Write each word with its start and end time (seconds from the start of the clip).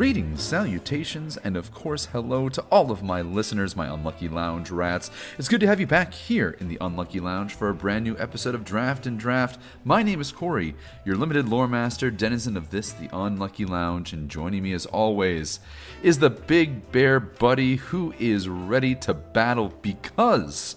Greetings, 0.00 0.42
salutations, 0.42 1.36
and 1.36 1.58
of 1.58 1.74
course, 1.74 2.06
hello 2.06 2.48
to 2.48 2.62
all 2.70 2.90
of 2.90 3.02
my 3.02 3.20
listeners, 3.20 3.76
my 3.76 3.86
Unlucky 3.86 4.30
Lounge 4.30 4.70
rats. 4.70 5.10
It's 5.36 5.46
good 5.46 5.60
to 5.60 5.66
have 5.66 5.78
you 5.78 5.86
back 5.86 6.14
here 6.14 6.56
in 6.58 6.68
the 6.68 6.78
Unlucky 6.80 7.20
Lounge 7.20 7.52
for 7.52 7.68
a 7.68 7.74
brand 7.74 8.04
new 8.04 8.16
episode 8.16 8.54
of 8.54 8.64
Draft 8.64 9.06
and 9.06 9.20
Draft. 9.20 9.60
My 9.84 10.02
name 10.02 10.18
is 10.18 10.32
Corey, 10.32 10.74
your 11.04 11.16
limited 11.16 11.50
lore 11.50 11.68
master, 11.68 12.10
denizen 12.10 12.56
of 12.56 12.70
this, 12.70 12.94
the 12.94 13.10
Unlucky 13.12 13.66
Lounge, 13.66 14.14
and 14.14 14.30
joining 14.30 14.62
me 14.62 14.72
as 14.72 14.86
always 14.86 15.60
is 16.02 16.18
the 16.18 16.30
big 16.30 16.90
bear 16.92 17.20
buddy 17.20 17.76
who 17.76 18.14
is 18.18 18.48
ready 18.48 18.94
to 18.94 19.12
battle 19.12 19.74
because 19.82 20.76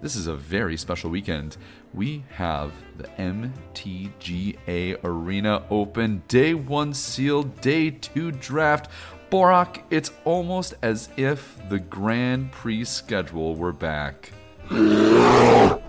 this 0.00 0.14
is 0.14 0.28
a 0.28 0.36
very 0.36 0.76
special 0.76 1.10
weekend. 1.10 1.56
We 1.92 2.24
have 2.36 2.72
the 2.96 3.08
MTGA 3.18 4.98
Arena 5.02 5.64
Open, 5.70 6.22
day 6.28 6.54
one 6.54 6.94
sealed, 6.94 7.60
day 7.60 7.90
two 7.90 8.30
draft. 8.30 8.90
Borak, 9.30 9.82
it's 9.90 10.10
almost 10.24 10.74
as 10.82 11.08
if 11.16 11.60
the 11.68 11.78
Grand 11.78 12.52
Prix 12.52 12.84
schedule 12.84 13.56
were 13.56 13.72
back. 13.72 14.32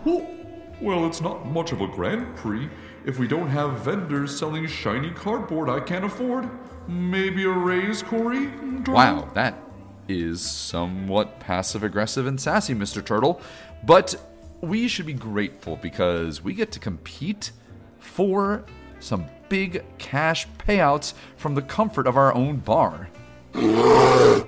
Well, 0.81 1.05
it's 1.05 1.21
not 1.21 1.45
much 1.45 1.71
of 1.71 1.81
a 1.81 1.87
Grand 1.87 2.35
Prix 2.35 2.67
if 3.05 3.19
we 3.19 3.27
don't 3.27 3.47
have 3.49 3.81
vendors 3.81 4.35
selling 4.37 4.65
shiny 4.65 5.11
cardboard 5.11 5.69
I 5.69 5.79
can't 5.79 6.03
afford. 6.03 6.49
Maybe 6.87 7.43
a 7.43 7.49
raise, 7.49 8.01
Corey? 8.01 8.47
Turtle? 8.79 8.95
Wow, 8.95 9.29
that 9.35 9.61
is 10.07 10.41
somewhat 10.41 11.39
passive 11.39 11.83
aggressive 11.83 12.25
and 12.25 12.41
sassy, 12.41 12.73
Mr. 12.73 13.05
Turtle. 13.05 13.41
But 13.83 14.15
we 14.61 14.87
should 14.87 15.05
be 15.05 15.13
grateful 15.13 15.75
because 15.77 16.43
we 16.43 16.53
get 16.53 16.71
to 16.71 16.79
compete 16.79 17.51
for 17.99 18.63
some 18.99 19.25
big 19.49 19.83
cash 19.97 20.47
payouts 20.59 21.13
from 21.35 21.55
the 21.55 21.61
comfort 21.61 22.07
of 22.07 22.15
our 22.15 22.33
own 22.33 22.57
bar. 22.57 23.09
Why 23.53 24.45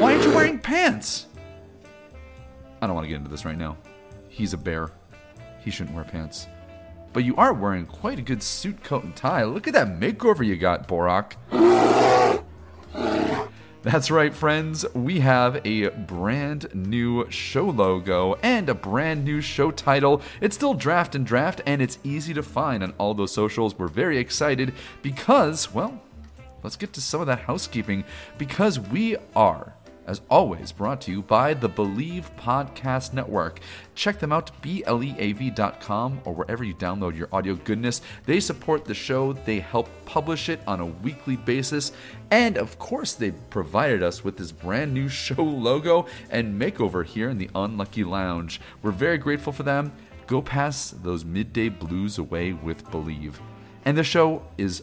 aren't 0.00 0.24
you 0.24 0.34
wearing 0.34 0.58
pants? 0.58 1.26
I 2.80 2.86
don't 2.86 2.94
want 2.94 3.04
to 3.04 3.08
get 3.08 3.16
into 3.16 3.30
this 3.30 3.44
right 3.44 3.58
now. 3.58 3.76
He's 4.28 4.52
a 4.52 4.58
bear. 4.58 4.90
He 5.60 5.70
shouldn't 5.70 5.96
wear 5.96 6.04
pants. 6.04 6.46
But 7.12 7.24
you 7.24 7.34
are 7.36 7.52
wearing 7.52 7.86
quite 7.86 8.18
a 8.18 8.22
good 8.22 8.42
suit, 8.42 8.84
coat, 8.84 9.02
and 9.02 9.16
tie. 9.16 9.42
Look 9.44 9.66
at 9.66 9.74
that 9.74 9.98
makeover 9.98 10.46
you 10.46 10.56
got, 10.56 10.86
Borak. 10.86 11.32
That's 13.82 14.10
right, 14.10 14.34
friends. 14.34 14.84
We 14.92 15.20
have 15.20 15.64
a 15.64 15.90
brand 15.90 16.74
new 16.74 17.30
show 17.30 17.66
logo 17.66 18.34
and 18.42 18.68
a 18.68 18.74
brand 18.74 19.24
new 19.24 19.40
show 19.40 19.70
title. 19.70 20.20
It's 20.40 20.56
still 20.56 20.74
Draft 20.74 21.14
and 21.14 21.24
Draft, 21.24 21.60
and 21.64 21.80
it's 21.80 21.98
easy 22.02 22.34
to 22.34 22.42
find 22.42 22.82
on 22.82 22.92
all 22.98 23.14
those 23.14 23.30
socials. 23.30 23.78
We're 23.78 23.86
very 23.86 24.18
excited 24.18 24.74
because, 25.00 25.72
well, 25.72 26.02
let's 26.64 26.74
get 26.74 26.92
to 26.94 27.00
some 27.00 27.20
of 27.20 27.28
that 27.28 27.42
housekeeping 27.42 28.02
because 28.36 28.80
we 28.80 29.16
are 29.36 29.74
as 30.08 30.22
always, 30.30 30.72
brought 30.72 31.02
to 31.02 31.10
you 31.10 31.20
by 31.20 31.52
the 31.52 31.68
Believe 31.68 32.30
Podcast 32.36 33.12
Network. 33.12 33.60
Check 33.94 34.18
them 34.18 34.32
out, 34.32 34.50
beleav.com, 34.62 36.20
or 36.24 36.32
wherever 36.32 36.64
you 36.64 36.74
download 36.74 37.16
your 37.16 37.28
audio 37.30 37.54
goodness. 37.56 38.00
They 38.24 38.40
support 38.40 38.86
the 38.86 38.94
show, 38.94 39.34
they 39.34 39.60
help 39.60 39.90
publish 40.06 40.48
it 40.48 40.60
on 40.66 40.80
a 40.80 40.86
weekly 40.86 41.36
basis, 41.36 41.92
and 42.30 42.56
of 42.56 42.78
course, 42.78 43.12
they 43.12 43.32
provided 43.50 44.02
us 44.02 44.24
with 44.24 44.38
this 44.38 44.50
brand 44.50 44.94
new 44.94 45.08
show 45.10 45.42
logo 45.42 46.06
and 46.30 46.58
makeover 46.58 47.04
here 47.04 47.28
in 47.28 47.36
the 47.36 47.50
Unlucky 47.54 48.02
Lounge. 48.02 48.60
We're 48.82 48.90
very 48.90 49.18
grateful 49.18 49.52
for 49.52 49.62
them. 49.62 49.92
Go 50.26 50.40
pass 50.40 50.90
those 50.90 51.24
midday 51.24 51.68
blues 51.68 52.16
away 52.16 52.54
with 52.54 52.90
Believe. 52.90 53.40
And 53.84 53.96
the 53.96 54.04
show 54.04 54.42
is 54.56 54.82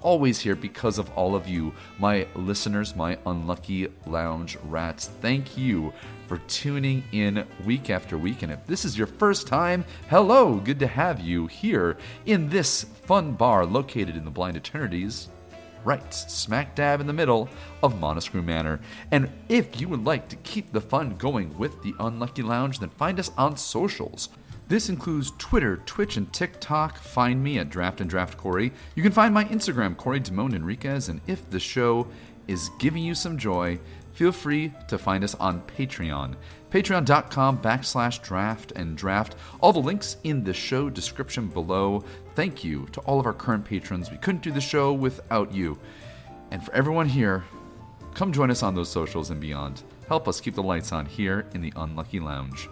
always 0.00 0.40
here 0.40 0.56
because 0.56 0.98
of 0.98 1.10
all 1.10 1.34
of 1.34 1.48
you, 1.48 1.72
my 1.98 2.26
listeners, 2.34 2.96
my 2.96 3.18
unlucky 3.26 3.88
lounge 4.06 4.56
rats. 4.64 5.08
Thank 5.20 5.56
you 5.56 5.92
for 6.26 6.38
tuning 6.48 7.04
in 7.12 7.46
week 7.64 7.90
after 7.90 8.18
week. 8.18 8.42
And 8.42 8.52
if 8.52 8.66
this 8.66 8.84
is 8.84 8.98
your 8.98 9.06
first 9.06 9.46
time, 9.46 9.84
hello, 10.08 10.56
good 10.56 10.78
to 10.80 10.86
have 10.86 11.20
you 11.20 11.46
here 11.46 11.96
in 12.26 12.48
this 12.48 12.84
fun 12.84 13.32
bar 13.32 13.64
located 13.64 14.16
in 14.16 14.24
the 14.24 14.30
Blind 14.30 14.56
Eternities. 14.56 15.28
Right, 15.84 16.12
smack 16.12 16.74
dab 16.74 17.00
in 17.00 17.06
the 17.06 17.12
middle 17.12 17.48
of 17.80 17.94
Monoscrew 17.94 18.44
Manor. 18.44 18.80
And 19.12 19.30
if 19.48 19.80
you 19.80 19.88
would 19.88 20.04
like 20.04 20.28
to 20.30 20.36
keep 20.36 20.72
the 20.72 20.80
fun 20.80 21.14
going 21.14 21.56
with 21.56 21.80
the 21.82 21.94
Unlucky 22.00 22.42
Lounge, 22.42 22.80
then 22.80 22.88
find 22.88 23.20
us 23.20 23.30
on 23.38 23.56
socials. 23.56 24.30
This 24.68 24.88
includes 24.88 25.32
Twitter, 25.38 25.76
Twitch, 25.86 26.16
and 26.16 26.32
TikTok. 26.32 26.98
Find 26.98 27.42
me 27.42 27.58
at 27.58 27.70
Draft 27.70 28.00
and 28.00 28.10
Draft 28.10 28.36
Corey. 28.36 28.72
You 28.96 29.02
can 29.02 29.12
find 29.12 29.32
my 29.32 29.44
Instagram, 29.44 29.96
Corey 29.96 30.20
Damone 30.20 30.54
Enriquez. 30.54 31.08
And 31.08 31.20
if 31.28 31.48
the 31.48 31.60
show 31.60 32.08
is 32.48 32.70
giving 32.80 33.04
you 33.04 33.14
some 33.14 33.38
joy, 33.38 33.78
feel 34.12 34.32
free 34.32 34.72
to 34.88 34.98
find 34.98 35.22
us 35.22 35.36
on 35.36 35.62
Patreon. 35.62 36.34
Patreon.com 36.70 37.58
backslash 37.58 38.20
draft 38.22 38.72
and 38.72 38.96
draft. 38.96 39.36
All 39.60 39.72
the 39.72 39.78
links 39.78 40.16
in 40.24 40.42
the 40.42 40.52
show 40.52 40.90
description 40.90 41.46
below. 41.46 42.02
Thank 42.34 42.64
you 42.64 42.86
to 42.90 43.00
all 43.02 43.20
of 43.20 43.26
our 43.26 43.32
current 43.32 43.64
patrons. 43.64 44.10
We 44.10 44.16
couldn't 44.16 44.42
do 44.42 44.50
the 44.50 44.60
show 44.60 44.92
without 44.92 45.54
you. 45.54 45.78
And 46.50 46.64
for 46.64 46.74
everyone 46.74 47.08
here, 47.08 47.44
come 48.14 48.32
join 48.32 48.50
us 48.50 48.64
on 48.64 48.74
those 48.74 48.90
socials 48.90 49.30
and 49.30 49.40
beyond. 49.40 49.84
Help 50.08 50.26
us 50.26 50.40
keep 50.40 50.56
the 50.56 50.62
lights 50.62 50.90
on 50.90 51.06
here 51.06 51.46
in 51.54 51.60
the 51.60 51.72
Unlucky 51.76 52.18
Lounge. 52.18 52.68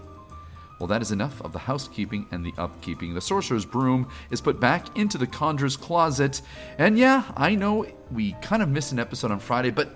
Well, 0.84 0.88
that 0.90 1.00
is 1.00 1.12
enough 1.12 1.40
of 1.40 1.54
the 1.54 1.60
housekeeping 1.60 2.26
and 2.30 2.44
the 2.44 2.52
upkeeping. 2.52 3.14
The 3.14 3.20
sorcerer's 3.22 3.64
broom 3.64 4.06
is 4.30 4.42
put 4.42 4.60
back 4.60 4.98
into 4.98 5.16
the 5.16 5.26
conjurer's 5.26 5.78
closet. 5.78 6.42
And 6.76 6.98
yeah, 6.98 7.24
I 7.38 7.54
know 7.54 7.86
we 8.12 8.32
kind 8.42 8.62
of 8.62 8.68
missed 8.68 8.92
an 8.92 8.98
episode 8.98 9.30
on 9.30 9.38
Friday, 9.38 9.70
but 9.70 9.94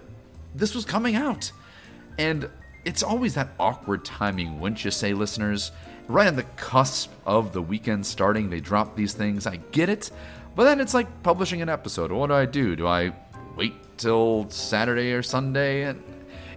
this 0.55 0.75
was 0.75 0.87
coming 0.87 1.15
out. 1.15 1.53
And 2.19 2.49
it's 2.87 3.03
always 3.03 3.35
that 3.35 3.51
awkward 3.61 4.03
timing, 4.07 4.61
wouldn't 4.61 4.83
you 4.83 4.91
say, 4.91 5.13
listeners? 5.13 5.73
Right 6.07 6.27
on 6.27 6.37
the 6.37 6.45
cusp 6.57 7.13
of 7.27 7.53
the 7.53 7.61
weekend 7.61 8.07
starting, 8.07 8.49
they 8.49 8.61
drop 8.61 8.97
these 8.97 9.13
things. 9.13 9.47
I 9.47 9.57
get 9.73 9.91
it. 9.91 10.11
But 10.57 10.65
then 10.65 10.81
it's 10.81 10.95
like 10.95 11.23
publishing 11.23 11.61
an 11.61 11.69
episode. 11.69 12.11
What 12.13 12.29
do 12.29 12.33
I 12.33 12.47
do? 12.47 12.75
Do 12.75 12.87
I 12.87 13.13
wait 13.57 13.75
till 13.99 14.49
Saturday 14.49 15.13
or 15.13 15.23
Sunday? 15.23 15.83
And 15.83 16.03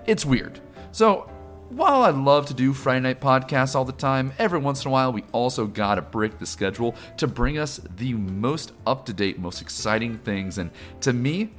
it's 0.06 0.26
weird. 0.26 0.62
So 0.94 1.30
while 1.72 2.04
I'd 2.04 2.16
love 2.16 2.48
to 2.48 2.54
do 2.54 2.74
Friday 2.74 3.00
night 3.00 3.22
podcasts 3.22 3.76
all 3.76 3.86
the 3.86 3.94
time, 3.94 4.34
every 4.38 4.60
once 4.60 4.84
in 4.84 4.90
a 4.90 4.92
while 4.92 5.14
we 5.14 5.24
also 5.32 5.66
gotta 5.66 6.02
break 6.02 6.38
the 6.38 6.46
schedule 6.46 6.96
to 7.16 7.28
bring 7.28 7.58
us 7.58 7.80
the 7.96 8.14
most 8.14 8.74
up 8.86 9.06
to 9.06 9.14
date, 9.14 9.40
most 9.40 9.62
exciting 9.62 10.18
things. 10.18 10.58
And 10.58 10.70
to 11.00 11.14
me, 11.14 11.52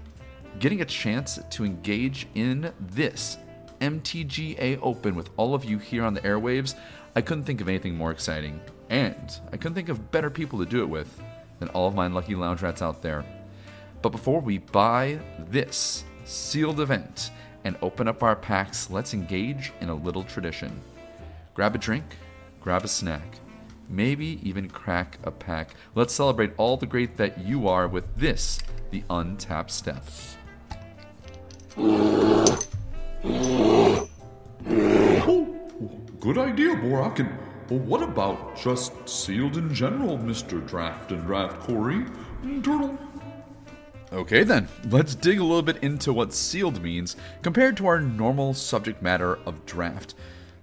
getting 0.58 0.82
a 0.82 0.84
chance 0.84 1.38
to 1.48 1.64
engage 1.64 2.26
in 2.34 2.72
this 2.78 3.38
MTGA 3.80 4.78
Open 4.82 5.14
with 5.14 5.30
all 5.38 5.54
of 5.54 5.64
you 5.64 5.78
here 5.78 6.04
on 6.04 6.12
the 6.12 6.20
airwaves, 6.20 6.74
I 7.16 7.22
couldn't 7.22 7.44
think 7.44 7.62
of 7.62 7.68
anything 7.68 7.96
more 7.96 8.10
exciting. 8.10 8.60
And 8.90 9.40
I 9.50 9.56
couldn't 9.56 9.74
think 9.74 9.88
of 9.88 10.10
better 10.10 10.28
people 10.28 10.58
to 10.58 10.66
do 10.66 10.82
it 10.82 10.88
with 10.88 11.22
than 11.58 11.70
all 11.70 11.88
of 11.88 11.94
my 11.94 12.06
lucky 12.08 12.34
lounge 12.34 12.60
rats 12.60 12.82
out 12.82 13.00
there. 13.00 13.24
But 14.02 14.10
before 14.10 14.40
we 14.40 14.58
buy 14.58 15.20
this 15.48 16.04
sealed 16.24 16.80
event, 16.80 17.30
and 17.64 17.76
open 17.82 18.08
up 18.08 18.22
our 18.22 18.36
packs, 18.36 18.90
let's 18.90 19.14
engage 19.14 19.72
in 19.80 19.88
a 19.88 19.94
little 19.94 20.24
tradition. 20.24 20.80
Grab 21.54 21.74
a 21.74 21.78
drink, 21.78 22.04
grab 22.60 22.84
a 22.84 22.88
snack, 22.88 23.38
maybe 23.88 24.40
even 24.42 24.68
crack 24.68 25.18
a 25.24 25.30
pack. 25.30 25.74
Let's 25.94 26.14
celebrate 26.14 26.52
all 26.56 26.76
the 26.76 26.86
great 26.86 27.16
that 27.18 27.38
you 27.38 27.68
are 27.68 27.86
with 27.88 28.16
this, 28.16 28.60
the 28.90 29.04
untapped 29.10 29.70
step. 29.70 30.04
Oh, 35.24 35.58
good 36.20 36.38
idea, 36.38 36.74
Borak. 36.76 37.18
And 37.20 37.38
well, 37.70 37.80
what 37.80 38.02
about 38.02 38.56
just 38.56 39.08
sealed 39.08 39.56
in 39.56 39.72
general, 39.72 40.18
Mr. 40.18 40.66
Draft 40.66 41.12
and 41.12 41.24
Draft 41.24 41.60
Corey? 41.60 42.04
Mm, 42.42 42.62
Turtle? 42.62 42.98
Okay, 44.12 44.42
then, 44.42 44.68
let's 44.90 45.14
dig 45.14 45.38
a 45.38 45.42
little 45.42 45.62
bit 45.62 45.82
into 45.82 46.12
what 46.12 46.34
sealed 46.34 46.82
means 46.82 47.16
compared 47.40 47.78
to 47.78 47.86
our 47.86 47.98
normal 47.98 48.52
subject 48.52 49.00
matter 49.00 49.38
of 49.46 49.64
draft. 49.64 50.16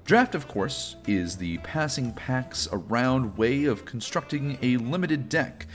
Draft, 0.05 0.35
of 0.35 0.47
course, 0.47 0.97
is 1.07 1.35
the 1.35 1.57
passing 1.59 2.13
packs 2.13 2.67
around 2.71 3.35
way 3.37 3.65
of 3.65 3.85
constructing 3.85 4.59
a 4.61 4.77
limited 4.77 5.29
deck. 5.29 5.65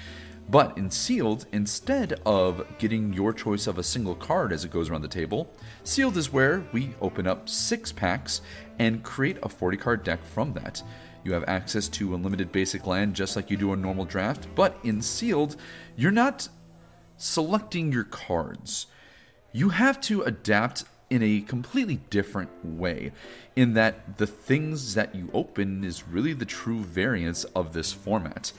But 0.49 0.79
in 0.79 0.88
Sealed, 0.88 1.47
instead 1.50 2.21
of 2.25 2.65
getting 2.79 3.12
your 3.12 3.32
choice 3.32 3.67
of 3.67 3.79
a 3.79 3.82
single 3.82 4.15
card 4.15 4.53
as 4.53 4.65
it 4.65 4.71
goes 4.71 4.88
around 4.88 5.03
the 5.03 5.09
table, 5.09 5.53
Sealed 5.82 6.17
is 6.17 6.32
where 6.32 6.62
we 6.73 6.94
open 7.00 7.26
up 7.26 7.49
six 7.49 7.91
packs 7.91 8.41
and 8.79 9.03
create 9.03 9.38
a 9.43 9.49
40 9.49 9.76
card 9.79 10.05
deck 10.05 10.25
from 10.25 10.53
that. 10.53 10.81
You 11.25 11.32
have 11.32 11.44
access 11.49 11.88
to 11.88 12.15
unlimited 12.15 12.53
basic 12.53 12.87
land 12.87 13.15
just 13.15 13.35
like 13.35 13.50
you 13.50 13.56
do 13.56 13.73
a 13.73 13.76
normal 13.76 14.05
draft, 14.05 14.47
but 14.55 14.79
in 14.85 15.00
Sealed, 15.00 15.56
you're 15.97 16.12
not 16.12 16.47
selecting 17.16 17.93
your 17.93 18.05
cards. 18.05 18.87
You 19.52 19.70
have 19.70 20.00
to 20.02 20.22
adapt 20.22 20.84
in 21.11 21.22
a 21.22 21.40
completely 21.43 21.96
different 22.11 22.50
way, 22.64 23.12
in 23.55 23.75
that 23.75 24.16
the 24.16 24.26
things 24.26 24.94
that 24.94 25.14
you 25.14 25.31
open 25.32 25.84
is 25.84 26.08
really 26.08 26.32
the 26.32 26.44
true 26.44 26.81
variance 26.81 27.44
of 27.44 27.72
this 27.72 27.93
format. 27.93 28.52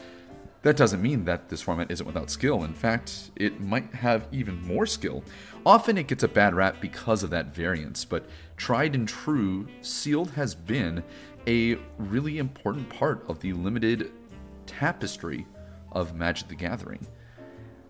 That 0.62 0.78
doesn't 0.78 1.02
mean 1.02 1.25
that 1.25 1.50
this 1.50 1.62
format 1.62 1.92
isn't 1.92 2.07
without 2.07 2.30
skill. 2.30 2.63
In 2.63 2.74
fact, 2.74 3.30
it 3.36 3.60
might 3.62 3.94
have 3.94 4.28
even 4.31 4.62
more 4.66 4.86
skill. 4.86 5.24
Often 5.66 5.98
it 5.98 6.07
gets 6.07 6.24
a 6.24 6.28
bad 6.28 6.56
rap 6.56 6.78
because 6.81 7.24
of 7.24 7.30
that 7.31 7.54
variance, 7.54 8.04
but 8.06 8.25
tried 8.57 8.96
and 8.96 9.07
true, 9.07 9.68
sealed 9.81 10.31
has 10.31 10.56
been 10.56 11.04
a 11.46 11.78
really 12.00 12.40
important 12.40 12.90
part 12.90 13.24
of 13.30 13.40
the 13.42 13.54
limited 13.54 14.12
tapestry 14.66 15.46
of 15.92 16.16
Magic 16.16 16.48
the 16.48 16.56
Gathering. 16.56 17.06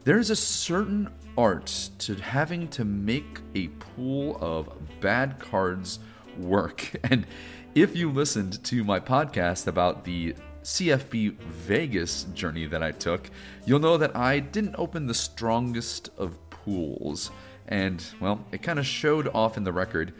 There 0.05 0.19
is 0.19 0.29
a 0.29 0.35
certain 0.35 1.09
art 1.35 1.89
to 1.97 2.13
having 2.13 2.67
to 2.67 2.85
make 2.85 3.39
a 3.55 3.69
pool 3.69 4.37
of 4.39 4.69
bad 5.01 5.39
cards 5.39 5.97
work. 6.37 6.91
And 7.09 7.25
if 7.73 7.95
you 7.95 8.11
listened 8.11 8.63
to 8.65 8.83
my 8.83 8.99
podcast 8.99 9.65
about 9.65 10.03
the 10.03 10.35
CFB 10.61 11.37
Vegas 11.39 12.25
journey 12.35 12.67
that 12.67 12.83
I 12.83 12.91
took, 12.91 13.31
you'll 13.65 13.79
know 13.79 13.97
that 13.97 14.15
I 14.15 14.37
didn't 14.37 14.75
open 14.77 15.07
the 15.07 15.13
strongest 15.15 16.11
of 16.19 16.37
pools. 16.51 17.31
And, 17.67 18.05
well, 18.21 18.45
it 18.51 18.61
kind 18.61 18.77
of 18.77 18.85
showed 18.85 19.27
off 19.29 19.57
in 19.57 19.63
the 19.63 19.73
record, 19.73 20.13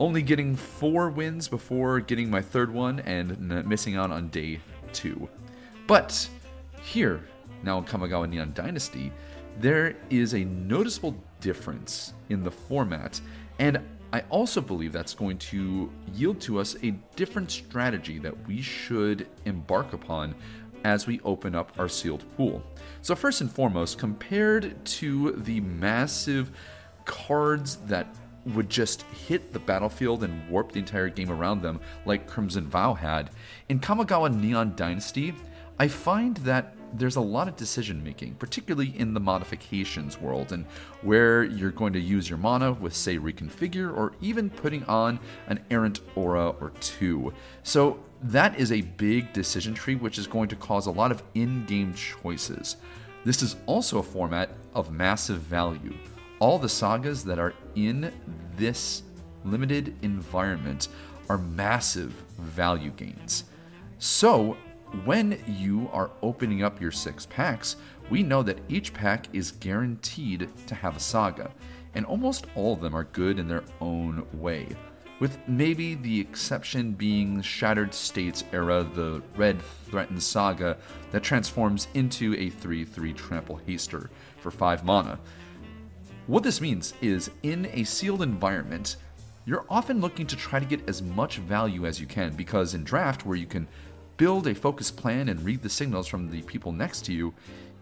only 0.00 0.20
getting 0.20 0.56
four 0.56 1.10
wins 1.10 1.46
before 1.46 2.00
getting 2.00 2.28
my 2.28 2.42
third 2.42 2.74
one 2.74 2.98
and 3.00 3.38
missing 3.68 3.94
out 3.94 4.10
on 4.10 4.30
day 4.30 4.58
two. 4.92 5.28
But 5.86 6.28
here, 6.82 7.22
now 7.62 7.78
in 7.78 7.84
Kamigawa 7.84 8.28
Neon 8.28 8.52
Dynasty, 8.54 9.12
there 9.60 9.96
is 10.10 10.34
a 10.34 10.44
noticeable 10.44 11.16
difference 11.40 12.14
in 12.28 12.42
the 12.42 12.50
format, 12.50 13.20
and 13.58 13.80
I 14.12 14.22
also 14.30 14.60
believe 14.60 14.92
that's 14.92 15.14
going 15.14 15.38
to 15.38 15.90
yield 16.14 16.40
to 16.42 16.58
us 16.58 16.76
a 16.82 16.92
different 17.14 17.50
strategy 17.50 18.18
that 18.20 18.46
we 18.46 18.62
should 18.62 19.26
embark 19.44 19.92
upon 19.92 20.34
as 20.84 21.06
we 21.06 21.20
open 21.24 21.54
up 21.54 21.72
our 21.78 21.88
sealed 21.88 22.24
pool. 22.36 22.62
So, 23.02 23.14
first 23.14 23.40
and 23.40 23.50
foremost, 23.50 23.98
compared 23.98 24.84
to 24.84 25.32
the 25.32 25.60
massive 25.60 26.50
cards 27.04 27.76
that 27.86 28.06
would 28.54 28.70
just 28.70 29.02
hit 29.02 29.52
the 29.52 29.58
battlefield 29.58 30.24
and 30.24 30.48
warp 30.48 30.72
the 30.72 30.78
entire 30.78 31.08
game 31.08 31.30
around 31.30 31.60
them, 31.60 31.80
like 32.06 32.26
Crimson 32.26 32.66
Vow 32.66 32.94
had, 32.94 33.30
in 33.68 33.78
Kamigawa 33.80 34.34
Neon 34.34 34.74
Dynasty, 34.74 35.34
I 35.78 35.88
find 35.88 36.36
that 36.38 36.74
there's 36.94 37.16
a 37.16 37.20
lot 37.20 37.48
of 37.48 37.56
decision 37.56 38.02
making, 38.02 38.34
particularly 38.34 38.94
in 38.96 39.14
the 39.14 39.20
modifications 39.20 40.20
world, 40.20 40.52
and 40.52 40.64
where 41.02 41.44
you're 41.44 41.70
going 41.70 41.92
to 41.92 42.00
use 42.00 42.28
your 42.28 42.38
mana 42.38 42.72
with, 42.72 42.94
say, 42.94 43.18
reconfigure, 43.18 43.94
or 43.94 44.12
even 44.20 44.50
putting 44.50 44.84
on 44.84 45.20
an 45.48 45.62
errant 45.70 46.00
aura 46.14 46.48
or 46.60 46.70
two. 46.80 47.32
So 47.62 48.00
that 48.22 48.58
is 48.58 48.72
a 48.72 48.80
big 48.80 49.32
decision 49.32 49.74
tree, 49.74 49.96
which 49.96 50.18
is 50.18 50.26
going 50.26 50.48
to 50.48 50.56
cause 50.56 50.86
a 50.86 50.90
lot 50.90 51.12
of 51.12 51.22
in 51.34 51.64
game 51.66 51.94
choices. 51.94 52.76
This 53.24 53.42
is 53.42 53.56
also 53.66 53.98
a 53.98 54.02
format 54.02 54.50
of 54.74 54.90
massive 54.90 55.40
value. 55.40 55.94
All 56.40 56.58
the 56.58 56.68
sagas 56.68 57.24
that 57.24 57.38
are 57.38 57.54
in 57.74 58.12
this 58.56 59.02
limited 59.44 59.94
environment 60.02 60.88
are 61.28 61.38
massive 61.38 62.12
value 62.38 62.90
gains. 62.90 63.44
So, 63.98 64.56
when 65.04 65.42
you 65.46 65.88
are 65.92 66.10
opening 66.22 66.62
up 66.62 66.80
your 66.80 66.90
six 66.90 67.26
packs, 67.26 67.76
we 68.10 68.22
know 68.22 68.42
that 68.42 68.60
each 68.68 68.94
pack 68.94 69.26
is 69.32 69.52
guaranteed 69.52 70.48
to 70.66 70.74
have 70.74 70.96
a 70.96 71.00
saga, 71.00 71.50
and 71.94 72.06
almost 72.06 72.46
all 72.54 72.72
of 72.72 72.80
them 72.80 72.94
are 72.94 73.04
good 73.04 73.38
in 73.38 73.48
their 73.48 73.64
own 73.80 74.26
way. 74.32 74.68
With 75.20 75.36
maybe 75.48 75.94
the 75.94 76.20
exception 76.20 76.92
being 76.92 77.42
Shattered 77.42 77.92
States 77.92 78.44
era, 78.52 78.84
the 78.94 79.20
Red 79.36 79.60
Threatened 79.86 80.22
Saga 80.22 80.78
that 81.10 81.24
transforms 81.24 81.88
into 81.94 82.34
a 82.36 82.50
3 82.50 82.84
3 82.84 83.12
Trample 83.14 83.60
Haster 83.66 84.10
for 84.38 84.50
5 84.50 84.84
mana. 84.84 85.18
What 86.28 86.44
this 86.44 86.60
means 86.60 86.94
is 87.00 87.30
in 87.42 87.66
a 87.72 87.82
sealed 87.84 88.22
environment, 88.22 88.96
you're 89.44 89.64
often 89.68 90.00
looking 90.00 90.26
to 90.26 90.36
try 90.36 90.60
to 90.60 90.66
get 90.66 90.88
as 90.88 91.02
much 91.02 91.38
value 91.38 91.84
as 91.86 91.98
you 91.98 92.06
can 92.06 92.34
because 92.34 92.74
in 92.74 92.84
draft, 92.84 93.26
where 93.26 93.36
you 93.36 93.46
can 93.46 93.66
build 94.18 94.46
a 94.48 94.54
focused 94.54 94.96
plan 94.98 95.30
and 95.30 95.42
read 95.42 95.62
the 95.62 95.70
signals 95.70 96.06
from 96.06 96.30
the 96.30 96.42
people 96.42 96.72
next 96.72 97.06
to 97.06 97.14
you. 97.14 97.32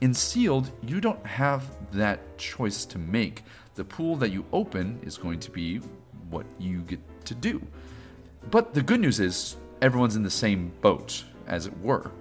In 0.00 0.14
sealed, 0.14 0.70
you 0.86 1.00
don't 1.00 1.24
have 1.26 1.64
that 1.92 2.38
choice 2.38 2.84
to 2.84 2.98
make. 2.98 3.42
The 3.74 3.84
pool 3.84 4.14
that 4.16 4.30
you 4.30 4.44
open 4.52 5.00
is 5.02 5.18
going 5.18 5.40
to 5.40 5.50
be 5.50 5.78
what 6.30 6.46
you 6.60 6.82
get 6.82 7.00
to 7.24 7.34
do. 7.34 7.60
But 8.50 8.74
the 8.74 8.82
good 8.82 9.00
news 9.00 9.18
is, 9.18 9.56
everyone's 9.82 10.16
in 10.16 10.22
the 10.22 10.30
same 10.30 10.70
boat, 10.82 11.24
as 11.46 11.66
it 11.66 11.76
were. 11.80 12.12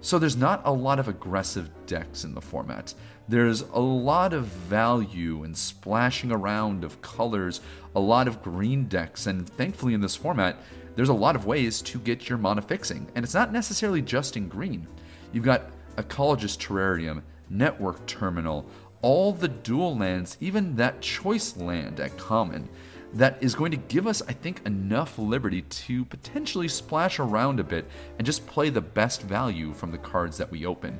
So 0.00 0.18
there's 0.18 0.36
not 0.36 0.62
a 0.64 0.72
lot 0.72 0.98
of 0.98 1.08
aggressive 1.08 1.68
decks 1.86 2.24
in 2.24 2.34
the 2.34 2.40
format. 2.40 2.94
There's 3.28 3.62
a 3.62 3.80
lot 3.80 4.32
of 4.32 4.46
value 4.46 5.42
and 5.42 5.56
splashing 5.56 6.32
around 6.32 6.84
of 6.84 7.02
colors, 7.02 7.60
a 7.94 8.00
lot 8.00 8.28
of 8.28 8.42
green 8.42 8.86
decks, 8.86 9.26
and 9.26 9.46
thankfully 9.46 9.92
in 9.92 10.00
this 10.00 10.16
format, 10.16 10.56
there's 10.98 11.10
a 11.10 11.14
lot 11.14 11.36
of 11.36 11.46
ways 11.46 11.80
to 11.80 11.96
get 12.00 12.28
your 12.28 12.38
mana 12.38 12.60
fixing, 12.60 13.06
and 13.14 13.24
it's 13.24 13.32
not 13.32 13.52
necessarily 13.52 14.02
just 14.02 14.36
in 14.36 14.48
green. 14.48 14.84
You've 15.32 15.44
got 15.44 15.70
Ecologist 15.94 16.58
Terrarium, 16.58 17.22
Network 17.48 18.04
Terminal, 18.06 18.66
all 19.00 19.30
the 19.32 19.46
dual 19.46 19.96
lands, 19.96 20.36
even 20.40 20.74
that 20.74 21.00
choice 21.00 21.56
land 21.56 22.00
at 22.00 22.18
common, 22.18 22.68
that 23.14 23.40
is 23.40 23.54
going 23.54 23.70
to 23.70 23.76
give 23.76 24.08
us, 24.08 24.22
I 24.26 24.32
think, 24.32 24.60
enough 24.66 25.20
liberty 25.20 25.62
to 25.62 26.04
potentially 26.06 26.66
splash 26.66 27.20
around 27.20 27.60
a 27.60 27.64
bit 27.64 27.88
and 28.18 28.26
just 28.26 28.44
play 28.48 28.68
the 28.68 28.80
best 28.80 29.22
value 29.22 29.72
from 29.74 29.92
the 29.92 29.98
cards 29.98 30.36
that 30.38 30.50
we 30.50 30.66
open. 30.66 30.98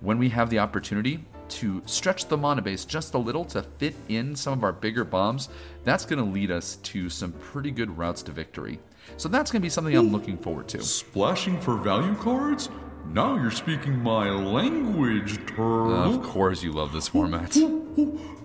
When 0.00 0.18
we 0.18 0.28
have 0.28 0.50
the 0.50 0.58
opportunity 0.58 1.24
to 1.48 1.82
stretch 1.86 2.26
the 2.26 2.36
mana 2.36 2.60
base 2.60 2.84
just 2.84 3.14
a 3.14 3.18
little 3.18 3.46
to 3.46 3.62
fit 3.62 3.94
in 4.10 4.36
some 4.36 4.52
of 4.52 4.62
our 4.62 4.74
bigger 4.74 5.04
bombs, 5.04 5.48
that's 5.84 6.04
going 6.04 6.22
to 6.22 6.30
lead 6.30 6.50
us 6.50 6.76
to 6.82 7.08
some 7.08 7.32
pretty 7.32 7.70
good 7.70 7.96
routes 7.96 8.22
to 8.24 8.32
victory. 8.32 8.78
So 9.16 9.28
that's 9.28 9.50
going 9.50 9.60
to 9.60 9.64
be 9.64 9.70
something 9.70 9.94
I'm 9.96 10.12
looking 10.12 10.36
forward 10.36 10.68
to. 10.68 10.82
Splashing 10.82 11.60
for 11.60 11.76
value 11.76 12.14
cards? 12.16 12.68
Now 13.06 13.34
you're 13.34 13.50
speaking 13.50 13.98
my 13.98 14.30
language, 14.30 15.36
Turtle. 15.46 15.92
Of 15.92 16.22
course, 16.22 16.62
you 16.62 16.72
love 16.72 16.92
this 16.92 17.08
format. 17.08 17.56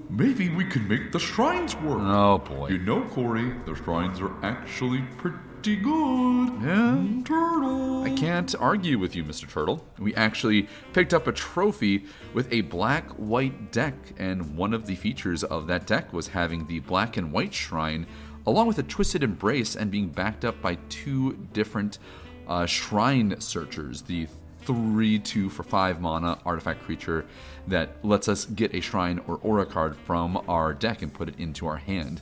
Maybe 0.10 0.50
we 0.50 0.66
can 0.66 0.88
make 0.88 1.12
the 1.12 1.20
shrines 1.20 1.76
work. 1.78 2.00
Oh 2.02 2.40
boy. 2.40 2.70
You 2.70 2.80
know, 2.80 3.02
Corey, 3.10 3.54
the 3.66 3.76
shrines 3.76 4.20
are 4.20 4.34
actually 4.44 5.02
pretty 5.18 5.76
good. 5.76 6.62
Yeah. 6.64 7.22
Turtle. 7.24 8.04
I 8.04 8.10
can't 8.16 8.56
argue 8.56 8.98
with 8.98 9.16
you, 9.16 9.24
Mr. 9.24 9.50
Turtle. 9.50 9.86
We 10.00 10.16
actually 10.16 10.70
picked 10.94 11.14
up 11.14 11.28
a 11.28 11.34
trophy 11.34 12.06
with 12.34 12.52
a 12.52 12.62
black 12.62 13.10
white 13.12 13.72
deck, 13.72 13.96
and 14.18 14.56
one 14.56 14.74
of 14.74 14.88
the 14.88 14.96
features 14.96 15.44
of 15.44 15.68
that 15.68 15.86
deck 15.88 16.14
was 16.14 16.30
having 16.30 16.66
the 16.68 16.80
black 16.80 17.18
and 17.18 17.32
white 17.32 17.54
shrine 17.54 18.08
along 18.48 18.66
with 18.66 18.80
a 18.80 18.84
twisted 18.84 19.24
embrace 19.24 19.76
and 19.76 19.92
being 19.92 20.08
backed 20.08 20.46
up 20.46 20.60
by 20.62 20.76
two 20.90 21.34
different 21.54 22.00
uh, 22.48 22.66
shrine 22.66 23.40
searchers. 23.40 24.02
The 24.02 24.28
three 24.62 25.20
two 25.20 25.50
for 25.50 25.64
five 25.64 26.02
mana 26.02 26.38
artifact 26.46 26.84
creature 26.84 27.26
that 27.68 28.04
lets 28.04 28.28
us 28.28 28.46
get 28.46 28.74
a 28.74 28.82
shrine 28.82 29.22
or 29.28 29.36
aura 29.38 29.66
card 29.66 29.96
from 29.96 30.44
our 30.48 30.74
deck 30.74 31.02
and 31.02 31.14
put 31.14 31.30
it 31.30 31.36
into 31.40 31.68
our 31.68 31.78
hand. 31.78 32.22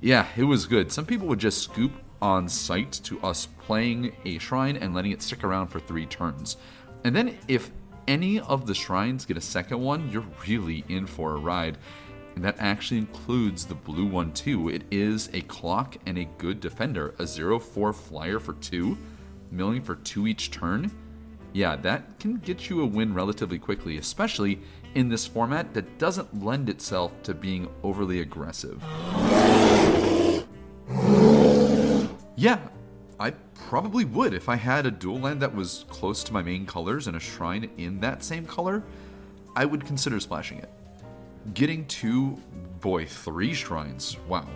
Yeah, 0.00 0.26
it 0.36 0.44
was 0.44 0.66
good. 0.66 0.90
Some 0.90 1.06
people 1.06 1.28
would 1.28 1.38
just 1.38 1.62
scoop 1.62 1.92
on 2.20 2.48
sight 2.48 2.92
to 3.04 3.20
us 3.20 3.46
playing 3.60 4.12
a 4.24 4.38
shrine 4.38 4.76
and 4.76 4.94
letting 4.94 5.12
it 5.12 5.22
stick 5.22 5.44
around 5.44 5.68
for 5.68 5.78
three 5.78 6.06
turns. 6.06 6.56
And 7.04 7.14
then 7.14 7.36
if 7.46 7.70
any 8.08 8.40
of 8.40 8.66
the 8.66 8.74
shrines 8.74 9.24
get 9.24 9.36
a 9.36 9.40
second 9.40 9.80
one, 9.80 10.08
you're 10.10 10.26
really 10.46 10.84
in 10.88 11.06
for 11.06 11.34
a 11.34 11.38
ride 11.38 11.78
and 12.38 12.44
that 12.44 12.54
actually 12.60 12.98
includes 12.98 13.66
the 13.66 13.74
blue 13.74 14.06
one 14.06 14.32
too. 14.32 14.68
It 14.68 14.84
is 14.92 15.28
a 15.32 15.40
clock 15.40 15.96
and 16.06 16.16
a 16.16 16.24
good 16.38 16.60
defender, 16.60 17.08
a 17.18 17.24
0-4 17.24 17.92
flyer 17.92 18.38
for 18.38 18.52
two, 18.52 18.96
milling 19.50 19.82
for 19.82 19.96
two 19.96 20.28
each 20.28 20.52
turn. 20.52 20.88
Yeah, 21.52 21.74
that 21.74 22.20
can 22.20 22.36
get 22.36 22.70
you 22.70 22.82
a 22.82 22.86
win 22.86 23.12
relatively 23.12 23.58
quickly, 23.58 23.98
especially 23.98 24.60
in 24.94 25.08
this 25.08 25.26
format 25.26 25.74
that 25.74 25.98
doesn't 25.98 26.44
lend 26.44 26.68
itself 26.68 27.10
to 27.24 27.34
being 27.34 27.68
overly 27.82 28.20
aggressive. 28.20 28.80
Yeah, 32.36 32.60
I 33.18 33.30
probably 33.66 34.04
would 34.04 34.32
if 34.32 34.48
I 34.48 34.54
had 34.54 34.86
a 34.86 34.92
dual 34.92 35.18
land 35.18 35.42
that 35.42 35.56
was 35.56 35.86
close 35.88 36.22
to 36.22 36.32
my 36.32 36.42
main 36.42 36.66
colors 36.66 37.08
and 37.08 37.16
a 37.16 37.20
shrine 37.20 37.68
in 37.78 37.98
that 37.98 38.22
same 38.22 38.46
color. 38.46 38.84
I 39.56 39.64
would 39.64 39.84
consider 39.84 40.20
splashing 40.20 40.58
it 40.58 40.70
getting 41.54 41.86
to, 41.86 42.40
boy, 42.80 43.06
three 43.06 43.54
shrines. 43.54 44.16
Wow. 44.28 44.48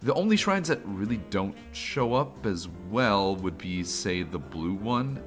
The 0.00 0.14
only 0.14 0.36
shrines 0.36 0.68
that 0.68 0.80
really 0.84 1.16
don't 1.30 1.56
show 1.72 2.14
up 2.14 2.46
as 2.46 2.68
well 2.90 3.34
would 3.36 3.58
be, 3.58 3.82
say, 3.82 4.22
the 4.22 4.38
blue 4.38 4.74
one. 4.74 5.22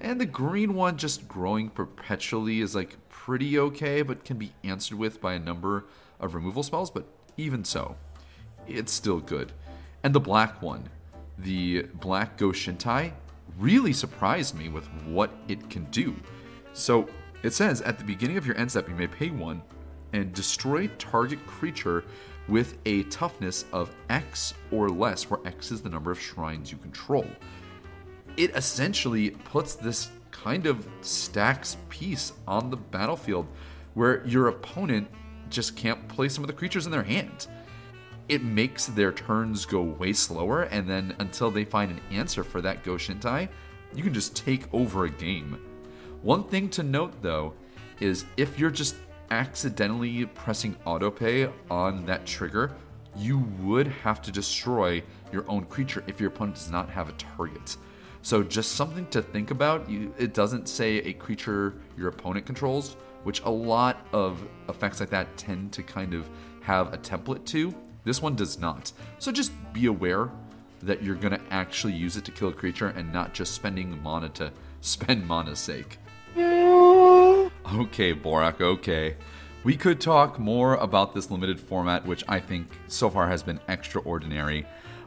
And 0.00 0.20
the 0.20 0.26
green 0.26 0.74
one 0.74 0.96
just 0.96 1.28
growing 1.28 1.70
perpetually 1.70 2.60
is 2.60 2.74
like 2.74 2.96
pretty 3.08 3.58
okay, 3.58 4.02
but 4.02 4.24
can 4.24 4.36
be 4.36 4.52
answered 4.64 4.98
with 4.98 5.20
by 5.20 5.34
a 5.34 5.38
number 5.38 5.84
of 6.20 6.34
removal 6.34 6.62
spells, 6.62 6.90
but 6.90 7.06
even 7.36 7.64
so, 7.64 7.96
it's 8.66 8.92
still 8.92 9.20
good. 9.20 9.52
And 10.02 10.14
the 10.14 10.20
black 10.20 10.60
one, 10.60 10.88
the 11.38 11.82
black 11.94 12.36
Go 12.36 12.48
Shintai, 12.48 13.12
really 13.58 13.92
surprised 13.92 14.56
me 14.56 14.68
with 14.68 14.86
what 15.04 15.30
it 15.48 15.70
can 15.70 15.84
do. 15.86 16.14
So 16.72 17.08
it 17.42 17.52
says 17.52 17.80
at 17.82 17.98
the 17.98 18.04
beginning 18.04 18.36
of 18.36 18.46
your 18.46 18.56
end 18.56 18.70
step, 18.70 18.88
you 18.88 18.94
may 18.94 19.06
pay 19.06 19.30
one 19.30 19.62
and 20.16 20.32
destroy 20.32 20.88
target 20.98 21.44
creature 21.46 22.04
with 22.48 22.78
a 22.86 23.02
toughness 23.04 23.64
of 23.72 23.94
X 24.08 24.54
or 24.70 24.88
less, 24.88 25.24
where 25.30 25.40
X 25.44 25.70
is 25.70 25.82
the 25.82 25.88
number 25.88 26.10
of 26.10 26.20
shrines 26.20 26.70
you 26.70 26.78
control. 26.78 27.26
It 28.36 28.54
essentially 28.54 29.30
puts 29.30 29.74
this 29.74 30.10
kind 30.30 30.66
of 30.66 30.86
stacks 31.00 31.76
piece 31.88 32.32
on 32.46 32.70
the 32.70 32.76
battlefield 32.76 33.46
where 33.94 34.26
your 34.26 34.48
opponent 34.48 35.08
just 35.48 35.76
can't 35.76 36.06
play 36.08 36.28
some 36.28 36.44
of 36.44 36.48
the 36.48 36.52
creatures 36.52 36.86
in 36.86 36.92
their 36.92 37.02
hand. 37.02 37.46
It 38.28 38.42
makes 38.42 38.86
their 38.86 39.12
turns 39.12 39.64
go 39.64 39.82
way 39.82 40.12
slower, 40.12 40.64
and 40.64 40.88
then 40.88 41.14
until 41.20 41.50
they 41.50 41.64
find 41.64 41.90
an 41.90 42.00
answer 42.10 42.42
for 42.42 42.60
that 42.60 42.84
Goshintai, 42.84 43.48
you 43.94 44.02
can 44.02 44.12
just 44.12 44.36
take 44.36 44.72
over 44.74 45.04
a 45.04 45.10
game. 45.10 45.58
One 46.22 46.44
thing 46.44 46.68
to 46.70 46.82
note 46.82 47.14
though 47.22 47.54
is 48.00 48.24
if 48.36 48.58
you're 48.58 48.70
just 48.70 48.96
accidentally 49.30 50.26
pressing 50.26 50.74
autopay 50.86 51.52
on 51.70 52.06
that 52.06 52.26
trigger, 52.26 52.74
you 53.16 53.38
would 53.60 53.86
have 53.86 54.20
to 54.22 54.30
destroy 54.30 55.02
your 55.32 55.48
own 55.48 55.64
creature 55.64 56.04
if 56.06 56.20
your 56.20 56.28
opponent 56.28 56.56
does 56.56 56.70
not 56.70 56.90
have 56.90 57.08
a 57.08 57.12
target. 57.12 57.76
So 58.22 58.42
just 58.42 58.72
something 58.72 59.06
to 59.08 59.22
think 59.22 59.50
about. 59.50 59.88
You, 59.88 60.12
it 60.18 60.34
doesn't 60.34 60.68
say 60.68 60.98
a 60.98 61.12
creature 61.12 61.74
your 61.96 62.08
opponent 62.08 62.44
controls, 62.44 62.96
which 63.22 63.40
a 63.42 63.50
lot 63.50 64.06
of 64.12 64.42
effects 64.68 65.00
like 65.00 65.10
that 65.10 65.36
tend 65.36 65.72
to 65.72 65.82
kind 65.82 66.12
of 66.12 66.28
have 66.60 66.92
a 66.92 66.98
template 66.98 67.44
to. 67.46 67.74
This 68.04 68.20
one 68.20 68.34
does 68.34 68.58
not. 68.58 68.92
So 69.18 69.32
just 69.32 69.52
be 69.72 69.86
aware 69.86 70.30
that 70.82 71.02
you're 71.02 71.14
going 71.14 71.34
to 71.34 71.40
actually 71.50 71.94
use 71.94 72.16
it 72.16 72.24
to 72.24 72.32
kill 72.32 72.48
a 72.48 72.52
creature 72.52 72.88
and 72.88 73.12
not 73.12 73.32
just 73.32 73.54
spending 73.54 74.02
mana 74.02 74.28
to 74.30 74.52
spend 74.80 75.26
mana's 75.26 75.58
sake. 75.58 75.98
Okay, 77.74 78.14
Borak, 78.14 78.60
okay. 78.60 79.16
We 79.64 79.76
could 79.76 80.00
talk 80.00 80.38
more 80.38 80.76
about 80.76 81.12
this 81.12 81.30
limited 81.30 81.58
format, 81.58 82.06
which 82.06 82.22
I 82.28 82.38
think 82.38 82.68
so 82.86 83.10
far 83.10 83.26
has 83.28 83.42
been 83.42 83.58
extraordinary, 83.68 84.64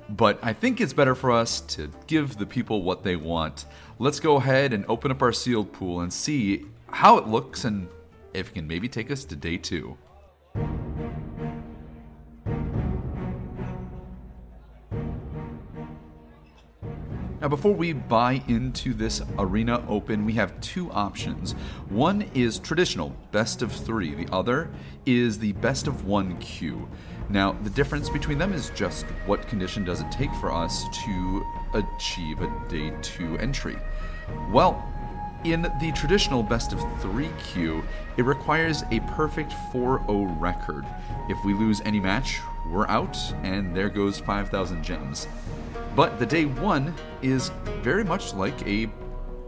but 0.09 0.37
I 0.43 0.51
think 0.51 0.81
it's 0.81 0.91
better 0.91 1.15
for 1.15 1.31
us 1.31 1.61
to 1.61 1.89
give 2.07 2.37
the 2.37 2.45
people 2.45 2.83
what 2.83 3.03
they 3.03 3.15
want. 3.15 3.65
Let's 3.97 4.19
go 4.19 4.35
ahead 4.35 4.73
and 4.73 4.83
open 4.89 5.09
up 5.09 5.21
our 5.21 5.31
sealed 5.31 5.71
pool 5.71 6.01
and 6.01 6.11
see 6.11 6.65
how 6.91 7.17
it 7.17 7.27
looks 7.27 7.63
and 7.63 7.87
if 8.33 8.49
it 8.49 8.53
can 8.55 8.67
maybe 8.67 8.89
take 8.89 9.09
us 9.09 9.23
to 9.25 9.37
day 9.37 9.55
two. 9.55 9.97
Now, 17.41 17.47
before 17.47 17.73
we 17.73 17.93
buy 17.93 18.43
into 18.49 18.93
this 18.93 19.21
Arena 19.37 19.81
Open, 19.87 20.25
we 20.25 20.33
have 20.33 20.59
two 20.59 20.91
options. 20.91 21.53
One 21.87 22.23
is 22.33 22.59
traditional, 22.59 23.15
best 23.31 23.61
of 23.61 23.71
three. 23.71 24.13
The 24.13 24.27
other 24.33 24.69
is 25.05 25.39
the 25.39 25.53
best 25.53 25.87
of 25.87 26.05
one 26.05 26.37
queue. 26.39 26.89
Now, 27.29 27.53
the 27.63 27.69
difference 27.69 28.09
between 28.09 28.39
them 28.39 28.51
is 28.51 28.71
just 28.71 29.05
what 29.25 29.47
condition 29.47 29.85
does 29.85 30.01
it 30.01 30.11
take 30.11 30.33
for 30.35 30.51
us 30.51 30.83
to 31.05 31.45
achieve 31.73 32.41
a 32.41 32.51
day 32.67 32.91
two 33.01 33.37
entry? 33.37 33.77
Well, 34.51 34.85
in 35.45 35.61
the 35.61 35.93
traditional 35.95 36.43
best 36.43 36.73
of 36.73 37.01
three 37.01 37.29
queue, 37.53 37.85
it 38.17 38.25
requires 38.25 38.83
a 38.91 38.99
perfect 39.11 39.53
4 39.71 40.03
0 40.07 40.23
record. 40.41 40.85
If 41.29 41.37
we 41.45 41.53
lose 41.53 41.79
any 41.85 42.01
match, 42.01 42.41
we're 42.67 42.87
out, 42.87 43.17
and 43.43 43.73
there 43.73 43.87
goes 43.87 44.19
5,000 44.19 44.83
gems. 44.83 45.27
But 45.95 46.19
the 46.19 46.25
day 46.25 46.45
one 46.45 46.93
is 47.21 47.51
very 47.81 48.03
much 48.03 48.33
like 48.33 48.65
a 48.65 48.89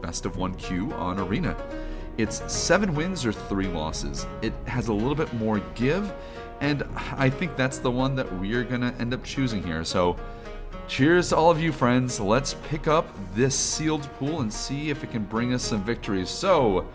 best 0.02 0.26
of 0.26 0.38
one 0.38 0.56
queue 0.56 0.92
on 0.94 1.20
Arena. 1.20 1.56
It's 2.18 2.42
seven 2.52 2.94
wins 2.94 3.26
or 3.26 3.32
three 3.32 3.68
losses. 3.68 4.26
It 4.42 4.54
has 4.66 4.90
a 4.90 4.94
little 4.94 5.16
bit 5.16 5.32
more 5.34 5.60
give, 5.76 6.14
and 6.60 6.84
I 7.18 7.30
think 7.30 7.56
that's 7.56 7.78
the 7.78 7.90
one 7.90 8.16
that 8.16 8.32
we're 8.40 8.64
gonna 8.64 8.94
end 9.00 9.14
up 9.14 9.24
choosing 9.24 9.64
here. 9.64 9.84
So, 9.84 10.18
cheers 10.88 11.30
to 11.30 11.38
all 11.38 11.50
of 11.50 11.62
you 11.62 11.72
friends. 11.72 12.20
Let's 12.20 12.56
pick 12.68 12.88
up 12.88 13.08
this 13.34 13.56
sealed 13.56 14.04
pool 14.20 14.42
and 14.42 14.52
see 14.52 14.90
if 14.90 15.04
it 15.04 15.12
can 15.12 15.24
bring 15.24 15.54
us 15.54 15.64
some 15.64 15.84
victories. 15.84 16.30
So, 16.30 16.86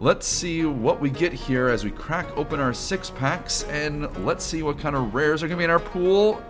let's 0.00 0.26
see 0.26 0.64
what 0.64 1.00
we 1.00 1.10
get 1.10 1.32
here 1.32 1.68
as 1.68 1.84
we 1.84 1.90
crack 1.90 2.26
open 2.36 2.60
our 2.60 2.72
six 2.72 3.10
packs, 3.10 3.64
and 3.64 4.08
let's 4.24 4.44
see 4.44 4.62
what 4.62 4.78
kind 4.78 4.94
of 4.94 5.12
rares 5.12 5.42
are 5.42 5.48
gonna 5.48 5.58
be 5.58 5.64
in 5.64 5.70
our 5.70 5.80
pool. 5.80 6.40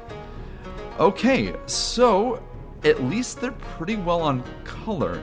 Okay, 1.03 1.53
so 1.67 2.41
at 2.85 3.03
least 3.03 3.41
they're 3.41 3.51
pretty 3.51 3.97
well 3.97 4.23
on 4.23 4.45
color. 4.63 5.21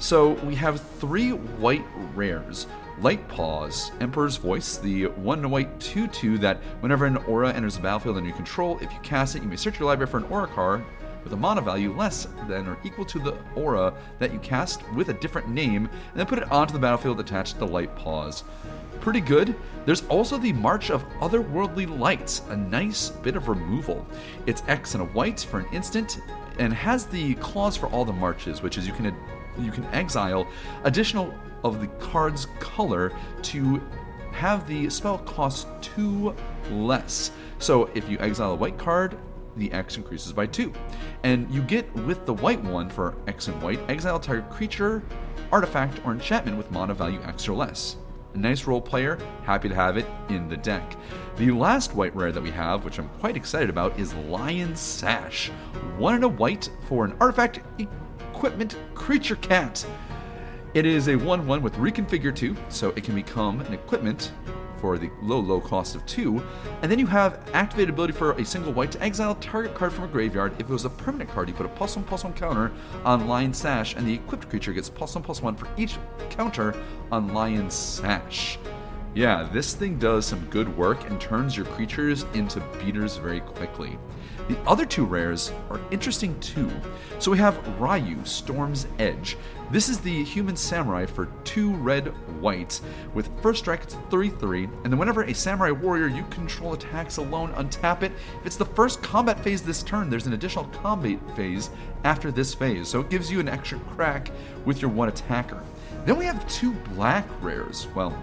So 0.00 0.30
we 0.44 0.56
have 0.56 0.80
three 0.80 1.30
white 1.30 1.84
rares. 2.16 2.66
Light 3.00 3.28
Paws, 3.28 3.92
Emperor's 4.00 4.36
Voice, 4.38 4.78
the 4.78 5.06
one 5.06 5.48
white 5.48 5.78
2 5.78 6.08
2 6.08 6.38
that 6.38 6.56
whenever 6.80 7.06
an 7.06 7.16
aura 7.28 7.52
enters 7.52 7.76
the 7.76 7.80
battlefield 7.80 8.16
under 8.16 8.28
your 8.28 8.34
control, 8.34 8.80
if 8.80 8.92
you 8.92 8.98
cast 9.04 9.36
it, 9.36 9.44
you 9.44 9.48
may 9.48 9.54
search 9.54 9.78
your 9.78 9.86
library 9.86 10.10
for 10.10 10.16
an 10.16 10.24
aura 10.24 10.48
card 10.48 10.84
with 11.22 11.32
a 11.32 11.36
mana 11.36 11.60
value 11.60 11.94
less 11.94 12.26
than 12.48 12.66
or 12.66 12.76
equal 12.82 13.04
to 13.04 13.20
the 13.20 13.36
aura 13.54 13.94
that 14.18 14.32
you 14.32 14.40
cast 14.40 14.82
with 14.94 15.10
a 15.10 15.14
different 15.14 15.48
name, 15.48 15.86
and 15.86 16.16
then 16.16 16.26
put 16.26 16.40
it 16.40 16.50
onto 16.50 16.72
the 16.72 16.78
battlefield 16.80 17.20
attached 17.20 17.56
to 17.56 17.64
Light 17.64 17.94
Paws 17.94 18.42
pretty 19.00 19.20
good. 19.20 19.54
There's 19.86 20.04
also 20.06 20.38
the 20.38 20.52
March 20.52 20.90
of 20.90 21.08
Otherworldly 21.20 21.98
Lights, 21.98 22.42
a 22.50 22.56
nice 22.56 23.10
bit 23.10 23.36
of 23.36 23.48
removal. 23.48 24.06
It's 24.46 24.62
X 24.68 24.94
and 24.94 25.02
a 25.02 25.06
white 25.06 25.40
for 25.40 25.60
an 25.60 25.66
instant, 25.72 26.20
and 26.58 26.72
has 26.72 27.06
the 27.06 27.34
clause 27.36 27.76
for 27.76 27.88
all 27.88 28.04
the 28.04 28.12
marches, 28.12 28.62
which 28.62 28.78
is 28.78 28.86
you 28.86 28.92
can 28.92 29.14
you 29.58 29.72
can 29.72 29.84
exile 29.86 30.46
additional 30.84 31.34
of 31.64 31.80
the 31.80 31.86
card's 31.98 32.46
color 32.60 33.12
to 33.42 33.80
have 34.32 34.66
the 34.68 34.88
spell 34.88 35.18
cost 35.18 35.66
two 35.80 36.34
less. 36.70 37.32
So 37.58 37.90
if 37.94 38.08
you 38.08 38.18
exile 38.20 38.52
a 38.52 38.56
white 38.56 38.78
card, 38.78 39.18
the 39.56 39.72
X 39.72 39.96
increases 39.96 40.32
by 40.32 40.46
two. 40.46 40.72
And 41.24 41.50
you 41.50 41.62
get 41.62 41.92
with 41.94 42.24
the 42.24 42.34
white 42.34 42.62
one 42.62 42.88
for 42.88 43.16
X 43.26 43.48
and 43.48 43.60
white, 43.62 43.80
exile 43.88 44.20
target 44.20 44.48
creature, 44.50 45.02
artifact, 45.50 46.00
or 46.04 46.12
enchantment 46.12 46.56
with 46.56 46.70
mana 46.70 46.94
value 46.94 47.20
X 47.24 47.48
or 47.48 47.54
less. 47.54 47.96
A 48.34 48.38
nice 48.38 48.64
role 48.64 48.80
player, 48.80 49.18
happy 49.42 49.68
to 49.68 49.74
have 49.74 49.96
it 49.96 50.06
in 50.28 50.48
the 50.48 50.56
deck. 50.56 50.96
The 51.36 51.50
last 51.50 51.94
white 51.94 52.14
rare 52.14 52.30
that 52.30 52.42
we 52.42 52.50
have, 52.52 52.84
which 52.84 52.98
I'm 52.98 53.08
quite 53.20 53.36
excited 53.36 53.70
about, 53.70 53.98
is 53.98 54.14
Lion 54.14 54.76
Sash. 54.76 55.48
One 55.98 56.14
in 56.14 56.22
a 56.22 56.28
white 56.28 56.70
for 56.86 57.04
an 57.04 57.16
artifact 57.20 57.60
equipment 57.78 58.76
creature 58.94 59.36
cat. 59.36 59.84
It 60.74 60.86
is 60.86 61.08
a 61.08 61.16
1 61.16 61.46
1 61.46 61.62
with 61.62 61.74
reconfigure 61.74 62.34
2, 62.34 62.56
so 62.68 62.90
it 62.90 63.02
can 63.02 63.16
become 63.16 63.60
an 63.62 63.74
equipment 63.74 64.32
for 64.80 64.98
the 64.98 65.10
low, 65.22 65.38
low 65.38 65.60
cost 65.60 65.94
of 65.94 66.04
2. 66.06 66.42
And 66.82 66.90
then 66.90 66.98
you 66.98 67.06
have 67.06 67.40
activated 67.52 67.90
ability 67.90 68.14
for 68.14 68.32
a 68.32 68.44
single 68.44 68.72
white 68.72 68.92
to 68.92 69.02
exile 69.02 69.34
target 69.36 69.74
card 69.74 69.92
from 69.92 70.04
a 70.04 70.08
graveyard. 70.08 70.54
If 70.58 70.68
it 70.68 70.72
was 70.72 70.84
a 70.84 70.90
permanent 70.90 71.30
card, 71.30 71.48
you 71.48 71.54
put 71.54 71.66
a 71.66 71.70
plus 71.70 71.96
1 71.96 72.04
plus 72.04 72.24
1 72.24 72.32
counter 72.32 72.72
on 73.04 73.26
Lion 73.26 73.52
Sash, 73.52 73.94
and 73.94 74.06
the 74.06 74.14
equipped 74.14 74.48
creature 74.48 74.72
gets 74.72 74.88
plus 74.88 75.14
1 75.14 75.22
plus 75.22 75.42
1 75.42 75.56
for 75.56 75.68
each 75.76 75.96
counter 76.30 76.74
on 77.12 77.34
Lion 77.34 77.70
Sash. 77.70 78.58
Yeah, 79.14 79.48
this 79.52 79.74
thing 79.74 79.98
does 79.98 80.24
some 80.24 80.44
good 80.46 80.76
work 80.76 81.10
and 81.10 81.20
turns 81.20 81.56
your 81.56 81.66
creatures 81.66 82.24
into 82.32 82.60
beaters 82.78 83.16
very 83.16 83.40
quickly. 83.40 83.98
The 84.48 84.58
other 84.66 84.86
two 84.86 85.04
rares 85.04 85.52
are 85.68 85.80
interesting 85.90 86.38
too. 86.40 86.70
So 87.18 87.30
we 87.30 87.38
have 87.38 87.62
Raiyuu, 87.78 88.26
Storm's 88.26 88.86
Edge. 88.98 89.36
This 89.70 89.88
is 89.88 90.00
the 90.00 90.24
human 90.24 90.56
samurai 90.56 91.06
for 91.06 91.26
two 91.44 91.72
red 91.74 92.08
white. 92.40 92.80
With 93.14 93.30
first 93.40 93.60
strike, 93.60 93.84
it's 93.84 93.96
3 94.10 94.28
3, 94.28 94.64
and 94.64 94.84
then 94.86 94.98
whenever 94.98 95.22
a 95.22 95.32
samurai 95.32 95.70
warrior 95.70 96.08
you 96.08 96.24
control 96.24 96.72
attacks 96.72 97.18
alone, 97.18 97.52
untap 97.52 98.02
it. 98.02 98.10
If 98.40 98.46
it's 98.46 98.56
the 98.56 98.64
first 98.64 99.00
combat 99.00 99.38
phase 99.44 99.62
this 99.62 99.84
turn, 99.84 100.10
there's 100.10 100.26
an 100.26 100.32
additional 100.32 100.64
combat 100.64 101.20
phase 101.36 101.70
after 102.02 102.32
this 102.32 102.52
phase, 102.52 102.88
so 102.88 102.98
it 102.98 103.10
gives 103.10 103.30
you 103.30 103.38
an 103.38 103.48
extra 103.48 103.78
crack 103.94 104.32
with 104.64 104.82
your 104.82 104.90
one 104.90 105.08
attacker. 105.08 105.62
Then 106.04 106.16
we 106.16 106.24
have 106.24 106.48
two 106.48 106.72
black 106.94 107.28
rares. 107.40 107.86
Well, 107.94 108.20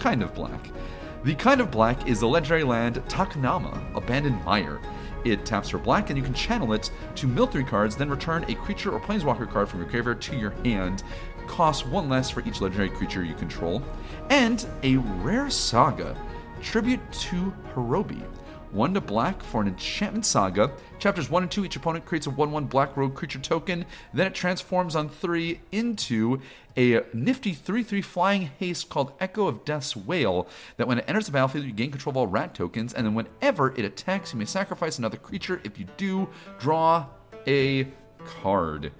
kind 0.00 0.20
of 0.20 0.34
black. 0.34 0.68
The 1.22 1.36
kind 1.36 1.60
of 1.60 1.70
black 1.70 2.08
is 2.08 2.18
the 2.18 2.28
legendary 2.28 2.64
land 2.64 2.96
Takenuma, 3.08 3.94
Abandoned 3.94 4.44
Mire. 4.44 4.80
It 5.24 5.44
taps 5.44 5.68
for 5.70 5.78
black, 5.78 6.10
and 6.10 6.18
you 6.18 6.24
can 6.24 6.34
channel 6.34 6.72
it 6.72 6.90
to 7.16 7.26
mill 7.26 7.46
three 7.46 7.64
cards, 7.64 7.96
then 7.96 8.10
return 8.10 8.44
a 8.48 8.54
creature 8.54 8.90
or 8.90 9.00
planeswalker 9.00 9.50
card 9.50 9.68
from 9.68 9.80
your 9.80 9.88
graveyard 9.88 10.20
to 10.22 10.36
your 10.36 10.50
hand. 10.64 11.02
Costs 11.46 11.86
one 11.86 12.08
less 12.08 12.30
for 12.30 12.40
each 12.46 12.60
legendary 12.60 12.90
creature 12.90 13.24
you 13.24 13.34
control. 13.34 13.82
And 14.30 14.66
a 14.82 14.96
rare 14.96 15.50
saga, 15.50 16.16
Tribute 16.62 17.00
to 17.12 17.52
Horobi. 17.72 18.22
1 18.72 18.94
to 18.94 19.00
black 19.00 19.42
for 19.42 19.60
an 19.62 19.68
enchantment 19.68 20.26
saga. 20.26 20.70
Chapters 20.98 21.30
1 21.30 21.42
and 21.42 21.50
2, 21.50 21.64
each 21.64 21.76
opponent 21.76 22.04
creates 22.04 22.26
a 22.26 22.30
1 22.30 22.50
1 22.50 22.64
black 22.66 22.96
rogue 22.96 23.14
creature 23.14 23.38
token. 23.38 23.84
Then 24.12 24.26
it 24.26 24.34
transforms 24.34 24.96
on 24.96 25.08
3 25.08 25.60
into 25.72 26.40
a 26.76 27.02
nifty 27.12 27.52
3 27.52 27.82
3 27.82 28.02
flying 28.02 28.50
haste 28.58 28.88
called 28.88 29.12
Echo 29.20 29.46
of 29.46 29.64
Death's 29.64 29.96
Wail. 29.96 30.48
That 30.76 30.88
when 30.88 30.98
it 30.98 31.04
enters 31.08 31.26
the 31.26 31.32
battlefield, 31.32 31.64
you 31.64 31.72
gain 31.72 31.90
control 31.90 32.12
of 32.12 32.16
all 32.16 32.26
rat 32.26 32.54
tokens, 32.54 32.94
and 32.94 33.06
then 33.06 33.14
whenever 33.14 33.74
it 33.76 33.84
attacks, 33.84 34.32
you 34.32 34.38
may 34.38 34.44
sacrifice 34.44 34.98
another 34.98 35.16
creature. 35.16 35.60
If 35.64 35.78
you 35.78 35.86
do, 35.96 36.28
draw 36.58 37.06
a 37.46 37.88
card 38.24 38.92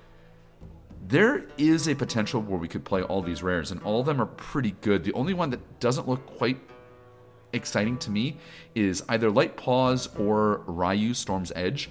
there 1.09 1.47
is 1.57 1.89
a 1.89 1.95
potential 1.95 2.43
where 2.43 2.59
we 2.59 2.69
could 2.69 2.85
play 2.85 3.03
all 3.03 3.23
these 3.23 3.43
rares, 3.43 3.71
and 3.71 3.83
all 3.83 4.01
of 4.01 4.07
them 4.07 4.21
are 4.21 4.27
pretty 4.27 4.73
good. 4.83 5.05
The 5.05 5.13
only 5.15 5.33
one 5.33 5.49
that 5.51 5.81
doesn't 5.81 6.07
look 6.07 6.27
quite 6.27 6.61
exciting 7.53 7.99
to 7.99 8.11
me 8.11 8.37
is 8.75 9.03
either 9.09 9.31
Light 9.31 9.57
Paws 9.57 10.09
or 10.19 10.63
Raiyuu 10.67 11.15
Storm's 11.15 11.53
Edge. 11.55 11.91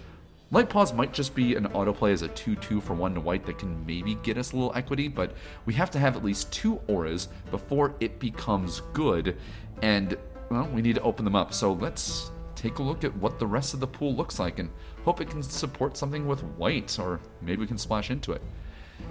Light 0.50 0.70
Paws 0.70 0.94
might 0.94 1.14
just 1.14 1.36
be 1.36 1.56
an 1.56 1.66
autoplay 1.70 2.14
as 2.14 2.22
a 2.22 2.30
2 2.30 2.56
2 2.56 2.80
for 2.80 2.94
1 2.94 3.16
to 3.16 3.20
white 3.20 3.46
that 3.46 3.58
can 3.58 3.86
maybe 3.86 4.16
get 4.16 4.38
us 4.38 4.54
a 4.54 4.56
little 4.56 4.72
equity, 4.76 5.08
but 5.08 5.34
we 5.66 5.74
have 5.74 5.92
to 5.92 6.00
have 6.00 6.16
at 6.16 6.24
least 6.24 6.52
two 6.54 6.80
auras 6.88 7.28
before 7.52 7.96
it 8.00 8.20
becomes 8.20 8.82
good, 8.94 9.36
and 9.82 10.18
well, 10.50 10.68
we 10.74 10.82
need 10.82 10.96
to 10.96 11.02
open 11.02 11.26
them 11.26 11.36
up. 11.36 11.54
So 11.54 11.74
let's 11.74 12.32
take 12.56 12.80
a 12.80 12.84
look 12.84 13.04
at 13.04 13.16
what 13.18 13.40
the 13.40 13.46
rest 13.46 13.74
of 13.74 13.80
the 13.80 13.88
pool 13.88 14.16
looks 14.16 14.40
like 14.40 14.60
and 14.60 14.70
hope 15.04 15.22
it 15.22 15.30
can 15.30 15.44
support 15.44 15.98
something 15.98 16.28
with 16.28 16.44
white, 16.44 16.98
or 16.98 17.20
maybe 17.42 17.60
we 17.62 17.68
can 17.68 17.78
splash 17.78 18.10
into 18.10 18.32
it. 18.32 18.42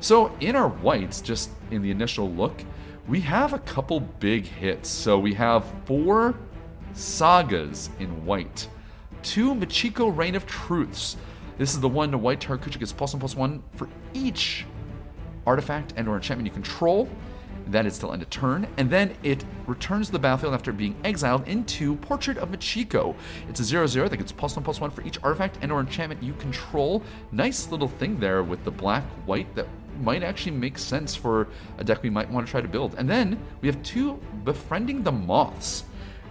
So, 0.01 0.35
in 0.41 0.57
our 0.57 0.69
whites, 0.69 1.21
just 1.21 1.51
in 1.71 1.81
the 1.81 1.91
initial 1.91 2.31
look, 2.31 2.63
we 3.09 3.21
have 3.21 3.53
a 3.53 3.59
couple 3.61 4.01
big 4.01 4.45
hits. 4.45 4.89
So, 4.89 5.19
we 5.19 5.35
have 5.35 5.65
four 5.85 6.35
sagas 6.93 7.91
in 8.01 8.25
white, 8.25 8.69
two 9.23 9.55
Michiko 9.55 10.15
Reign 10.15 10.35
of 10.35 10.47
Truths. 10.47 11.17
This 11.59 11.73
is 11.73 11.81
the 11.81 11.89
one 11.89 12.11
to 12.11 12.19
white 12.19 12.41
creature 12.41 12.79
gets 12.79 12.93
plus 12.93 13.13
one 13.15 13.21
plus 13.21 13.35
one 13.35 13.63
for 13.75 13.89
each 14.13 14.67
artifact 15.47 15.95
and 15.97 16.09
or 16.09 16.17
enchantment 16.17 16.47
you 16.47 16.53
control. 16.53 17.09
That 17.69 17.85
is 17.85 17.99
till 17.99 18.13
end 18.13 18.23
of 18.23 18.31
turn, 18.31 18.69
and 18.77 18.89
then 18.89 19.17
it 19.25 19.45
returns 19.67 20.07
to 20.07 20.13
the 20.13 20.21
battlefield 20.21 20.55
after 20.55 20.73
being 20.73 20.95
exiled 21.03 21.49
into 21.49 21.97
Portrait 21.97 22.39
of 22.39 22.51
Michiko. 22.51 23.17
It's 23.49 23.59
a 23.59 23.65
0 23.65 23.89
0 23.89 24.09
that 24.09 24.17
gets 24.19 24.31
plus 24.31 24.55
1 24.55 24.65
plus 24.65 24.81
1 24.81 24.91
for 24.91 25.03
each 25.03 25.19
artifact 25.25 25.59
and 25.63 25.73
or 25.73 25.81
enchantment 25.81 26.23
you 26.23 26.33
control. 26.35 27.03
Nice 27.33 27.71
little 27.71 27.89
thing 27.89 28.21
there 28.21 28.45
with 28.45 28.63
the 28.63 28.71
black 28.71 29.03
white 29.27 29.53
that 29.57 29.67
might 30.01 30.23
actually 30.23 30.53
make 30.53 30.79
sense 30.79 31.15
for 31.15 31.49
a 31.79 31.85
deck 31.85 32.03
we 32.03 32.11
might 32.11 32.31
want 32.31 32.47
to 32.47 32.51
try 32.51 32.61
to 32.61 32.69
build. 32.69 32.95
And 32.99 33.09
then 33.09 33.39
we 33.61 33.69
have 33.69 33.83
two 33.83 34.21
Befriending 34.45 35.03
the 35.03 35.13
Moths. 35.13 35.85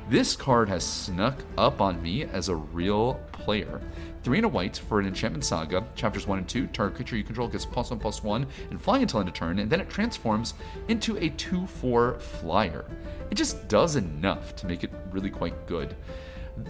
This 0.07 0.35
card 0.35 0.69
has 0.69 0.83
snuck 0.83 1.43
up 1.57 1.81
on 1.81 2.01
me 2.01 2.25
as 2.25 2.49
a 2.49 2.55
real 2.55 3.19
player. 3.31 3.81
Three 4.21 4.37
and 4.37 4.45
a 4.45 4.49
white 4.49 4.77
for 4.77 4.99
an 4.99 5.07
enchantment 5.07 5.43
saga. 5.43 5.83
Chapters 5.95 6.27
one 6.27 6.37
and 6.37 6.47
two. 6.47 6.67
Target 6.67 6.95
creature 6.95 7.17
you 7.17 7.23
control 7.23 7.47
gets 7.47 7.65
plus 7.65 7.89
one 7.89 7.99
plus 7.99 8.23
one 8.23 8.45
and 8.69 8.79
flying 8.79 9.01
until 9.01 9.19
end 9.19 9.29
of 9.29 9.35
turn, 9.35 9.59
and 9.59 9.69
then 9.69 9.81
it 9.81 9.89
transforms 9.89 10.53
into 10.87 11.17
a 11.17 11.29
two-four 11.29 12.19
flyer. 12.19 12.85
It 13.31 13.35
just 13.35 13.67
does 13.67 13.95
enough 13.95 14.55
to 14.57 14.67
make 14.67 14.83
it 14.83 14.91
really 15.11 15.31
quite 15.31 15.65
good. 15.65 15.95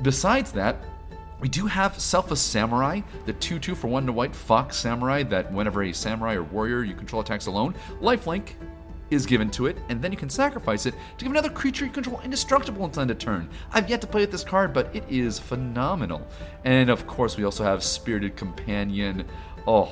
Besides 0.01 0.51
that, 0.53 0.83
we 1.39 1.49
do 1.49 1.65
have 1.65 1.99
Selfless 1.99 2.41
Samurai, 2.41 3.01
the 3.25 3.33
2 3.33 3.59
2 3.59 3.75
for 3.75 3.87
1 3.87 4.05
to 4.05 4.11
white 4.11 4.35
Fox 4.35 4.77
Samurai, 4.77 5.23
that 5.23 5.51
whenever 5.51 5.83
a 5.83 5.93
samurai 5.93 6.35
or 6.35 6.43
warrior 6.43 6.83
you 6.83 6.95
control 6.95 7.21
attacks 7.21 7.47
alone, 7.47 7.75
lifelink 8.01 8.53
is 9.11 9.25
given 9.25 9.51
to 9.51 9.67
it, 9.67 9.77
and 9.89 10.01
then 10.01 10.11
you 10.11 10.17
can 10.17 10.29
sacrifice 10.29 10.85
it 10.85 10.95
to 11.17 11.25
give 11.25 11.31
another 11.31 11.49
creature 11.49 11.85
you 11.85 11.91
control 11.91 12.19
indestructible 12.21 12.85
until 12.85 13.01
end 13.01 13.11
of 13.11 13.19
turn. 13.19 13.49
I've 13.71 13.89
yet 13.89 14.01
to 14.01 14.07
play 14.07 14.21
with 14.21 14.31
this 14.31 14.43
card, 14.43 14.73
but 14.73 14.95
it 14.95 15.03
is 15.09 15.37
phenomenal. 15.37 16.27
And 16.63 16.89
of 16.89 17.05
course, 17.05 17.37
we 17.37 17.43
also 17.43 17.63
have 17.63 17.83
Spirited 17.83 18.35
Companion. 18.35 19.25
Oh. 19.67 19.91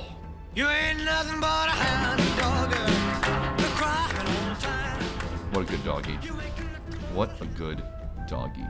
You 0.54 0.68
ain't 0.68 1.04
nothing 1.04 1.40
but 1.40 1.68
a 1.68 1.72
hound 1.72 2.38
dog. 2.38 2.74
What 5.54 5.68
a 5.68 5.70
good 5.70 5.84
doggy. 5.84 6.14
What 7.14 7.40
a 7.40 7.46
good 7.46 7.82
doggy. 8.26 8.66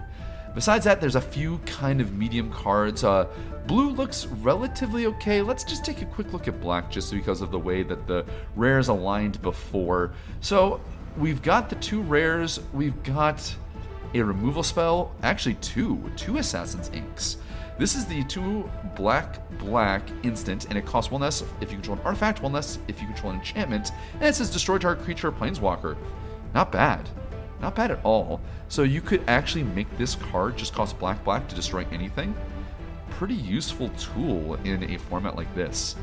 Besides 0.55 0.85
that, 0.85 1.01
there's 1.01 1.17
a 1.17 1.21
few 1.21 1.59
kind 1.67 2.01
of 2.01 2.15
medium 2.15 2.51
cards. 2.53 3.03
Uh, 3.03 3.27
blue 3.67 3.91
looks 3.91 4.27
relatively 4.27 5.07
okay. 5.07 5.43
Let's 5.43 5.65
just 5.65 5.85
take 5.85 6.01
a 6.01 6.07
quick 6.07 6.33
look 6.33 6.47
at 6.47 6.61
black 6.61 6.91
just 6.91 7.13
because 7.13 7.41
of 7.41 7.51
the 7.51 7.59
way 7.59 7.83
that 7.83 8.07
the 8.07 8.25
rares 8.55 8.89
aligned 8.89 9.43
before. 9.43 10.13
So 10.41 10.81
we've 11.17 11.43
got 11.43 11.69
the 11.69 11.77
two 11.77 12.03
rares. 12.03 12.61
We've 12.73 13.01
got 13.03 13.55
a 14.15 14.23
removal 14.23 14.63
spell, 14.63 15.13
actually 15.25 15.55
two, 15.55 16.11
two 16.17 16.39
Assassin's 16.39 16.89
Inks. 16.95 17.39
This 17.77 17.97
is 17.97 18.07
the 18.07 18.23
two 18.25 18.71
black 18.95 19.41
black 19.59 20.03
instant, 20.23 20.67
and 20.69 20.79
it 20.79 20.87
costs 20.87 21.11
one 21.11 21.21
less 21.21 21.43
if 21.61 21.73
you 21.73 21.77
control 21.79 21.99
an 21.99 22.05
artifact, 22.05 22.41
one 22.41 22.53
less 22.53 22.79
if 22.87 23.01
you 23.01 23.09
control 23.09 23.33
an 23.33 23.39
enchantment, 23.39 23.91
and 24.15 24.23
it 24.23 24.35
says 24.37 24.51
destroy 24.51 24.79
target 24.79 25.05
creature 25.05 25.33
planeswalker. 25.33 25.97
Not 26.55 26.71
bad. 26.71 27.09
Not 27.65 27.77
bad 27.77 27.93
at 27.93 28.01
all. 28.05 28.43
So 28.69 28.83
you 28.83 29.01
could 29.01 29.25
actually 29.27 29.65
make 29.65 29.89
this 29.97 30.17
card 30.17 30.59
just 30.59 30.75
cost 30.75 30.99
black 30.99 31.25
black 31.25 31.49
to 31.49 31.55
destroy 31.55 31.87
anything. 31.91 32.35
Pretty 33.09 33.33
useful 33.33 33.89
tool 33.99 34.57
in 34.65 34.83
a 34.91 34.99
format 34.99 35.35
like 35.35 35.53
this. 35.55 35.97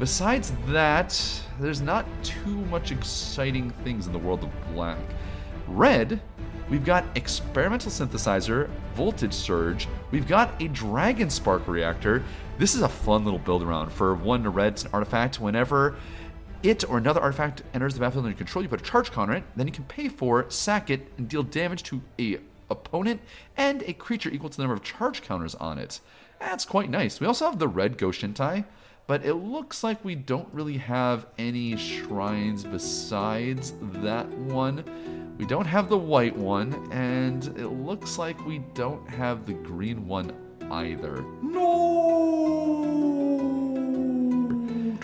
Besides 0.00 0.52
that, 0.66 1.16
there's 1.60 1.80
not 1.80 2.04
too 2.24 2.56
much 2.64 2.90
exciting 2.90 3.70
things 3.84 4.08
in 4.08 4.12
the 4.12 4.18
world 4.18 4.42
of 4.42 4.50
black. 4.74 4.98
Red, 5.68 6.20
we've 6.68 6.84
got 6.84 7.04
Experimental 7.14 7.92
Synthesizer, 7.92 8.68
Voltage 8.96 9.32
Surge, 9.32 9.86
we've 10.10 10.26
got 10.26 10.60
a 10.60 10.66
Dragon 10.66 11.30
Spark 11.30 11.68
Reactor. 11.68 12.24
This 12.58 12.74
is 12.74 12.82
a 12.82 12.88
fun 12.88 13.24
little 13.24 13.38
build 13.38 13.62
around 13.62 13.92
for 13.92 14.16
one 14.16 14.42
red, 14.52 14.82
artifact. 14.92 15.38
Whenever 15.38 15.94
it 16.64 16.88
or 16.88 16.98
another 16.98 17.20
artifact 17.20 17.62
enters 17.72 17.94
the 17.94 18.00
battlefield 18.00 18.24
under 18.24 18.32
your 18.32 18.38
control, 18.38 18.62
you 18.62 18.68
put 18.68 18.80
a 18.80 18.84
charge 18.84 19.12
counter 19.12 19.32
on 19.32 19.38
it, 19.38 19.44
then 19.54 19.66
you 19.66 19.72
can 19.72 19.84
pay 19.84 20.08
for, 20.08 20.50
sack 20.50 20.90
it, 20.90 21.12
and 21.18 21.28
deal 21.28 21.42
damage 21.42 21.82
to 21.84 22.00
a 22.18 22.38
opponent 22.70 23.20
and 23.56 23.82
a 23.82 23.92
creature 23.92 24.30
equal 24.30 24.48
to 24.48 24.56
the 24.56 24.62
number 24.62 24.74
of 24.74 24.82
charge 24.82 25.22
counters 25.22 25.54
on 25.56 25.78
it. 25.78 26.00
That's 26.40 26.64
quite 26.64 26.90
nice. 26.90 27.20
We 27.20 27.26
also 27.26 27.46
have 27.46 27.58
the 27.58 27.68
red 27.68 27.98
Goshintai, 27.98 28.64
but 29.06 29.24
it 29.24 29.34
looks 29.34 29.84
like 29.84 30.02
we 30.04 30.14
don't 30.14 30.48
really 30.52 30.78
have 30.78 31.26
any 31.38 31.76
shrines 31.76 32.64
besides 32.64 33.74
that 34.02 34.28
one. 34.28 34.82
We 35.38 35.46
don't 35.46 35.66
have 35.66 35.88
the 35.88 35.98
white 35.98 36.36
one, 36.36 36.88
and 36.92 37.44
it 37.58 37.68
looks 37.68 38.18
like 38.18 38.46
we 38.46 38.58
don't 38.74 39.08
have 39.10 39.46
the 39.46 39.52
green 39.52 40.06
one 40.06 40.32
either. 40.70 41.22
No! 41.42 43.33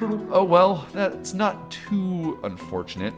Oh 0.03 0.45
well, 0.45 0.87
that's 0.93 1.35
not 1.35 1.71
too 1.71 2.39
unfortunate. 2.43 3.13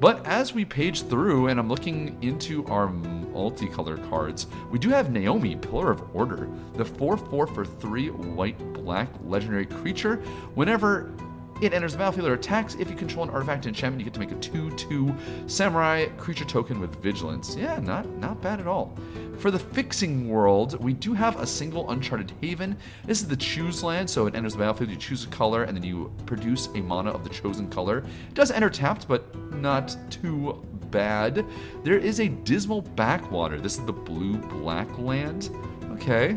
But 0.00 0.26
as 0.26 0.52
we 0.52 0.66
page 0.66 1.02
through 1.02 1.48
and 1.48 1.58
I'm 1.58 1.68
looking 1.68 2.22
into 2.22 2.66
our 2.66 2.88
multicolor 2.88 4.06
cards, 4.10 4.46
we 4.70 4.78
do 4.78 4.90
have 4.90 5.10
Naomi, 5.10 5.56
Pillar 5.56 5.90
of 5.90 6.02
Order, 6.14 6.50
the 6.74 6.84
4 6.84 7.16
4 7.16 7.46
for 7.46 7.64
3 7.64 8.10
white 8.10 8.58
black 8.74 9.08
legendary 9.24 9.64
creature. 9.64 10.16
Whenever 10.54 11.14
it 11.60 11.72
enters 11.72 11.92
the 11.92 11.98
battlefield 11.98 12.28
or 12.28 12.34
attacks. 12.34 12.74
If 12.74 12.90
you 12.90 12.96
control 12.96 13.24
an 13.24 13.30
artifact 13.30 13.66
enchantment, 13.66 14.00
you 14.00 14.04
get 14.04 14.14
to 14.14 14.20
make 14.20 14.32
a 14.32 14.36
2-2 14.36 15.50
samurai 15.50 16.06
creature 16.16 16.44
token 16.44 16.80
with 16.80 16.94
vigilance. 17.02 17.56
Yeah, 17.56 17.78
not 17.78 18.06
not 18.18 18.40
bad 18.42 18.60
at 18.60 18.66
all. 18.66 18.96
For 19.38 19.50
the 19.50 19.58
fixing 19.58 20.28
world, 20.28 20.82
we 20.82 20.94
do 20.94 21.12
have 21.12 21.38
a 21.40 21.46
single 21.46 21.90
uncharted 21.90 22.32
haven. 22.40 22.76
This 23.04 23.20
is 23.20 23.28
the 23.28 23.36
choose 23.36 23.82
land, 23.82 24.08
so 24.08 24.26
it 24.26 24.34
enters 24.34 24.54
the 24.54 24.60
battlefield, 24.60 24.90
you 24.90 24.96
choose 24.96 25.24
a 25.24 25.28
color, 25.28 25.64
and 25.64 25.76
then 25.76 25.84
you 25.84 26.10
produce 26.24 26.68
a 26.68 26.80
mana 26.80 27.10
of 27.10 27.22
the 27.22 27.30
chosen 27.30 27.68
color. 27.68 27.98
It 27.98 28.34
does 28.34 28.50
enter 28.50 28.70
tapped, 28.70 29.06
but 29.06 29.34
not 29.52 29.96
too 30.10 30.64
bad. 30.90 31.44
There 31.84 31.98
is 31.98 32.20
a 32.20 32.28
dismal 32.28 32.80
backwater. 32.80 33.60
This 33.60 33.78
is 33.78 33.84
the 33.84 33.92
blue-black 33.92 34.98
land. 34.98 35.50
Okay, 35.92 36.36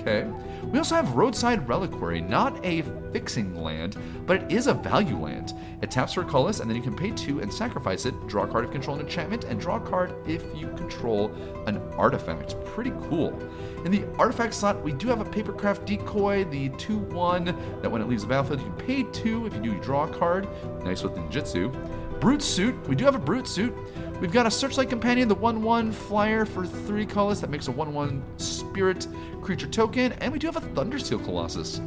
okay. 0.00 0.26
We 0.64 0.78
also 0.78 0.94
have 0.94 1.16
Roadside 1.16 1.68
Reliquary, 1.68 2.20
not 2.20 2.64
a 2.64 2.82
fixing 3.12 3.60
land, 3.60 3.96
but 4.26 4.42
it 4.42 4.52
is 4.52 4.66
a 4.66 4.74
value 4.74 5.18
land. 5.18 5.54
It 5.82 5.90
taps 5.90 6.14
for 6.14 6.24
colorless, 6.24 6.60
and 6.60 6.68
then 6.68 6.76
you 6.76 6.82
can 6.82 6.94
pay 6.94 7.10
two 7.10 7.40
and 7.40 7.52
sacrifice 7.52 8.06
it, 8.06 8.14
draw 8.26 8.44
a 8.44 8.46
card 8.46 8.64
if 8.64 8.70
control 8.70 8.96
an 8.96 9.02
enchantment, 9.02 9.44
and 9.44 9.60
draw 9.60 9.76
a 9.76 9.80
card 9.80 10.14
if 10.28 10.42
you 10.54 10.68
control 10.68 11.32
an 11.66 11.78
artifact. 11.96 12.54
Pretty 12.66 12.92
cool. 13.08 13.36
In 13.84 13.90
the 13.90 14.04
artifact 14.18 14.54
slot, 14.54 14.82
we 14.82 14.92
do 14.92 15.08
have 15.08 15.20
a 15.20 15.24
Papercraft 15.24 15.86
Decoy, 15.86 16.44
the 16.44 16.68
2 16.70 16.98
1, 16.98 17.44
that 17.82 17.90
when 17.90 18.02
it 18.02 18.08
leaves 18.08 18.22
the 18.22 18.28
battlefield, 18.28 18.60
you 18.60 18.66
can 18.66 18.86
pay 18.86 19.02
2. 19.02 19.46
If 19.46 19.54
you 19.54 19.60
do, 19.60 19.72
you 19.72 19.80
draw 19.80 20.04
a 20.04 20.08
card. 20.08 20.48
Nice 20.84 21.02
with 21.02 21.14
Ninjutsu. 21.14 22.20
Brute 22.20 22.42
Suit, 22.42 22.76
we 22.86 22.94
do 22.94 23.06
have 23.06 23.14
a 23.14 23.18
Brute 23.18 23.48
Suit. 23.48 23.74
We've 24.20 24.30
got 24.30 24.44
a 24.44 24.50
Searchlight 24.50 24.90
Companion, 24.90 25.28
the 25.28 25.34
1 25.34 25.62
1 25.62 25.92
flyer 25.92 26.44
for 26.44 26.66
3 26.66 27.06
colors 27.06 27.40
that 27.40 27.48
makes 27.48 27.68
a 27.68 27.72
1 27.72 27.94
1 27.94 28.22
spirit 28.36 29.08
creature 29.40 29.66
token, 29.66 30.12
and 30.20 30.30
we 30.30 30.38
do 30.38 30.46
have 30.46 30.58
a 30.58 30.60
Thundersteel 30.60 31.24
Colossus. 31.24 31.80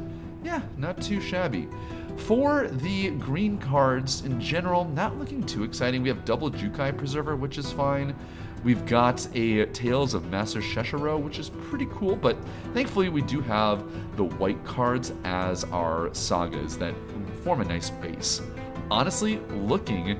Yeah, 0.43 0.63
not 0.75 0.99
too 0.99 1.21
shabby. 1.21 1.69
For 2.17 2.69
the 2.69 3.11
green 3.11 3.59
cards 3.59 4.25
in 4.25 4.41
general, 4.41 4.85
not 4.85 5.19
looking 5.19 5.43
too 5.43 5.63
exciting. 5.63 6.01
We 6.01 6.09
have 6.09 6.25
double 6.25 6.49
Jukai 6.49 6.97
Preserver, 6.97 7.35
which 7.35 7.59
is 7.59 7.71
fine. 7.71 8.15
We've 8.63 8.83
got 8.87 9.27
a 9.35 9.67
Tales 9.67 10.15
of 10.15 10.25
Master 10.31 10.59
Seshiro, 10.59 11.21
which 11.21 11.37
is 11.37 11.51
pretty 11.69 11.87
cool, 11.91 12.15
but 12.15 12.35
thankfully 12.73 13.09
we 13.09 13.21
do 13.21 13.41
have 13.41 13.85
the 14.17 14.23
white 14.23 14.63
cards 14.65 15.13
as 15.23 15.65
our 15.65 16.11
sagas 16.15 16.79
that 16.79 16.95
form 17.43 17.61
a 17.61 17.65
nice 17.65 17.91
base. 17.91 18.41
Honestly, 18.89 19.37
looking 19.51 20.19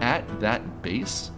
at 0.00 0.40
that 0.40 0.82
base, 0.82 1.30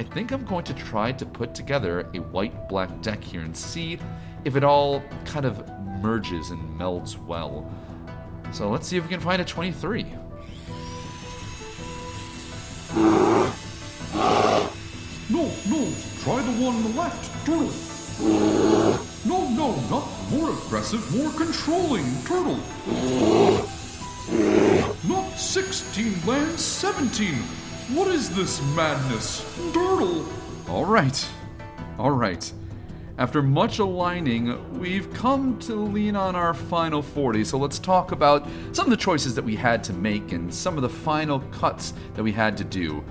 I 0.00 0.02
think 0.02 0.32
I'm 0.32 0.46
going 0.46 0.64
to 0.64 0.72
try 0.72 1.12
to 1.12 1.26
put 1.26 1.54
together 1.54 2.08
a 2.14 2.20
white 2.20 2.70
black 2.70 3.02
deck 3.02 3.22
here 3.22 3.42
and 3.42 3.54
see 3.54 3.98
if 4.46 4.56
it 4.56 4.64
all 4.64 5.02
kind 5.26 5.44
of 5.44 5.68
merges 6.00 6.48
and 6.48 6.80
melds 6.80 7.22
well. 7.26 7.70
So 8.50 8.70
let's 8.70 8.88
see 8.88 8.96
if 8.96 9.02
we 9.02 9.10
can 9.10 9.20
find 9.20 9.42
a 9.42 9.44
23. 9.44 10.04
No, 15.28 15.52
no, 15.68 15.92
try 16.22 16.40
the 16.40 16.56
one 16.56 16.76
on 16.76 16.82
the 16.82 16.94
left, 16.96 17.44
Turtle. 17.44 17.70
No, 19.26 19.50
no, 19.50 19.76
not 19.90 20.08
more 20.30 20.48
aggressive, 20.48 21.14
more 21.14 21.30
controlling, 21.32 22.06
Turtle. 22.22 22.56
Not 25.06 25.38
16 25.38 26.26
lands, 26.26 26.64
17. 26.64 27.59
What 27.92 28.06
is 28.06 28.30
this 28.30 28.62
madness, 28.76 29.44
Turtle? 29.74 30.24
All 30.68 30.84
right. 30.84 31.28
All 31.98 32.12
right. 32.12 32.52
After 33.18 33.42
much 33.42 33.80
aligning, 33.80 34.78
we've 34.78 35.12
come 35.12 35.58
to 35.60 35.74
lean 35.74 36.14
on 36.14 36.36
our 36.36 36.54
final 36.54 37.02
40, 37.02 37.42
so 37.44 37.58
let's 37.58 37.80
talk 37.80 38.12
about 38.12 38.46
some 38.70 38.86
of 38.86 38.90
the 38.90 38.96
choices 38.96 39.34
that 39.34 39.44
we 39.44 39.56
had 39.56 39.82
to 39.84 39.92
make 39.92 40.30
and 40.30 40.54
some 40.54 40.76
of 40.76 40.82
the 40.82 40.88
final 40.88 41.40
cuts 41.50 41.92
that 42.14 42.22
we 42.22 42.30
had 42.30 42.56
to 42.58 42.64
do. 42.64 43.04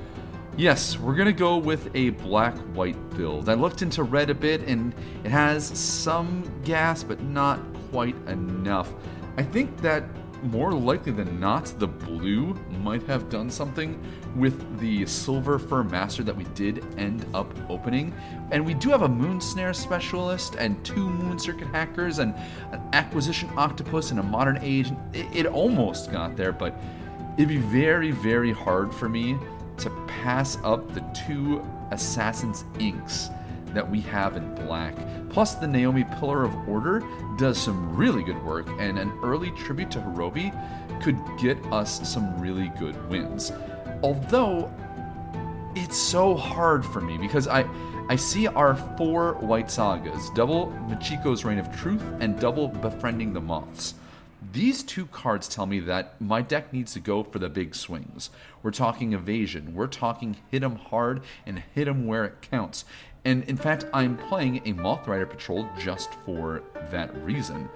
Yes, 0.56 0.98
we're 0.98 1.16
gonna 1.16 1.34
go 1.34 1.58
with 1.58 1.94
a 1.94 2.12
black 2.12 2.58
white 2.74 3.10
build. 3.18 3.50
I 3.50 3.56
looked 3.56 3.82
into 3.82 4.04
red 4.04 4.30
a 4.30 4.34
bit 4.34 4.62
and 4.62 4.96
it 5.26 5.32
has 5.32 5.66
some 5.78 6.50
gas, 6.64 7.04
but 7.04 7.22
not 7.22 7.60
quite 7.92 8.16
enough. 8.28 8.94
I 9.36 9.44
think 9.44 9.82
that 9.82 10.06
more 10.44 10.72
likely 10.74 11.12
than 11.12 11.40
not, 11.40 11.66
the 11.80 11.88
blue 11.88 12.54
might 12.82 13.04
have 13.04 13.30
done 13.30 13.50
something 13.50 14.02
with 14.36 14.80
the 14.80 15.06
silver 15.06 15.60
fur 15.60 15.84
master 15.84 16.24
that 16.24 16.36
we 16.36 16.46
did 16.56 16.86
end 16.98 17.26
up 17.34 17.54
opening. 17.70 18.14
And 18.52 18.66
we 18.66 18.74
do 18.74 18.90
have 18.90 19.02
a 19.02 19.08
moon 19.08 19.42
snare 19.42 19.74
specialist 19.74 20.56
and 20.56 20.84
two 20.86 21.10
moon 21.10 21.40
circuit 21.40 21.68
hackers 21.68 22.20
and 22.20 22.34
an 22.72 22.82
acquisition 22.94 23.50
octopus 23.58 24.12
and 24.12 24.20
a 24.20 24.24
modern 24.24 24.58
age. 24.62 24.92
It, 25.14 25.28
it 25.34 25.46
almost 25.46 26.12
got 26.12 26.36
there, 26.36 26.52
but 26.52 26.80
it'd 27.38 27.50
be 27.50 27.58
very, 27.58 28.12
very 28.12 28.52
hard 28.52 28.94
for 28.94 29.10
me 29.10 29.38
to 29.78 29.90
pass 30.08 30.58
up 30.64 30.94
the 30.94 31.02
two 31.26 31.66
Assassin's 31.92 32.66
Inks 32.80 33.30
that 33.74 33.90
we 33.90 34.02
have 34.02 34.38
in 34.38 34.56
black. 34.56 34.96
Plus, 35.30 35.56
the 35.56 35.68
Naomi 35.68 36.06
Pillar 36.20 36.44
of 36.44 36.54
Order 36.68 37.04
does 37.38 37.58
some 37.58 37.96
really 37.96 38.24
good 38.24 38.44
work, 38.44 38.68
and 38.80 38.98
an 38.98 39.12
early 39.24 39.52
tribute 39.52 39.92
to 39.92 40.00
Horobi 40.00 40.52
could 41.02 41.18
get 41.40 41.58
us 41.72 42.08
some 42.08 42.40
really 42.40 42.72
good 42.80 42.96
wins. 43.10 43.52
Although, 44.04 44.72
it's 45.76 45.98
so 45.98 46.36
hard 46.36 46.86
for 46.86 47.02
me 47.02 47.18
because 47.18 47.48
I. 47.48 47.66
I 48.12 48.16
see 48.16 48.48
our 48.48 48.76
four 48.98 49.34
white 49.36 49.70
sagas 49.70 50.32
double 50.32 50.72
Michiko's 50.90 51.46
Reign 51.46 51.60
of 51.60 51.72
Truth 51.78 52.02
and 52.20 52.40
double 52.40 52.68
Befriending 52.68 53.34
the 53.34 53.40
Moths. 53.40 53.94
These 54.52 54.82
two 54.82 55.06
cards 55.06 55.48
tell 55.48 55.68
me 55.68 55.80
that 55.82 56.20
my 56.20 56.42
deck 56.42 56.74
needs 56.74 56.94
to 56.94 57.00
go 57.00 57.22
for 57.22 57.38
the 57.38 57.50
big 57.50 57.76
swings. 57.76 58.32
We're 58.64 58.72
talking 58.72 59.14
evasion, 59.14 59.76
we're 59.76 59.86
talking 59.86 60.38
hit 60.50 60.64
'em 60.64 60.78
hard 60.78 61.22
and 61.46 61.62
hit 61.76 61.88
'em 61.88 62.08
where 62.08 62.26
it 62.26 62.42
counts. 62.42 62.84
And 63.30 63.44
in 63.44 63.58
fact, 63.58 63.86
I'm 63.94 64.18
playing 64.18 64.64
a 64.66 64.74
Moth 64.74 65.08
Rider 65.08 65.28
Patrol 65.28 65.70
just 65.78 66.16
for 66.26 66.64
that 66.90 67.16
reason. 67.24 67.70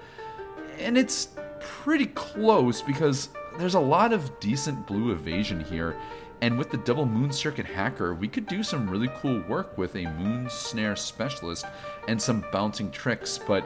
And 0.80 0.98
it's 0.98 1.28
pretty 1.60 2.06
close 2.06 2.82
because 2.82 3.28
there's 3.56 3.74
a 3.74 3.80
lot 3.80 4.12
of 4.12 4.40
decent 4.40 4.84
blue 4.84 5.12
evasion 5.12 5.60
here. 5.60 5.96
And 6.40 6.58
with 6.58 6.70
the 6.72 6.78
double 6.78 7.06
moon 7.06 7.30
circuit 7.30 7.66
hacker, 7.66 8.14
we 8.14 8.26
could 8.26 8.48
do 8.48 8.64
some 8.64 8.90
really 8.90 9.08
cool 9.18 9.42
work 9.42 9.78
with 9.78 9.94
a 9.94 10.06
moon 10.18 10.50
snare 10.50 10.96
specialist 10.96 11.66
and 12.08 12.20
some 12.20 12.44
bouncing 12.50 12.90
tricks, 12.90 13.38
but 13.38 13.64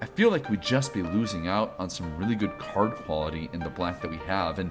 I 0.00 0.06
feel 0.06 0.30
like 0.30 0.48
we'd 0.48 0.62
just 0.62 0.94
be 0.94 1.02
losing 1.02 1.48
out 1.48 1.74
on 1.78 1.90
some 1.90 2.16
really 2.16 2.34
good 2.34 2.58
card 2.58 2.96
quality 2.96 3.50
in 3.52 3.60
the 3.60 3.68
black 3.68 4.00
that 4.00 4.10
we 4.10 4.16
have. 4.18 4.58
And 4.58 4.70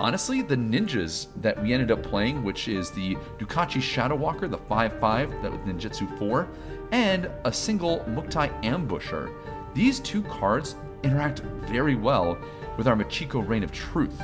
honestly, 0.00 0.40
the 0.40 0.56
ninjas 0.56 1.28
that 1.42 1.62
we 1.62 1.72
ended 1.72 1.90
up 1.90 2.02
playing, 2.02 2.42
which 2.42 2.68
is 2.68 2.90
the 2.90 3.16
Dokuchi 3.38 3.80
Shadow 3.80 4.16
Walker, 4.16 4.48
the 4.48 4.58
5 4.58 4.98
5 4.98 5.42
that 5.42 5.52
with 5.52 5.60
Ninjutsu 5.60 6.18
4, 6.18 6.48
and 6.92 7.30
a 7.44 7.52
single 7.52 8.00
Mukotai 8.08 8.50
Ambusher, 8.64 9.32
these 9.74 10.00
two 10.00 10.22
cards 10.22 10.74
interact 11.02 11.40
very 11.68 11.94
well 11.94 12.38
with 12.76 12.88
our 12.88 12.96
Michiko 12.96 13.46
Reign 13.46 13.62
of 13.62 13.72
Truth. 13.72 14.20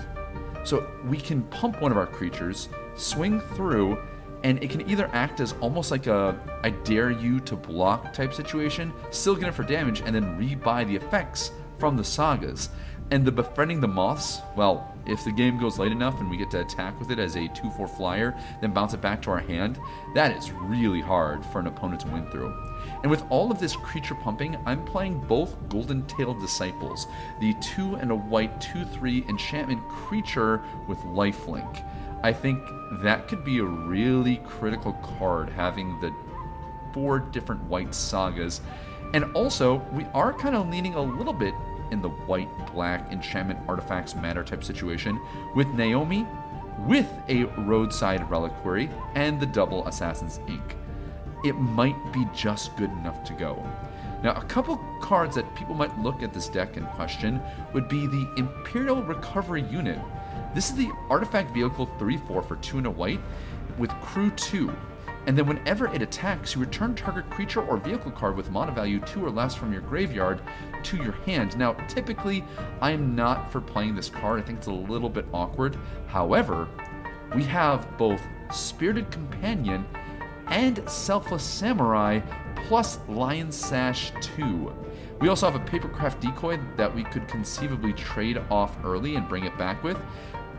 So 0.64 0.88
we 1.06 1.18
can 1.18 1.42
pump 1.42 1.80
one 1.80 1.92
of 1.92 1.98
our 1.98 2.06
creatures, 2.06 2.68
swing 2.96 3.40
through, 3.54 3.98
and 4.42 4.62
it 4.62 4.70
can 4.70 4.88
either 4.88 5.08
act 5.12 5.40
as 5.40 5.54
almost 5.60 5.90
like 5.90 6.06
a 6.06 6.40
I 6.62 6.70
dare 6.70 7.10
you 7.10 7.38
to 7.40 7.54
block 7.54 8.12
type 8.12 8.32
situation, 8.32 8.92
still 9.10 9.36
get 9.36 9.48
it 9.48 9.52
for 9.52 9.62
damage, 9.62 10.00
and 10.00 10.14
then 10.14 10.38
rebuy 10.38 10.86
the 10.86 10.96
effects 10.96 11.52
from 11.78 11.96
the 11.96 12.04
sagas. 12.04 12.70
And 13.12 13.24
the 13.24 13.30
befriending 13.30 13.80
the 13.80 13.88
moths, 13.88 14.40
well, 14.56 14.92
if 15.06 15.22
the 15.22 15.30
game 15.30 15.58
goes 15.58 15.78
late 15.78 15.92
enough 15.92 16.18
and 16.18 16.28
we 16.28 16.36
get 16.36 16.50
to 16.50 16.60
attack 16.60 16.98
with 16.98 17.12
it 17.12 17.20
as 17.20 17.36
a 17.36 17.46
2 17.48 17.70
4 17.70 17.86
flyer, 17.86 18.36
then 18.60 18.72
bounce 18.72 18.94
it 18.94 19.00
back 19.00 19.22
to 19.22 19.30
our 19.30 19.38
hand, 19.38 19.78
that 20.14 20.36
is 20.36 20.50
really 20.50 21.00
hard 21.00 21.44
for 21.46 21.60
an 21.60 21.68
opponent 21.68 22.00
to 22.00 22.08
win 22.08 22.28
through. 22.30 22.52
And 23.02 23.10
with 23.10 23.22
all 23.30 23.52
of 23.52 23.60
this 23.60 23.76
creature 23.76 24.16
pumping, 24.16 24.56
I'm 24.66 24.84
playing 24.84 25.20
both 25.20 25.56
Golden 25.68 26.04
Tailed 26.06 26.40
Disciples, 26.40 27.06
the 27.40 27.54
2 27.60 27.96
and 27.96 28.10
a 28.10 28.16
white 28.16 28.60
2 28.60 28.84
3 28.84 29.24
enchantment 29.28 29.86
creature 29.88 30.62
with 30.88 30.98
lifelink. 31.02 31.84
I 32.24 32.32
think 32.32 32.60
that 33.02 33.28
could 33.28 33.44
be 33.44 33.58
a 33.58 33.64
really 33.64 34.38
critical 34.38 34.94
card 35.18 35.48
having 35.50 36.00
the 36.00 36.12
four 36.92 37.20
different 37.20 37.62
white 37.64 37.94
sagas. 37.94 38.60
And 39.14 39.24
also, 39.34 39.76
we 39.92 40.04
are 40.06 40.32
kind 40.32 40.56
of 40.56 40.68
leaning 40.68 40.94
a 40.94 41.02
little 41.02 41.32
bit 41.32 41.54
in 41.90 42.02
the 42.02 42.08
white 42.08 42.48
black 42.72 43.12
enchantment 43.12 43.60
artifacts 43.68 44.14
matter 44.14 44.42
type 44.42 44.64
situation 44.64 45.20
with 45.54 45.68
Naomi, 45.68 46.26
with 46.86 47.08
a 47.28 47.44
roadside 47.60 48.28
reliquary, 48.30 48.90
and 49.14 49.40
the 49.40 49.46
double 49.46 49.86
Assassin's 49.86 50.40
Ink. 50.48 50.76
It 51.44 51.54
might 51.54 51.96
be 52.12 52.26
just 52.34 52.76
good 52.76 52.90
enough 52.90 53.24
to 53.24 53.32
go. 53.34 53.64
Now, 54.22 54.32
a 54.34 54.44
couple 54.44 54.80
cards 55.00 55.36
that 55.36 55.54
people 55.54 55.74
might 55.74 55.96
look 56.00 56.22
at 56.22 56.32
this 56.32 56.48
deck 56.48 56.76
and 56.76 56.86
question 56.88 57.40
would 57.72 57.88
be 57.88 58.06
the 58.06 58.34
Imperial 58.36 59.02
Recovery 59.02 59.62
Unit. 59.70 59.98
This 60.54 60.70
is 60.70 60.76
the 60.76 60.90
artifact 61.10 61.52
vehicle 61.52 61.86
3 61.98 62.16
4 62.16 62.42
for 62.42 62.56
2 62.56 62.78
and 62.78 62.86
a 62.86 62.90
white 62.90 63.20
with 63.78 63.90
crew 64.00 64.30
2. 64.30 64.72
And 65.26 65.36
then 65.36 65.46
whenever 65.46 65.92
it 65.92 66.02
attacks, 66.02 66.54
you 66.54 66.60
return 66.60 66.94
target 66.94 67.28
creature 67.30 67.60
or 67.60 67.76
vehicle 67.76 68.12
card 68.12 68.36
with 68.36 68.50
mana 68.50 68.70
value 68.70 69.00
2 69.00 69.24
or 69.24 69.30
less 69.30 69.56
from 69.56 69.72
your 69.72 69.82
graveyard 69.82 70.40
to 70.84 70.96
your 70.98 71.12
hand. 71.26 71.58
Now, 71.58 71.72
typically, 71.88 72.44
I 72.80 72.92
am 72.92 73.16
not 73.16 73.50
for 73.50 73.60
playing 73.60 73.96
this 73.96 74.08
card. 74.08 74.40
I 74.40 74.44
think 74.44 74.58
it's 74.58 74.68
a 74.68 74.72
little 74.72 75.08
bit 75.08 75.26
awkward. 75.32 75.76
However, 76.06 76.68
we 77.34 77.42
have 77.44 77.98
both 77.98 78.22
Spirited 78.52 79.10
Companion 79.10 79.84
and 80.46 80.88
Selfless 80.88 81.42
Samurai 81.42 82.20
plus 82.68 83.00
Lion 83.08 83.50
Sash 83.50 84.12
2. 84.20 84.72
We 85.20 85.28
also 85.28 85.50
have 85.50 85.60
a 85.60 85.64
Papercraft 85.64 86.20
Decoy 86.20 86.60
that 86.76 86.94
we 86.94 87.02
could 87.02 87.26
conceivably 87.26 87.92
trade 87.94 88.38
off 88.50 88.76
early 88.84 89.16
and 89.16 89.28
bring 89.28 89.44
it 89.44 89.58
back 89.58 89.82
with. 89.82 89.98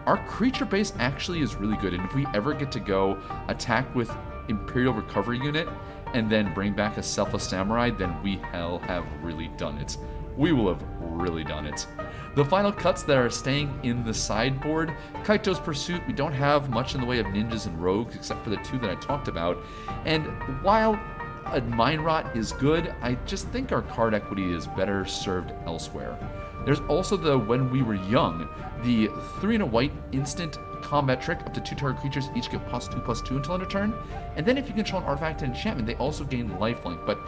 Our 0.05 0.17
creature 0.25 0.65
base 0.65 0.93
actually 0.99 1.41
is 1.41 1.55
really 1.55 1.77
good, 1.77 1.93
and 1.93 2.03
if 2.03 2.15
we 2.15 2.25
ever 2.33 2.53
get 2.53 2.71
to 2.73 2.79
go 2.79 3.21
attack 3.47 3.93
with 3.93 4.09
Imperial 4.49 4.93
Recovery 4.93 5.39
Unit 5.39 5.67
and 6.13 6.29
then 6.29 6.53
bring 6.53 6.73
back 6.73 6.97
a 6.97 7.03
Selfless 7.03 7.43
Samurai, 7.43 7.89
then 7.89 8.21
we 8.23 8.37
hell 8.37 8.79
have 8.79 9.05
really 9.21 9.49
done 9.57 9.77
it. 9.77 9.97
We 10.37 10.53
will 10.53 10.73
have 10.73 10.83
really 10.99 11.43
done 11.43 11.65
it. 11.65 11.87
The 12.35 12.45
final 12.45 12.71
cuts 12.71 13.03
that 13.03 13.17
are 13.17 13.29
staying 13.29 13.79
in 13.83 14.03
the 14.03 14.13
sideboard 14.13 14.93
Kaito's 15.23 15.59
Pursuit, 15.59 16.01
we 16.05 16.13
don't 16.13 16.33
have 16.33 16.69
much 16.69 16.93
in 16.93 17.01
the 17.01 17.07
way 17.07 17.19
of 17.19 17.25
ninjas 17.27 17.65
and 17.65 17.81
rogues 17.81 18.15
except 18.15 18.43
for 18.43 18.51
the 18.51 18.57
two 18.57 18.77
that 18.79 18.89
I 18.89 18.95
talked 18.95 19.27
about. 19.27 19.57
And 20.05 20.25
while 20.61 20.99
a 21.47 21.61
Mind 21.61 22.05
Rot 22.05 22.35
is 22.35 22.51
good, 22.51 22.93
I 23.01 23.15
just 23.25 23.47
think 23.49 23.71
our 23.71 23.81
card 23.81 24.13
equity 24.13 24.53
is 24.53 24.67
better 24.67 25.05
served 25.05 25.53
elsewhere. 25.65 26.17
There's 26.65 26.81
also 26.81 27.15
the 27.15 27.39
When 27.39 27.71
We 27.71 27.81
Were 27.81 27.95
Young, 27.95 28.49
the 28.83 29.09
3 29.39 29.55
and 29.55 29.63
a 29.63 29.65
white 29.65 29.93
instant 30.11 30.57
combat 30.87 31.21
trick. 31.21 31.39
Up 31.45 31.53
to 31.53 31.61
two 31.61 31.75
target 31.75 31.99
creatures 31.99 32.29
each 32.35 32.49
get 32.49 32.65
plus 32.67 32.87
2 32.87 33.01
plus 33.01 33.21
2 33.21 33.37
until 33.37 33.55
end 33.55 33.63
of 33.63 33.69
turn. 33.69 33.93
And 34.35 34.45
then 34.45 34.57
if 34.57 34.67
you 34.67 34.73
control 34.73 35.01
an 35.01 35.07
artifact 35.07 35.41
and 35.41 35.53
enchantment, 35.53 35.85
they 35.85 35.95
also 35.95 36.23
gain 36.23 36.49
lifelink. 36.51 37.05
But 37.05 37.19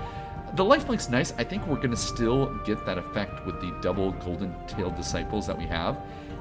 the 0.55 0.63
lifelink's 0.63 1.09
nice. 1.09 1.33
I 1.37 1.43
think 1.43 1.67
we're 1.67 1.75
going 1.75 1.91
to 1.91 1.97
still 1.97 2.53
get 2.65 2.85
that 2.85 2.97
effect 2.97 3.45
with 3.45 3.59
the 3.59 3.71
double 3.81 4.11
golden 4.11 4.55
tailed 4.65 4.95
disciples 4.95 5.45
that 5.47 5.57
we 5.57 5.65
have. 5.65 5.97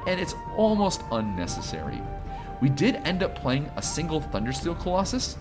And 0.06 0.20
it's 0.20 0.34
almost 0.56 1.02
unnecessary. 1.10 2.00
We 2.60 2.68
did 2.68 2.96
end 3.04 3.22
up 3.22 3.34
playing 3.34 3.70
a 3.76 3.82
single 3.82 4.20
Thundersteel 4.20 4.80
Colossus, 4.80 5.36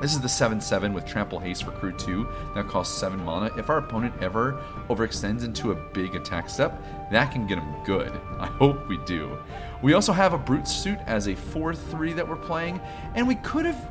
This 0.00 0.14
is 0.14 0.20
the 0.20 0.30
7 0.30 0.62
7 0.62 0.94
with 0.94 1.04
Trample 1.04 1.38
Haste 1.38 1.64
for 1.64 1.72
Crew 1.72 1.92
2 1.92 2.26
that 2.54 2.66
costs 2.68 2.96
7 2.98 3.22
mana. 3.22 3.50
If 3.58 3.68
our 3.68 3.76
opponent 3.76 4.14
ever 4.22 4.62
overextends 4.88 5.44
into 5.44 5.72
a 5.72 5.74
big 5.74 6.14
attack 6.14 6.48
step, 6.48 6.82
that 7.12 7.30
can 7.30 7.46
get 7.46 7.58
him 7.58 7.74
good. 7.84 8.10
I 8.38 8.46
hope 8.46 8.88
we 8.88 8.96
do. 9.04 9.36
We 9.82 9.92
also 9.92 10.14
have 10.14 10.32
a 10.32 10.38
Brute 10.38 10.66
Suit 10.66 10.98
as 11.06 11.28
a 11.28 11.34
4 11.34 11.74
3 11.74 12.14
that 12.14 12.26
we're 12.26 12.36
playing, 12.36 12.80
and 13.14 13.28
we 13.28 13.34
could 13.36 13.66
have 13.66 13.90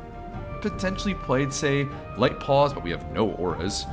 potentially 0.60 1.14
played, 1.14 1.52
say, 1.52 1.86
Light 2.18 2.40
Paws, 2.40 2.74
but 2.74 2.82
we 2.82 2.90
have 2.90 3.12
no 3.12 3.30
auras. 3.34 3.86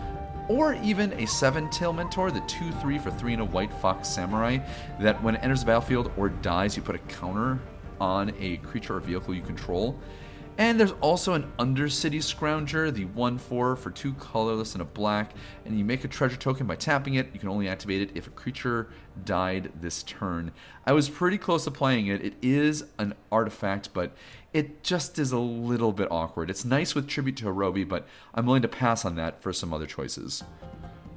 Or 0.49 0.73
even 0.75 1.13
a 1.13 1.27
7 1.27 1.69
Tail 1.69 1.93
Mentor, 1.93 2.31
the 2.31 2.41
2 2.41 2.71
3 2.71 2.97
for 2.97 3.11
3 3.11 3.33
and 3.33 3.41
a 3.43 3.45
White 3.45 3.71
Fox 3.73 4.09
Samurai, 4.09 4.57
that 4.99 5.21
when 5.21 5.35
it 5.35 5.43
enters 5.43 5.59
the 5.59 5.67
battlefield 5.67 6.11
or 6.17 6.29
dies, 6.29 6.75
you 6.75 6.81
put 6.81 6.95
a 6.95 6.99
counter 6.99 7.59
on 7.99 8.33
a 8.39 8.57
creature 8.57 8.95
or 8.95 8.99
vehicle 9.01 9.35
you 9.35 9.43
control. 9.43 9.99
And 10.59 10.79
there's 10.79 10.93
also 11.01 11.33
an 11.33 11.51
Undercity 11.59 12.17
Scrounger, 12.17 12.91
the 12.91 13.05
1 13.05 13.37
4 13.37 13.75
for 13.75 13.91
2 13.91 14.13
colorless 14.15 14.73
and 14.73 14.81
a 14.81 14.85
black. 14.85 15.33
And 15.65 15.77
you 15.77 15.85
make 15.85 16.03
a 16.03 16.07
treasure 16.07 16.35
token 16.35 16.65
by 16.65 16.75
tapping 16.75 17.13
it. 17.15 17.29
You 17.31 17.39
can 17.39 17.49
only 17.49 17.67
activate 17.67 18.01
it 18.01 18.11
if 18.15 18.25
a 18.25 18.31
creature 18.31 18.89
died 19.23 19.71
this 19.79 20.01
turn. 20.03 20.51
I 20.85 20.93
was 20.93 21.09
pretty 21.09 21.37
close 21.37 21.63
to 21.65 21.71
playing 21.71 22.07
it. 22.07 22.25
It 22.25 22.33
is 22.41 22.85
an 22.97 23.13
artifact, 23.31 23.93
but 23.93 24.13
it 24.51 24.81
just 24.83 25.19
is 25.19 25.31
a 25.31 25.39
little 25.39 25.91
bit 25.91 26.07
awkward. 26.11 26.49
It's 26.49 26.65
nice 26.65 26.95
with 26.95 27.07
Tribute 27.07 27.37
to 27.37 27.45
Horobi, 27.45 27.87
but 27.87 28.07
I'm 28.33 28.47
willing 28.47 28.63
to 28.63 28.67
pass 28.67 29.05
on 29.05 29.15
that 29.15 29.43
for 29.43 29.53
some 29.53 29.73
other 29.73 29.85
choices. 29.85 30.43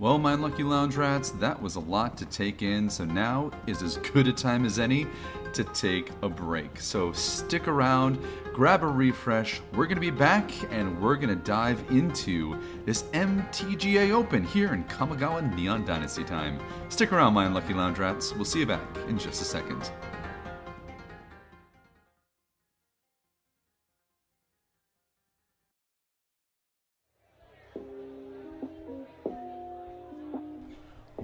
Well, 0.01 0.19
my 0.19 0.33
unlucky 0.33 0.63
lounge 0.63 0.97
rats, 0.97 1.29
that 1.33 1.61
was 1.61 1.77
a 1.77 1.81
lot 1.81 2.17
to 2.17 2.25
take 2.25 2.63
in, 2.63 2.89
so 2.89 3.05
now 3.05 3.51
is 3.67 3.83
as 3.83 3.99
good 3.99 4.29
a 4.29 4.33
time 4.33 4.65
as 4.65 4.79
any 4.79 5.07
to 5.53 5.63
take 5.63 6.09
a 6.23 6.29
break. 6.29 6.81
So 6.81 7.13
stick 7.13 7.69
around, 7.69 8.19
grab 8.55 8.83
a 8.83 8.87
refresh. 8.87 9.61
We're 9.75 9.85
going 9.85 9.97
to 9.97 10.01
be 10.01 10.11
back 10.11 10.51
and 10.73 10.99
we're 11.03 11.17
going 11.17 11.29
to 11.29 11.45
dive 11.45 11.85
into 11.91 12.59
this 12.87 13.03
MTGA 13.13 14.13
Open 14.13 14.43
here 14.43 14.73
in 14.73 14.85
Kamigawa 14.85 15.55
Neon 15.55 15.85
Dynasty 15.85 16.25
time. 16.25 16.59
Stick 16.89 17.13
around, 17.13 17.35
my 17.35 17.45
unlucky 17.45 17.75
lounge 17.75 17.99
rats. 17.99 18.35
We'll 18.35 18.47
see 18.47 18.61
you 18.61 18.67
back 18.67 18.81
in 19.07 19.19
just 19.19 19.43
a 19.43 19.45
second. 19.45 19.91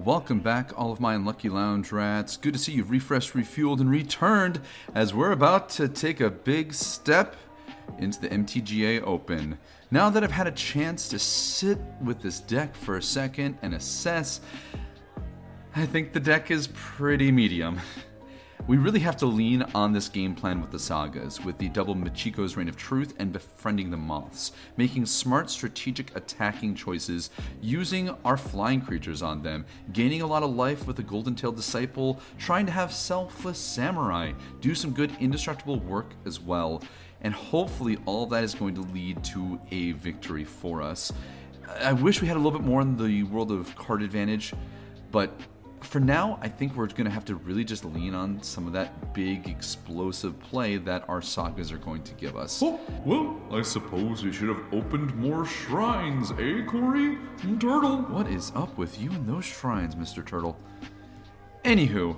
Welcome 0.07 0.39
back, 0.39 0.71
all 0.79 0.93
of 0.93 1.01
my 1.01 1.15
unlucky 1.15 1.49
lounge 1.49 1.91
rats. 1.91 2.37
Good 2.37 2.53
to 2.53 2.59
see 2.59 2.71
you've 2.71 2.91
refreshed, 2.91 3.33
refueled, 3.33 3.81
and 3.81 3.91
returned 3.91 4.61
as 4.95 5.13
we're 5.13 5.33
about 5.33 5.67
to 5.71 5.89
take 5.89 6.21
a 6.21 6.29
big 6.29 6.73
step 6.73 7.35
into 7.99 8.21
the 8.21 8.29
MTGA 8.29 9.01
Open. 9.05 9.57
Now 9.91 10.09
that 10.09 10.23
I've 10.23 10.31
had 10.31 10.47
a 10.47 10.51
chance 10.51 11.09
to 11.09 11.19
sit 11.19 11.77
with 12.01 12.21
this 12.21 12.39
deck 12.39 12.73
for 12.73 12.95
a 12.95 13.03
second 13.03 13.57
and 13.61 13.73
assess, 13.73 14.39
I 15.75 15.85
think 15.85 16.13
the 16.13 16.21
deck 16.21 16.51
is 16.51 16.69
pretty 16.73 17.29
medium. 17.29 17.81
We 18.67 18.75
really 18.75 18.99
have 18.99 19.15
to 19.17 19.25
lean 19.25 19.61
on 19.73 19.93
this 19.93 20.09
game 20.09 20.35
plan 20.35 20.59
with 20.59 20.71
the 20.71 20.79
sagas, 20.79 21.39
with 21.39 21.57
the 21.57 21.69
double 21.69 21.95
Michiko's 21.95 22.57
Reign 22.57 22.67
of 22.67 22.75
Truth 22.75 23.13
and 23.17 23.31
befriending 23.31 23.91
the 23.91 23.97
Moths, 23.97 24.51
making 24.75 25.05
smart 25.05 25.49
strategic 25.49 26.13
attacking 26.17 26.75
choices, 26.75 27.29
using 27.61 28.09
our 28.25 28.35
flying 28.35 28.81
creatures 28.81 29.21
on 29.21 29.41
them, 29.41 29.65
gaining 29.93 30.21
a 30.21 30.27
lot 30.27 30.43
of 30.43 30.53
life 30.53 30.85
with 30.85 30.97
the 30.97 31.03
Golden 31.03 31.33
Tail 31.33 31.53
Disciple, 31.53 32.19
trying 32.37 32.65
to 32.65 32.73
have 32.73 32.91
Selfless 32.91 33.57
Samurai, 33.57 34.33
do 34.59 34.75
some 34.75 34.91
good 34.91 35.15
indestructible 35.21 35.79
work 35.79 36.07
as 36.25 36.37
well, 36.37 36.83
and 37.21 37.33
hopefully 37.33 37.97
all 38.05 38.25
that 38.25 38.43
is 38.43 38.53
going 38.53 38.75
to 38.75 38.81
lead 38.81 39.23
to 39.23 39.61
a 39.71 39.93
victory 39.93 40.43
for 40.43 40.81
us. 40.81 41.13
I 41.79 41.93
wish 41.93 42.21
we 42.21 42.27
had 42.27 42.35
a 42.35 42.41
little 42.41 42.59
bit 42.59 42.67
more 42.67 42.81
in 42.81 42.97
the 42.97 43.23
world 43.23 43.49
of 43.49 43.73
card 43.77 44.01
advantage, 44.01 44.53
but 45.09 45.31
for 45.81 45.99
now, 45.99 46.39
I 46.41 46.47
think 46.47 46.75
we're 46.75 46.87
going 46.87 47.05
to 47.05 47.11
have 47.11 47.25
to 47.25 47.35
really 47.35 47.63
just 47.63 47.85
lean 47.85 48.15
on 48.15 48.41
some 48.41 48.67
of 48.67 48.73
that 48.73 49.13
big 49.13 49.47
explosive 49.47 50.39
play 50.39 50.77
that 50.77 51.07
our 51.07 51.21
sagas 51.21 51.71
are 51.71 51.77
going 51.77 52.03
to 52.03 52.13
give 52.15 52.35
us. 52.35 52.61
Oh, 52.63 52.79
well, 53.05 53.39
I 53.51 53.61
suppose 53.61 54.23
we 54.23 54.31
should 54.31 54.49
have 54.49 54.61
opened 54.73 55.15
more 55.15 55.45
shrines, 55.45 56.31
eh, 56.31 56.63
Corey? 56.65 57.17
Turtle? 57.59 57.97
What 58.03 58.27
is 58.27 58.51
up 58.55 58.77
with 58.77 58.99
you 58.99 59.11
and 59.11 59.27
those 59.27 59.45
shrines, 59.45 59.95
Mr. 59.95 60.25
Turtle? 60.25 60.57
Anywho, 61.63 62.17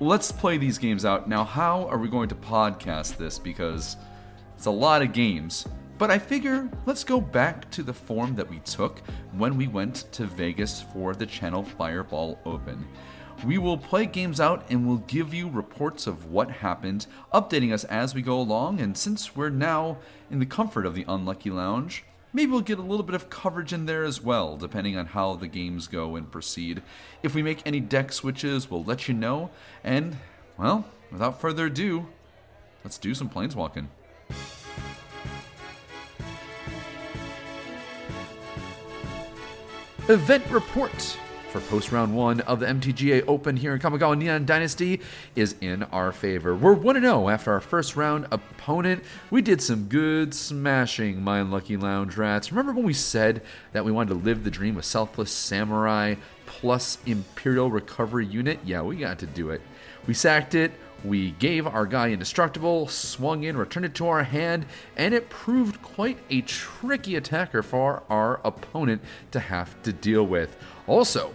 let's 0.00 0.32
play 0.32 0.58
these 0.58 0.78
games 0.78 1.04
out. 1.04 1.28
Now, 1.28 1.44
how 1.44 1.86
are 1.88 1.98
we 1.98 2.08
going 2.08 2.28
to 2.30 2.34
podcast 2.34 3.16
this? 3.16 3.38
Because 3.38 3.96
it's 4.56 4.66
a 4.66 4.70
lot 4.70 5.02
of 5.02 5.12
games. 5.12 5.66
But 6.00 6.10
I 6.10 6.18
figure 6.18 6.66
let's 6.86 7.04
go 7.04 7.20
back 7.20 7.70
to 7.72 7.82
the 7.82 7.92
form 7.92 8.34
that 8.36 8.48
we 8.48 8.60
took 8.60 9.00
when 9.32 9.58
we 9.58 9.68
went 9.68 10.10
to 10.12 10.24
Vegas 10.24 10.80
for 10.80 11.14
the 11.14 11.26
Channel 11.26 11.62
Fireball 11.62 12.38
Open. 12.46 12.88
We 13.44 13.58
will 13.58 13.76
play 13.76 14.06
games 14.06 14.40
out 14.40 14.64
and 14.70 14.88
we'll 14.88 15.04
give 15.06 15.34
you 15.34 15.50
reports 15.50 16.06
of 16.06 16.30
what 16.30 16.50
happened, 16.50 17.06
updating 17.34 17.70
us 17.74 17.84
as 17.84 18.14
we 18.14 18.22
go 18.22 18.40
along. 18.40 18.80
And 18.80 18.96
since 18.96 19.36
we're 19.36 19.50
now 19.50 19.98
in 20.30 20.38
the 20.38 20.46
comfort 20.46 20.86
of 20.86 20.94
the 20.94 21.04
Unlucky 21.06 21.50
Lounge, 21.50 22.02
maybe 22.32 22.50
we'll 22.50 22.62
get 22.62 22.78
a 22.78 22.82
little 22.82 23.04
bit 23.04 23.14
of 23.14 23.28
coverage 23.28 23.74
in 23.74 23.84
there 23.84 24.04
as 24.04 24.22
well, 24.22 24.56
depending 24.56 24.96
on 24.96 25.04
how 25.04 25.34
the 25.34 25.48
games 25.48 25.86
go 25.86 26.16
and 26.16 26.32
proceed. 26.32 26.80
If 27.22 27.34
we 27.34 27.42
make 27.42 27.60
any 27.66 27.78
deck 27.78 28.14
switches, 28.14 28.70
we'll 28.70 28.84
let 28.84 29.06
you 29.06 29.12
know. 29.12 29.50
And, 29.84 30.16
well, 30.56 30.86
without 31.12 31.42
further 31.42 31.66
ado, 31.66 32.08
let's 32.84 32.96
do 32.96 33.14
some 33.14 33.28
planeswalking. 33.28 33.88
Event 40.08 40.44
report 40.50 41.18
for 41.50 41.60
post 41.60 41.92
round 41.92 42.14
one 42.16 42.40
of 42.40 42.58
the 42.58 42.66
MTGA 42.66 43.24
Open 43.28 43.56
here 43.56 43.74
in 43.74 43.80
Kamigawa 43.80 44.16
Neon 44.16 44.44
Dynasty 44.44 45.00
is 45.36 45.54
in 45.60 45.82
our 45.84 46.10
favor. 46.10 46.54
We're 46.54 46.72
1 46.72 47.00
0 47.00 47.28
after 47.28 47.52
our 47.52 47.60
first 47.60 47.94
round 47.94 48.26
opponent. 48.32 49.04
We 49.30 49.42
did 49.42 49.60
some 49.60 49.84
good 49.84 50.34
smashing, 50.34 51.22
my 51.22 51.38
unlucky 51.40 51.76
lounge 51.76 52.16
rats. 52.16 52.50
Remember 52.50 52.72
when 52.72 52.84
we 52.84 52.92
said 52.92 53.42
that 53.72 53.84
we 53.84 53.92
wanted 53.92 54.14
to 54.14 54.20
live 54.20 54.42
the 54.42 54.50
dream 54.50 54.76
of 54.76 54.84
Selfless 54.84 55.30
Samurai 55.30 56.16
plus 56.46 56.98
Imperial 57.06 57.70
Recovery 57.70 58.26
Unit? 58.26 58.58
Yeah, 58.64 58.82
we 58.82 58.96
got 58.96 59.18
to 59.20 59.26
do 59.26 59.50
it. 59.50 59.60
We 60.06 60.14
sacked 60.14 60.54
it, 60.54 60.72
we 61.04 61.32
gave 61.32 61.66
our 61.66 61.86
guy 61.86 62.10
indestructible, 62.10 62.88
swung 62.88 63.44
in, 63.44 63.56
returned 63.56 63.86
it 63.86 63.94
to 63.96 64.08
our 64.08 64.24
hand, 64.24 64.66
and 64.96 65.14
it 65.14 65.30
proved 65.30 65.82
quite 65.82 66.18
a 66.28 66.42
tricky 66.42 67.16
attacker 67.16 67.62
for 67.62 68.02
our 68.10 68.40
opponent 68.44 69.02
to 69.30 69.40
have 69.40 69.80
to 69.82 69.92
deal 69.92 70.26
with. 70.26 70.56
Also, 70.86 71.34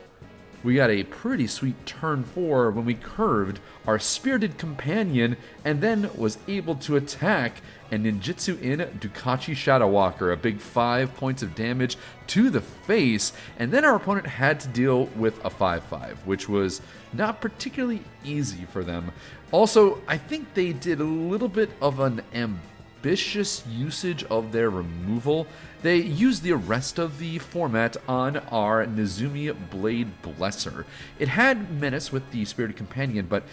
we 0.66 0.74
got 0.74 0.90
a 0.90 1.04
pretty 1.04 1.46
sweet 1.46 1.86
turn 1.86 2.24
four 2.24 2.72
when 2.72 2.86
we 2.86 2.96
curved 2.96 3.60
our 3.86 4.00
spirited 4.00 4.58
companion 4.58 5.38
and 5.64 5.80
then 5.80 6.10
was 6.16 6.40
able 6.48 6.74
to 6.78 6.96
attack 6.96 7.62
and 7.92 8.04
ninjutsu 8.04 8.60
in 8.60 8.80
Dokuchi 8.80 9.54
Shadowwalker, 9.54 10.34
a 10.34 10.38
big 10.38 10.60
five 10.60 11.14
points 11.16 11.44
of 11.44 11.54
damage 11.54 11.98
to 12.28 12.50
the 12.50 12.62
face, 12.62 13.32
and 13.60 13.72
then 13.72 13.86
our 13.86 13.96
opponent 13.96 14.26
had 14.26 14.60
to 14.62 14.68
deal 14.70 15.06
with 15.16 15.44
a 15.46 15.52
5 15.52 15.84
5, 15.84 16.26
which 16.26 16.50
was 16.50 16.82
not 17.16 17.42
particularly 17.42 18.02
easy 18.24 18.66
for 18.66 18.84
them. 18.84 19.12
Also, 19.52 20.02
I 20.08 20.18
think 20.18 20.54
they 20.54 20.74
did 20.74 21.00
a 21.00 21.06
little 21.06 21.48
bit 21.48 21.70
of 21.82 22.00
an 22.00 22.22
ambitious 22.34 23.64
usage 23.68 24.24
of 24.26 24.52
their 24.52 24.70
removal. 24.70 25.48
They 25.82 25.98
used 25.98 26.44
the 26.44 26.54
rest 26.54 26.98
of 26.98 27.20
the 27.20 27.38
format 27.40 27.98
on 28.08 28.38
our 28.38 28.86
Nezumi 28.86 29.56
Blade 29.70 30.12
Blesser. 30.24 30.86
It 31.20 31.28
had 31.28 31.80
Menace 31.80 32.12
with 32.12 32.32
the 32.32 32.46
Spirited 32.46 32.78
Companion, 32.78 33.28
but 33.28 33.44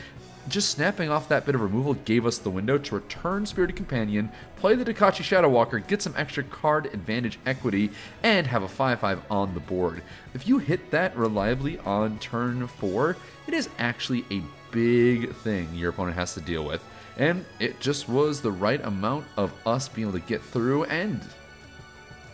just 0.49 0.71
snapping 0.71 1.11
off 1.11 1.29
that 1.29 1.47
bit 1.47 1.55
of 1.55 1.61
removal 1.61 1.95
gave 1.95 2.27
us 2.27 2.39
the 2.39 2.51
window 2.51 2.79
to 2.79 2.95
return 2.97 3.47
Spirited 3.47 3.77
Companion, 3.77 4.31
play 4.57 4.75
the 4.75 4.85
Dokuchi 4.85 5.23
Shadowwalker, 5.23 5.87
get 5.87 6.03
some 6.03 6.15
extra 6.17 6.43
card 6.45 6.87
advantage 6.87 7.39
equity, 7.47 7.91
and 8.23 8.47
have 8.47 8.63
a 8.63 8.69
5 8.69 9.01
5 9.01 9.23
on 9.31 9.55
the 9.55 9.61
board. 9.61 10.03
If 10.35 10.47
you 10.47 10.59
hit 10.59 10.91
that 10.91 11.17
reliably 11.17 11.79
on 11.79 12.19
turn 12.19 12.67
4, 12.67 13.17
it 13.47 13.55
is 13.55 13.69
actually 13.79 14.25
a 14.31 14.43
big 14.71 15.35
thing 15.37 15.73
your 15.75 15.91
opponent 15.91 16.17
has 16.17 16.35
to 16.35 16.41
deal 16.41 16.65
with. 16.65 16.83
And 17.17 17.45
it 17.61 17.79
just 17.79 18.09
was 18.09 18.41
the 18.41 18.53
right 18.53 18.83
amount 18.85 19.27
of 19.37 19.53
us 19.67 19.89
being 19.89 20.09
able 20.09 20.19
to 20.19 20.27
get 20.27 20.43
through 20.43 20.85
and 20.85 21.21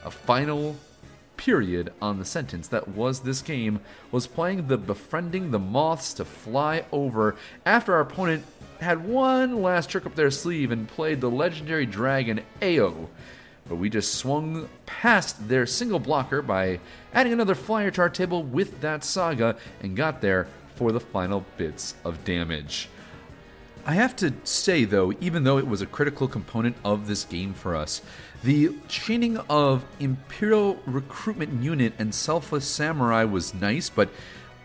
a 0.05 0.11
final 0.11 0.77
period 1.49 1.91
on 2.03 2.19
the 2.19 2.25
sentence 2.27 2.69
that 2.69 2.87
was 2.89 3.21
this 3.21 3.41
game 3.41 3.81
was 4.13 4.27
playing 4.27 4.67
the 4.67 4.77
befriending 4.77 5.51
the 5.51 5.59
moths 5.59 6.13
to 6.13 6.23
fly 6.23 6.85
over 6.93 7.35
after 7.65 7.95
our 7.95 8.03
opponent 8.03 8.45
had 8.83 9.03
one 9.03 9.63
last 9.63 9.89
trick 9.89 10.05
up 10.05 10.15
their 10.15 10.31
sleeve 10.31 10.71
and 10.71 10.87
played 10.87 11.23
the 11.23 11.31
legendary 11.31 11.87
dragon 11.87 12.39
Ao. 12.61 13.09
But 13.67 13.77
we 13.77 13.89
just 13.89 14.17
swung 14.17 14.69
past 14.85 15.49
their 15.49 15.65
single 15.65 15.99
blocker 15.99 16.43
by 16.43 16.81
adding 17.15 17.33
another 17.33 17.55
flyer 17.55 17.91
to 17.93 18.03
our 18.03 18.11
table 18.11 18.43
with 18.43 18.83
that 18.83 19.03
saga 19.03 19.57
and 19.81 19.97
got 19.97 20.21
there 20.21 20.49
for 20.75 20.93
the 20.93 21.01
final 21.01 21.47
bits 21.57 21.95
of 22.05 22.23
damage. 22.27 22.91
I 23.89 23.95
have 23.95 24.15
to 24.17 24.35
say, 24.45 24.85
though, 24.85 25.15
even 25.19 25.45
though 25.45 25.57
it 25.57 25.67
was 25.67 25.81
a 25.81 25.87
critical 25.87 26.29
component 26.29 26.77
of 26.85 27.07
this 27.07 27.25
game 27.25 27.55
for 27.55 27.75
us, 27.75 28.03
the 28.45 28.75
chaining 28.87 29.39
of 29.49 29.83
Imperial 29.99 30.79
Recruitment 30.85 31.63
Unit 31.63 31.95
and 31.99 32.15
Selfless 32.15 32.67
Samurai 32.67 33.25
was 33.25 33.55
nice, 33.55 33.89
but 33.89 34.11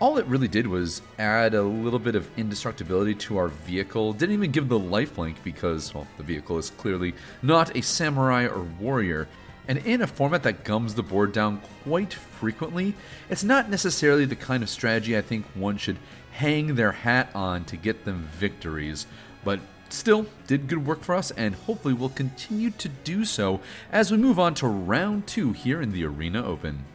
all 0.01 0.17
it 0.17 0.25
really 0.25 0.49
did 0.49 0.67
was 0.67 1.01
add 1.19 1.53
a 1.53 1.63
little 1.63 1.99
bit 1.99 2.15
of 2.15 2.27
indestructibility 2.35 3.15
to 3.15 3.37
our 3.37 3.47
vehicle. 3.47 4.11
Didn't 4.11 4.33
even 4.33 4.51
give 4.51 4.67
the 4.67 4.77
lifelink 4.77 5.37
because, 5.41 5.93
well, 5.93 6.05
the 6.17 6.23
vehicle 6.23 6.57
is 6.57 6.71
clearly 6.71 7.13
not 7.41 7.77
a 7.77 7.81
samurai 7.81 8.47
or 8.47 8.63
warrior. 8.77 9.29
And 9.69 9.77
in 9.77 10.01
a 10.01 10.07
format 10.07 10.43
that 10.43 10.65
gums 10.65 10.95
the 10.95 11.03
board 11.03 11.31
down 11.31 11.61
quite 11.85 12.11
frequently, 12.11 12.93
it's 13.29 13.45
not 13.45 13.69
necessarily 13.69 14.25
the 14.25 14.35
kind 14.35 14.61
of 14.61 14.69
strategy 14.69 15.17
I 15.17 15.21
think 15.21 15.45
one 15.55 15.77
should 15.77 15.97
hang 16.33 16.75
their 16.75 16.91
hat 16.91 17.29
on 17.33 17.63
to 17.65 17.77
get 17.77 18.05
them 18.05 18.27
victories. 18.33 19.07
But 19.43 19.59
still, 19.89 20.25
did 20.47 20.67
good 20.67 20.85
work 20.85 21.01
for 21.01 21.15
us, 21.15 21.31
and 21.31 21.55
hopefully 21.55 21.93
will 21.93 22.09
continue 22.09 22.71
to 22.71 22.89
do 22.89 23.23
so 23.23 23.61
as 23.91 24.11
we 24.11 24.17
move 24.17 24.39
on 24.39 24.53
to 24.55 24.67
round 24.67 25.27
two 25.27 25.53
here 25.53 25.81
in 25.81 25.91
the 25.91 26.05
Arena 26.05 26.43
Open. 26.45 26.85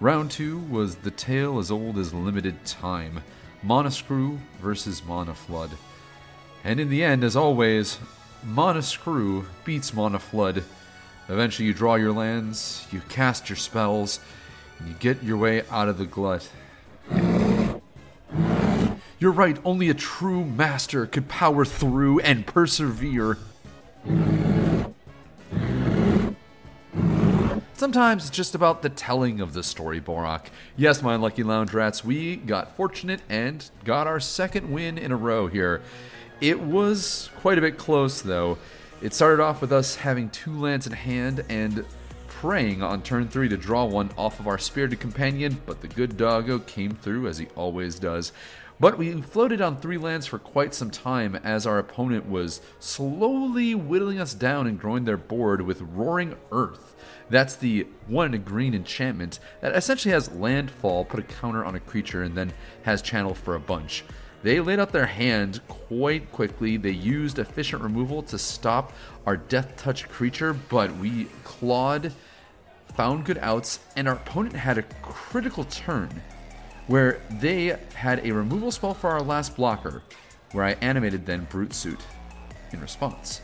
Round 0.00 0.30
two 0.30 0.58
was 0.58 0.96
the 0.96 1.10
tale 1.10 1.58
as 1.58 1.70
old 1.70 1.98
as 1.98 2.14
limited 2.14 2.64
time 2.64 3.20
Monoscrew 3.62 4.38
versus 4.60 5.02
Monoflood. 5.02 5.70
And 6.64 6.80
in 6.80 6.88
the 6.88 7.04
end, 7.04 7.22
as 7.22 7.36
always, 7.36 7.98
Monoscrew 8.46 9.44
beats 9.64 9.90
Monoflood. 9.90 10.62
Eventually, 11.28 11.68
you 11.68 11.74
draw 11.74 11.94
your 11.96 12.12
lands, 12.12 12.86
you 12.90 13.00
cast 13.08 13.48
your 13.48 13.56
spells, 13.56 14.20
and 14.78 14.88
you 14.88 14.94
get 14.98 15.22
your 15.22 15.36
way 15.36 15.62
out 15.70 15.88
of 15.88 15.98
the 15.98 16.06
glut. 16.06 16.48
You're 19.18 19.32
right, 19.32 19.58
only 19.64 19.90
a 19.90 19.94
true 19.94 20.44
master 20.44 21.06
could 21.06 21.28
power 21.28 21.64
through 21.64 22.20
and 22.20 22.46
persevere. 22.46 23.36
Sometimes 27.74 28.26
it's 28.26 28.36
just 28.36 28.54
about 28.54 28.82
the 28.82 28.88
telling 28.88 29.40
of 29.40 29.52
the 29.52 29.62
story, 29.62 30.00
Borak. 30.00 30.46
Yes, 30.76 31.02
my 31.02 31.14
unlucky 31.14 31.42
lounge 31.42 31.72
rats, 31.72 32.04
we 32.04 32.36
got 32.36 32.76
fortunate 32.76 33.20
and 33.28 33.70
got 33.84 34.06
our 34.06 34.20
second 34.20 34.70
win 34.70 34.98
in 34.98 35.12
a 35.12 35.16
row 35.16 35.46
here. 35.46 35.80
It 36.40 36.60
was 36.60 37.30
quite 37.36 37.58
a 37.58 37.60
bit 37.60 37.78
close, 37.78 38.22
though. 38.22 38.58
It 39.02 39.14
started 39.14 39.42
off 39.42 39.60
with 39.60 39.72
us 39.72 39.96
having 39.96 40.28
two 40.30 40.58
lands 40.58 40.86
in 40.86 40.92
hand 40.92 41.44
and 41.48 41.84
praying 42.40 42.82
on 42.82 43.02
turn 43.02 43.28
three 43.28 43.50
to 43.50 43.56
draw 43.58 43.84
one 43.84 44.08
off 44.16 44.40
of 44.40 44.46
our 44.46 44.56
spirited 44.56 44.98
companion, 44.98 45.60
but 45.66 45.82
the 45.82 45.88
good 45.88 46.16
doggo 46.16 46.58
came 46.58 46.90
through 46.90 47.26
as 47.28 47.36
he 47.36 47.46
always 47.54 47.98
does. 47.98 48.32
But 48.80 48.96
we 48.96 49.20
floated 49.20 49.60
on 49.60 49.76
three 49.76 49.98
lands 49.98 50.26
for 50.26 50.38
quite 50.38 50.72
some 50.72 50.90
time 50.90 51.36
as 51.44 51.66
our 51.66 51.78
opponent 51.78 52.26
was 52.30 52.62
slowly 52.78 53.74
whittling 53.74 54.18
us 54.18 54.32
down 54.32 54.66
and 54.66 54.80
growing 54.80 55.04
their 55.04 55.18
board 55.18 55.60
with 55.60 55.82
Roaring 55.82 56.34
Earth. 56.50 56.94
That's 57.28 57.56
the 57.56 57.86
one 58.06 58.32
green 58.40 58.72
enchantment 58.74 59.38
that 59.60 59.76
essentially 59.76 60.14
has 60.14 60.32
landfall, 60.32 61.04
put 61.04 61.20
a 61.20 61.24
counter 61.24 61.62
on 61.62 61.74
a 61.74 61.80
creature, 61.80 62.22
and 62.22 62.34
then 62.34 62.54
has 62.84 63.02
channel 63.02 63.34
for 63.34 63.54
a 63.54 63.60
bunch. 63.60 64.02
They 64.42 64.60
laid 64.60 64.80
out 64.80 64.92
their 64.92 65.04
hand 65.04 65.60
quite 65.68 66.32
quickly. 66.32 66.78
They 66.78 66.90
used 66.92 67.38
efficient 67.38 67.82
removal 67.82 68.22
to 68.22 68.38
stop 68.38 68.94
our 69.26 69.36
death 69.36 69.76
touch 69.76 70.08
creature, 70.08 70.54
but 70.54 70.96
we 70.96 71.26
clawed, 71.44 72.14
found 72.94 73.24
good 73.24 73.38
outs, 73.38 73.80
and 73.96 74.08
our 74.08 74.14
opponent 74.14 74.56
had 74.56 74.78
a 74.78 74.82
critical 75.02 75.64
turn 75.64 76.22
where 76.86 77.20
they 77.30 77.78
had 77.94 78.26
a 78.26 78.32
removal 78.32 78.70
spell 78.70 78.94
for 78.94 79.10
our 79.10 79.22
last 79.22 79.56
blocker, 79.56 80.02
where 80.52 80.64
I 80.64 80.72
animated 80.80 81.24
then 81.24 81.46
Brute 81.50 81.72
Suit 81.72 82.00
in 82.72 82.80
response. 82.80 83.42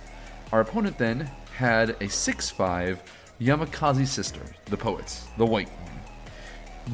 Our 0.52 0.61
opponent 0.61 0.98
then 0.98 1.30
had 1.56 1.96
a 2.00 2.09
6 2.09 2.50
5 2.50 3.02
Yamakaze 3.40 4.06
Sister, 4.06 4.40
the 4.66 4.76
poets, 4.76 5.26
the 5.37 5.46
white 5.46 5.68
one. 5.68 6.00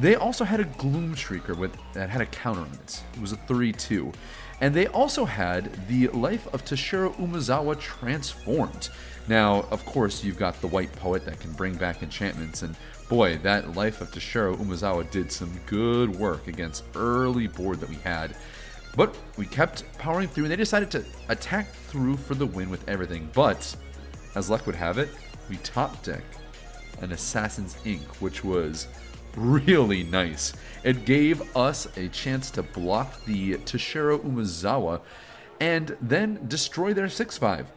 They 0.01 0.15
also 0.15 0.43
had 0.43 0.59
a 0.59 0.65
Gloomshrieker 0.65 1.57
with, 1.57 1.75
that 1.93 2.09
had 2.09 2.21
a 2.21 2.25
counter 2.25 2.61
on 2.61 2.71
it. 2.73 3.03
It 3.15 3.21
was 3.21 3.31
a 3.31 3.37
3 3.37 3.71
2. 3.71 4.11
And 4.61 4.73
they 4.73 4.87
also 4.87 5.25
had 5.25 5.87
the 5.87 6.07
Life 6.09 6.47
of 6.53 6.63
Toshiro 6.63 7.15
Umezawa 7.15 7.79
transformed. 7.79 8.89
Now, 9.27 9.65
of 9.71 9.85
course, 9.85 10.23
you've 10.23 10.37
got 10.37 10.59
the 10.59 10.67
White 10.67 10.91
Poet 10.93 11.25
that 11.25 11.39
can 11.39 11.53
bring 11.53 11.75
back 11.75 12.03
enchantments, 12.03 12.61
and 12.61 12.75
boy, 13.07 13.37
that 13.37 13.75
Life 13.75 14.01
of 14.01 14.11
Toshiro 14.11 14.55
Umezawa 14.57 15.09
did 15.11 15.31
some 15.31 15.57
good 15.65 16.13
work 16.15 16.47
against 16.47 16.83
early 16.95 17.47
board 17.47 17.79
that 17.79 17.89
we 17.89 17.95
had. 17.95 18.35
But 18.95 19.15
we 19.37 19.45
kept 19.45 19.83
powering 19.97 20.27
through, 20.27 20.45
and 20.45 20.51
they 20.51 20.57
decided 20.57 20.91
to 20.91 21.05
attack 21.29 21.71
through 21.71 22.17
for 22.17 22.35
the 22.35 22.45
win 22.45 22.69
with 22.69 22.87
everything. 22.89 23.29
But, 23.33 23.75
as 24.35 24.49
luck 24.49 24.65
would 24.65 24.75
have 24.75 24.97
it, 24.97 25.09
we 25.49 25.57
top 25.57 26.03
deck 26.03 26.23
an 27.01 27.11
Assassin's 27.11 27.77
Ink, 27.85 28.03
which 28.21 28.43
was 28.43 28.87
really 29.35 30.03
nice. 30.03 30.53
It 30.83 31.05
gave 31.05 31.55
us 31.55 31.87
a 31.97 32.09
chance 32.09 32.51
to 32.51 32.63
block 32.63 33.23
the 33.25 33.55
Toshiro 33.55 34.19
Umezawa 34.19 35.01
and 35.59 35.95
then 36.01 36.45
destroy 36.47 36.93
their 36.93 37.09
6 37.09 37.37
5. 37.37 37.71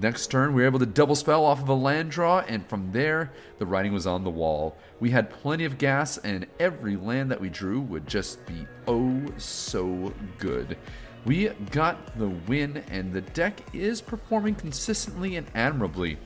Next 0.00 0.28
turn, 0.28 0.54
we 0.54 0.62
were 0.62 0.68
able 0.68 0.78
to 0.78 0.86
double 0.86 1.16
spell 1.16 1.44
off 1.44 1.60
of 1.60 1.68
a 1.68 1.74
land 1.74 2.10
draw, 2.10 2.40
and 2.40 2.64
from 2.68 2.92
there, 2.92 3.32
the 3.58 3.66
writing 3.66 3.92
was 3.92 4.06
on 4.06 4.22
the 4.22 4.30
wall. 4.30 4.76
We 5.00 5.10
had 5.10 5.30
plenty 5.30 5.64
of 5.64 5.78
gas, 5.78 6.18
and 6.18 6.46
every 6.60 6.96
land 6.96 7.30
that 7.30 7.40
we 7.40 7.48
drew 7.48 7.80
would 7.80 8.06
just 8.06 8.44
be 8.46 8.66
oh 8.86 9.20
so 9.38 10.12
good. 10.38 10.76
We 11.24 11.48
got 11.72 12.16
the 12.16 12.28
win, 12.28 12.84
and 12.90 13.12
the 13.12 13.22
deck 13.22 13.60
is 13.74 14.00
performing 14.00 14.54
consistently 14.54 15.36
and 15.36 15.46
admirably. 15.54 16.18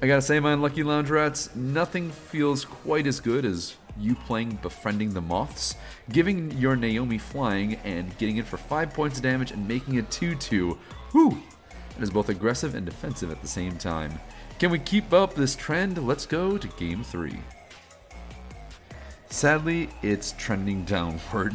I 0.00 0.06
gotta 0.06 0.22
say, 0.22 0.40
my 0.40 0.54
unlucky 0.54 0.82
lounge 0.82 1.10
rats, 1.10 1.54
nothing 1.54 2.10
feels 2.10 2.64
quite 2.64 3.06
as 3.06 3.20
good 3.20 3.44
as 3.44 3.76
you 3.98 4.14
playing 4.14 4.58
Befriending 4.62 5.12
the 5.12 5.20
Moths, 5.20 5.74
giving 6.10 6.50
your 6.52 6.74
Naomi 6.74 7.18
flying 7.18 7.74
and 7.84 8.16
getting 8.16 8.38
it 8.38 8.46
for 8.46 8.56
5 8.56 8.94
points 8.94 9.18
of 9.18 9.22
damage 9.22 9.50
and 9.50 9.68
making 9.68 9.96
it 9.96 10.10
2 10.10 10.36
2. 10.36 10.78
Whew! 11.12 11.42
It 12.00 12.04
is 12.04 12.10
both 12.10 12.30
aggressive 12.30 12.74
and 12.74 12.86
defensive 12.86 13.30
at 13.30 13.42
the 13.42 13.46
same 13.46 13.76
time. 13.76 14.18
Can 14.58 14.70
we 14.70 14.78
keep 14.78 15.12
up 15.12 15.34
this 15.34 15.54
trend? 15.54 15.98
Let's 15.98 16.24
go 16.24 16.56
to 16.56 16.66
game 16.78 17.04
3. 17.04 17.38
Sadly, 19.28 19.90
it's 20.00 20.32
trending 20.38 20.84
downward. 20.86 21.54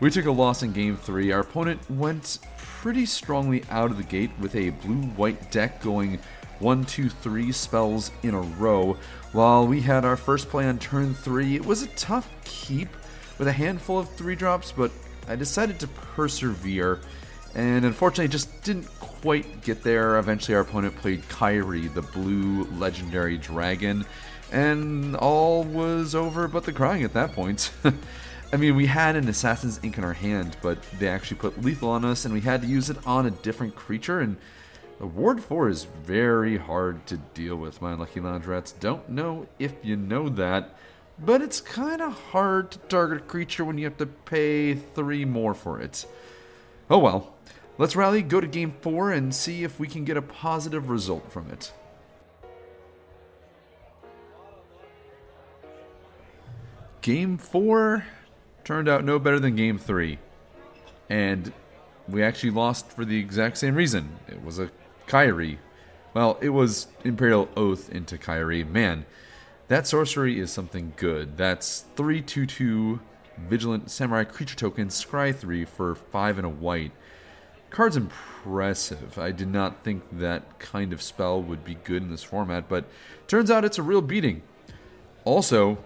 We 0.00 0.10
took 0.10 0.24
a 0.24 0.30
loss 0.30 0.62
in 0.62 0.72
game 0.72 0.96
3. 0.96 1.30
Our 1.32 1.40
opponent 1.40 1.90
went 1.90 2.38
pretty 2.56 3.04
strongly 3.04 3.64
out 3.68 3.90
of 3.90 3.98
the 3.98 4.02
gate 4.02 4.30
with 4.40 4.56
a 4.56 4.70
blue 4.70 5.02
white 5.08 5.50
deck 5.50 5.82
going 5.82 6.18
one, 6.58 6.86
two, 6.86 7.10
three 7.10 7.52
spells 7.52 8.12
in 8.22 8.32
a 8.32 8.40
row. 8.40 8.96
While 9.32 9.66
we 9.66 9.82
had 9.82 10.06
our 10.06 10.16
first 10.16 10.48
play 10.48 10.66
on 10.68 10.78
turn 10.78 11.12
three, 11.12 11.54
it 11.54 11.66
was 11.66 11.82
a 11.82 11.88
tough 11.88 12.30
keep 12.44 12.88
with 13.36 13.46
a 13.46 13.52
handful 13.52 13.98
of 13.98 14.08
three 14.08 14.36
drops, 14.36 14.72
but 14.72 14.90
I 15.28 15.36
decided 15.36 15.78
to 15.80 15.86
persevere 15.86 17.00
and 17.54 17.84
unfortunately 17.84 18.28
just 18.28 18.62
didn't 18.62 18.88
quite 19.22 19.62
get 19.62 19.82
there. 19.82 20.18
Eventually, 20.18 20.56
our 20.56 20.62
opponent 20.62 20.96
played 20.96 21.22
Kairi, 21.28 21.92
the 21.94 22.02
blue 22.02 22.64
legendary 22.76 23.38
dragon, 23.38 24.04
and 24.50 25.16
all 25.16 25.62
was 25.62 26.14
over 26.14 26.48
but 26.48 26.64
the 26.64 26.72
crying 26.72 27.04
at 27.04 27.14
that 27.14 27.32
point. 27.32 27.70
I 28.52 28.56
mean, 28.56 28.76
we 28.76 28.84
had 28.84 29.16
an 29.16 29.28
Assassin's 29.28 29.80
Ink 29.82 29.96
in 29.96 30.04
our 30.04 30.12
hand, 30.12 30.56
but 30.60 30.82
they 30.98 31.08
actually 31.08 31.38
put 31.38 31.62
lethal 31.62 31.88
on 31.88 32.04
us, 32.04 32.24
and 32.26 32.34
we 32.34 32.40
had 32.40 32.60
to 32.62 32.68
use 32.68 32.90
it 32.90 32.98
on 33.06 33.24
a 33.24 33.30
different 33.30 33.74
creature, 33.76 34.20
and 34.20 34.36
Ward 34.98 35.42
4 35.42 35.68
is 35.68 35.86
very 36.04 36.58
hard 36.58 37.06
to 37.06 37.16
deal 37.16 37.56
with, 37.56 37.80
my 37.80 37.94
lucky 37.94 38.20
lounge 38.20 38.46
rats. 38.46 38.72
Don't 38.72 39.08
know 39.08 39.46
if 39.58 39.72
you 39.82 39.96
know 39.96 40.28
that, 40.28 40.76
but 41.18 41.40
it's 41.40 41.60
kind 41.60 42.02
of 42.02 42.12
hard 42.12 42.72
to 42.72 42.78
target 42.78 43.18
a 43.18 43.24
creature 43.24 43.64
when 43.64 43.78
you 43.78 43.84
have 43.84 43.96
to 43.98 44.06
pay 44.06 44.74
3 44.74 45.24
more 45.24 45.54
for 45.54 45.80
it. 45.80 46.04
Oh 46.90 46.98
well. 46.98 47.34
Let's 47.78 47.96
rally, 47.96 48.22
go 48.22 48.40
to 48.40 48.46
game 48.46 48.74
4, 48.80 49.12
and 49.12 49.34
see 49.34 49.64
if 49.64 49.80
we 49.80 49.88
can 49.88 50.04
get 50.04 50.16
a 50.16 50.22
positive 50.22 50.90
result 50.90 51.32
from 51.32 51.50
it. 51.50 51.72
Game 57.00 57.36
4 57.38 58.04
turned 58.62 58.88
out 58.88 59.04
no 59.04 59.18
better 59.18 59.40
than 59.40 59.56
game 59.56 59.78
3. 59.78 60.18
And 61.10 61.52
we 62.08 62.22
actually 62.22 62.50
lost 62.50 62.92
for 62.92 63.04
the 63.04 63.18
exact 63.18 63.58
same 63.58 63.74
reason. 63.74 64.18
It 64.28 64.44
was 64.44 64.58
a 64.58 64.70
Kairi. 65.06 65.58
Well, 66.14 66.38
it 66.40 66.50
was 66.50 66.88
Imperial 67.04 67.48
Oath 67.56 67.90
into 67.90 68.18
Kairi. 68.18 68.68
Man, 68.68 69.06
that 69.68 69.86
sorcery 69.86 70.38
is 70.38 70.52
something 70.52 70.92
good. 70.96 71.36
That's 71.36 71.86
322 71.96 73.00
Vigilant 73.48 73.90
Samurai 73.90 74.24
Creature 74.24 74.56
Token, 74.56 74.88
Scry 74.88 75.34
3 75.34 75.64
for 75.64 75.94
5 75.94 76.38
and 76.38 76.46
a 76.46 76.50
white. 76.50 76.92
Card's 77.72 77.96
impressive. 77.96 79.18
I 79.18 79.32
did 79.32 79.48
not 79.48 79.82
think 79.82 80.02
that 80.12 80.58
kind 80.58 80.92
of 80.92 81.00
spell 81.00 81.42
would 81.42 81.64
be 81.64 81.74
good 81.74 82.02
in 82.02 82.10
this 82.10 82.22
format, 82.22 82.68
but 82.68 82.84
turns 83.26 83.50
out 83.50 83.64
it's 83.64 83.78
a 83.78 83.82
real 83.82 84.02
beating. 84.02 84.42
Also, 85.24 85.78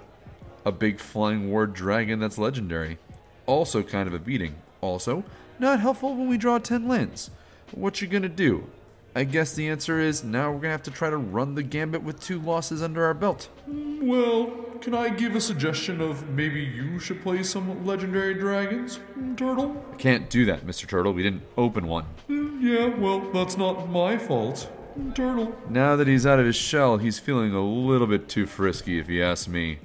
a 0.64 0.72
big 0.72 0.99
flying 0.99 1.49
ward 1.49 1.74
dragon 1.74 2.18
that's 2.18 2.39
legendary. 2.39 2.99
Also 3.47 3.84
kind 3.84 4.09
of 4.09 4.14
a 4.14 4.18
beating. 4.18 4.57
Also, 4.80 5.22
not 5.61 5.78
helpful 5.78 6.16
when 6.16 6.28
we 6.28 6.37
draw 6.37 6.59
10 6.59 6.89
lands. 6.89 7.30
What 7.70 8.03
you 8.03 8.09
gonna 8.09 8.28
do? 8.28 8.68
I 9.17 9.25
guess 9.25 9.55
the 9.55 9.67
answer 9.71 9.99
is 9.99 10.23
now 10.23 10.53
we're 10.53 10.59
gonna 10.59 10.73
have 10.73 10.83
to 10.83 10.91
try 10.91 11.09
to 11.09 11.17
run 11.17 11.55
the 11.55 11.62
gambit 11.62 12.03
with 12.03 12.21
two 12.21 12.39
losses 12.39 12.83
under 12.83 13.03
our 13.03 13.14
belt. 13.14 13.49
Well, 13.67 14.49
can 14.83 14.93
I 14.93 15.09
give 15.09 15.35
a 15.35 15.41
suggestion 15.41 16.03
of 16.03 16.29
maybe 16.29 16.61
you 16.61 16.99
should 16.99 17.23
play 17.23 17.43
some 17.43 17.87
legendary 17.87 18.35
dragons, 18.35 19.01
Turtle? 19.39 19.83
I 19.91 19.97
can't 19.97 20.29
do 20.29 20.45
that, 20.45 20.67
Mr. 20.67 20.87
Turtle. 20.87 21.14
We 21.14 21.23
didn't 21.23 21.45
open 21.57 21.87
one. 21.87 22.05
Yeah, 22.29 22.89
well, 22.89 23.21
that's 23.33 23.57
not 23.57 23.89
my 23.89 24.19
fault, 24.19 24.71
Turtle. 25.14 25.57
Now 25.71 25.97
that 25.97 26.07
he's 26.07 26.27
out 26.27 26.39
of 26.39 26.45
his 26.45 26.55
shell, 26.55 26.99
he's 26.99 27.19
feeling 27.19 27.55
a 27.55 27.64
little 27.67 28.07
bit 28.07 28.29
too 28.29 28.45
frisky, 28.45 28.99
if 28.99 29.09
you 29.09 29.25
ask 29.25 29.49
me. 29.49 29.79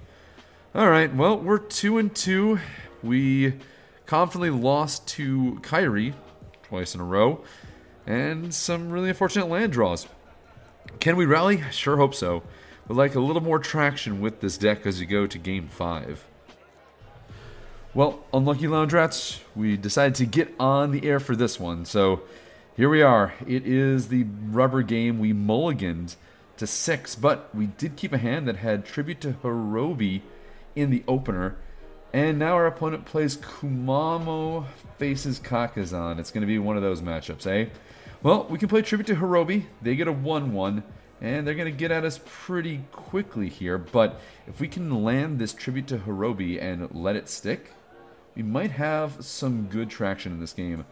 All 0.76 0.90
right, 0.90 1.16
well, 1.16 1.38
we're 1.38 1.60
two 1.60 2.00
and 2.00 2.14
two. 2.14 2.60
We 3.02 3.54
confidently 4.06 4.50
lost 4.50 5.08
to 5.10 5.58
Kairi 5.62 6.16
twice 6.64 6.96
in 6.96 7.00
a 7.00 7.06
row 7.06 7.46
and 8.06 8.54
some 8.54 8.90
really 8.90 9.10
unfortunate 9.10 9.48
land 9.48 9.74
draws. 9.74 10.08
Can 11.00 11.16
we 11.16 11.26
rally? 11.26 11.64
Sure 11.72 11.98
hope 11.98 12.14
so. 12.14 12.44
Would 12.88 12.98
like 12.98 13.16
a 13.16 13.20
little 13.20 13.42
more 13.42 13.60
traction 13.60 14.22
with 14.22 14.42
this 14.42 14.58
deck 14.58 14.86
as 14.86 15.00
you 15.00 15.06
go 15.06 15.28
to 15.28 15.38
game 15.38 15.68
five. 15.68 16.26
Well, 17.94 18.24
unlucky 18.34 18.68
lounge 18.68 18.94
rats, 18.94 19.42
we 19.56 19.76
decided 19.78 20.16
to 20.16 20.26
get 20.26 20.54
on 20.60 20.92
the 20.92 21.06
air 21.06 21.20
for 21.20 21.36
this 21.36 21.60
one, 21.60 21.86
so 21.86 22.22
here 22.78 22.90
we 22.90 23.02
are. 23.02 23.34
It 23.46 23.68
is 23.68 24.08
the 24.08 24.24
rubber 24.24 24.82
game. 24.82 25.20
We 25.20 25.34
mulliganed 25.34 26.16
to 26.58 26.66
six, 26.66 27.16
but 27.16 27.54
we 27.54 27.68
did 27.68 27.98
keep 27.98 28.14
a 28.14 28.18
hand 28.18 28.48
that 28.48 28.58
had 28.58 28.86
tribute 28.86 29.20
to 29.22 29.34
Horobi 29.44 30.22
in 30.76 30.90
the 30.90 31.04
opener. 31.08 31.58
And 32.14 32.38
now 32.38 32.56
our 32.56 32.68
opponent 32.68 33.06
plays 33.06 33.38
Kumano 33.38 34.66
faces 34.98 35.40
Kakkazan. 35.40 36.20
It's 36.20 36.30
going 36.32 36.42
to 36.42 36.48
be 36.48 36.60
one 36.60 36.76
of 36.76 36.84
those 36.84 37.02
matchups, 37.02 37.48
eh? 37.48 37.70
Well, 38.22 38.46
we 38.50 38.60
can 38.60 38.68
play 38.68 38.82
tribute 38.82 39.08
to 39.08 39.16
Horobi. 39.16 39.66
They 39.82 39.96
get 39.96 40.10
a 40.10 40.12
1 40.12 40.52
1, 40.52 40.84
and 41.22 41.48
they're 41.48 41.56
going 41.56 41.72
to 41.72 41.78
get 41.78 41.90
at 41.90 42.04
us 42.04 42.20
pretty 42.26 42.82
quickly 42.92 43.48
here. 43.48 43.78
But 43.78 44.20
if 44.46 44.60
we 44.60 44.68
can 44.68 45.04
land 45.04 45.40
this 45.40 45.54
tribute 45.54 45.88
to 45.88 46.00
Horobi 46.00 46.62
and 46.62 46.94
let 46.94 47.16
it 47.16 47.30
stick, 47.30 47.72
we 48.36 48.44
might 48.44 48.72
have 48.72 49.24
some 49.24 49.68
good 49.68 49.90
traction 49.90 50.34
in 50.34 50.40
this 50.42 50.54
game. 50.54 50.86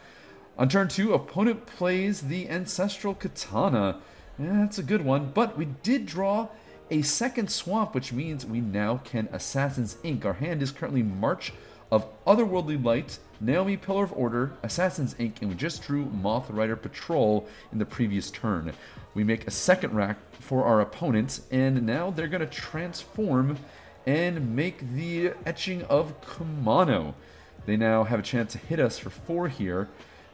On 0.57 0.69
turn 0.69 0.87
2, 0.87 1.13
opponent 1.13 1.65
plays 1.65 2.21
the 2.21 2.49
Ancestral 2.49 3.13
Katana. 3.13 3.99
Yeah, 4.37 4.53
that's 4.53 4.79
a 4.79 4.83
good 4.83 5.03
one, 5.03 5.31
but 5.33 5.57
we 5.57 5.65
did 5.65 6.05
draw 6.05 6.47
a 6.91 7.01
second 7.01 7.49
swamp, 7.49 7.93
which 7.93 8.11
means 8.11 8.45
we 8.45 8.61
now 8.61 8.97
can 8.97 9.29
Assassin's 9.31 9.97
Ink. 10.03 10.25
Our 10.25 10.33
hand 10.33 10.61
is 10.61 10.71
currently 10.71 11.03
March 11.03 11.53
of 11.91 12.05
Otherworldly 12.25 12.83
Light, 12.83 13.19
Naomi 13.39 13.77
Pillar 13.77 14.03
of 14.03 14.13
Order, 14.13 14.53
Assassin's 14.63 15.15
Ink, 15.17 15.37
and 15.41 15.49
we 15.49 15.55
just 15.55 15.83
drew 15.83 16.05
Mothrider 16.05 16.79
Patrol 16.79 17.47
in 17.71 17.79
the 17.79 17.85
previous 17.85 18.29
turn. 18.31 18.73
We 19.13 19.23
make 19.23 19.47
a 19.47 19.51
second 19.51 19.95
rack 19.95 20.17
for 20.33 20.65
our 20.65 20.81
opponents, 20.81 21.41
and 21.51 21.85
now 21.85 22.11
they're 22.11 22.27
going 22.27 22.41
to 22.41 22.47
transform 22.47 23.57
and 24.05 24.55
make 24.55 24.93
the 24.93 25.33
etching 25.45 25.83
of 25.83 26.19
Kumano. 26.21 27.13
They 27.65 27.77
now 27.77 28.03
have 28.03 28.19
a 28.19 28.23
chance 28.23 28.53
to 28.53 28.57
hit 28.57 28.79
us 28.79 28.97
for 28.97 29.09
four 29.09 29.47
here. 29.47 29.87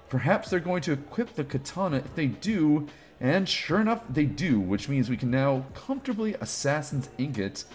Perhaps 0.09 0.49
they're 0.49 0.59
going 0.59 0.81
to 0.83 0.93
equip 0.93 1.35
the 1.35 1.43
katana. 1.43 1.97
If 1.97 2.15
they 2.15 2.27
do, 2.27 2.87
and 3.19 3.47
sure 3.47 3.79
enough, 3.79 4.03
they 4.09 4.25
do, 4.25 4.59
which 4.59 4.89
means 4.89 5.09
we 5.09 5.17
can 5.17 5.31
now 5.31 5.65
comfortably 5.73 6.35
Assassin's 6.35 7.09
Ink 7.17 7.37
it. 7.37 7.65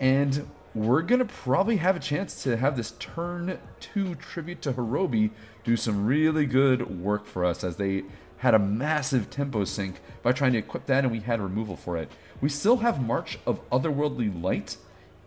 And 0.00 0.48
we're 0.74 1.02
going 1.02 1.20
to 1.20 1.24
probably 1.24 1.76
have 1.76 1.96
a 1.96 2.00
chance 2.00 2.42
to 2.42 2.56
have 2.56 2.76
this 2.76 2.90
turn 2.98 3.58
2 3.80 4.16
tribute 4.16 4.60
to 4.62 4.72
Horobi 4.72 5.30
do 5.64 5.76
some 5.76 6.04
really 6.04 6.44
good 6.44 7.00
work 7.00 7.26
for 7.26 7.44
us 7.44 7.64
as 7.64 7.76
they 7.76 8.04
had 8.38 8.54
a 8.54 8.58
massive 8.58 9.30
tempo 9.30 9.64
sync 9.64 10.00
by 10.22 10.32
trying 10.32 10.52
to 10.52 10.58
equip 10.58 10.84
that 10.86 11.04
and 11.04 11.12
we 11.12 11.20
had 11.20 11.40
removal 11.40 11.76
for 11.76 11.96
it. 11.96 12.10
We 12.40 12.50
still 12.50 12.78
have 12.78 13.02
March 13.02 13.38
of 13.46 13.66
Otherworldly 13.70 14.42
Light 14.42 14.76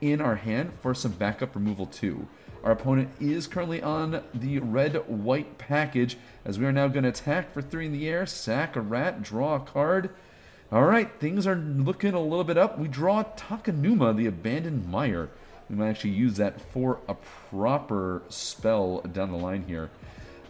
in 0.02 0.22
our 0.22 0.36
hand 0.36 0.72
for 0.82 0.94
some 0.94 1.14
backup 1.14 1.56
removal 1.56 1.88
too. 1.88 2.28
Our 2.64 2.72
opponent 2.72 3.10
is 3.20 3.48
currently 3.48 3.82
on 3.82 4.22
the 4.34 4.60
red-white 4.60 5.58
package 5.58 6.18
as 6.44 6.60
we 6.60 6.66
are 6.66 6.72
now 6.72 6.88
going 6.90 7.04
to 7.04 7.10
attack 7.10 7.54
for 7.54 7.62
three 7.62 7.86
in 7.86 7.94
the 7.94 8.10
air, 8.10 8.26
sack 8.26 8.76
a 8.76 8.82
rat, 8.82 9.22
draw 9.22 9.56
a 9.56 9.60
card. 9.60 10.10
All 10.72 10.84
right, 10.84 11.10
things 11.20 11.48
are 11.48 11.56
looking 11.56 12.14
a 12.14 12.22
little 12.22 12.44
bit 12.44 12.58
up. 12.58 12.78
We 12.78 12.88
draw 12.88 13.24
Takenuma, 13.24 14.16
the 14.16 14.28
Abandoned 14.28 14.90
Mire. 14.90 15.30
We 15.70 15.78
might 15.78 15.90
actually 15.90 16.12
use 16.12 16.38
that 16.38 16.60
for 16.60 17.00
a 17.08 17.16
proper 17.16 18.24
spell 18.28 19.02
down 19.02 19.32
the 19.32 19.38
line 19.38 19.64
here. 19.68 19.90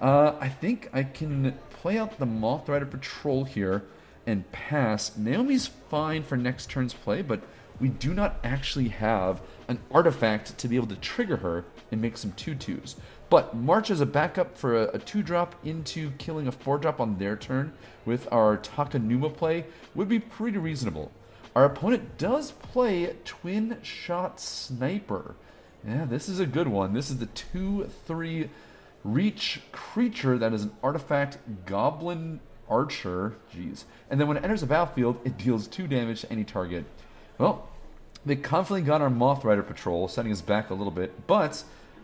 Uh, 0.01 0.34
I 0.39 0.49
think 0.49 0.89
I 0.93 1.03
can 1.03 1.57
play 1.70 1.97
out 1.97 2.18
the 2.18 2.26
Moth 2.26 2.68
Rider 2.68 2.86
Patrol 2.86 3.43
here 3.43 3.84
and 4.26 4.49
pass. 4.51 5.16
Naomi's 5.16 5.68
fine 5.68 6.24
for 6.24 6.38
next 6.38 6.70
turn's 6.70 6.93
play, 6.93 7.22
but 7.22 7.41
we 7.80 7.89
do 7.89 8.14
not 8.14 8.39
actually 8.43 8.89
have 8.89 9.41
an 9.68 9.80
artifact 9.91 10.57
to 10.57 10.68
be 10.68 10.76
able 10.76 10.88
to 10.88 10.95
trigger 10.95 11.38
her 11.38 11.66
and 11.92 12.02
make 12.02 12.18
some 12.18 12.32
2-2s. 12.34 12.96
But 13.30 13.56
March 13.56 13.92
as 13.92 14.02
a 14.02 14.06
backup 14.06 14.58
for 14.58 14.76
a, 14.76 14.84
a 14.88 15.00
2-drop 15.00 15.56
into 15.64 16.12
killing 16.12 16.48
a 16.48 16.52
4-drop 16.52 17.00
on 17.00 17.18
their 17.18 17.36
turn 17.36 17.74
with 18.06 18.28
our 18.32 18.58
Takenuma 18.58 19.36
play 19.36 19.66
would 19.96 20.10
be 20.10 20.20
pretty 20.20 20.58
reasonable. 20.58 21.12
Our 21.56 21.66
opponent 21.66 22.18
does 22.18 22.52
play 22.52 23.16
Twin 23.26 23.78
Shot 23.82 24.40
Sniper. 24.40 25.36
Yeah, 25.88 26.06
this 26.06 26.30
is 26.30 26.40
a 26.40 26.46
good 26.46 26.68
one. 26.68 26.94
This 26.94 27.10
is 27.10 27.18
the 27.18 27.28
2-3 27.28 28.50
reach 29.04 29.62
creature 29.72 30.38
that 30.38 30.54
is 30.54 30.64
an 30.64 30.72
artifact 30.84 31.38
goblin 31.66 32.40
archer. 32.70 33.36
Jeez. 33.54 33.86
And 34.10 34.20
then 34.20 34.28
when 34.28 34.38
it 34.38 34.44
enters 34.44 34.62
the 34.62 34.68
battlefield, 34.68 35.20
it 35.24 35.38
deals 35.38 35.68
2 35.68 35.88
damage 35.88 36.22
to 36.22 36.32
any 36.32 36.44
target. 36.44 36.86
Well, 37.38 37.68
they 38.26 38.36
confidently 38.36 38.86
got 38.86 39.02
our 39.02 39.10
Moth 39.10 39.46
Rider 39.46 39.64
patrol, 39.64 40.08
setting 40.08 40.32
us 40.32 40.42
back 40.42 40.70
a 40.70 40.74
little 40.74 40.92
bit, 40.92 41.26
but 41.28 41.64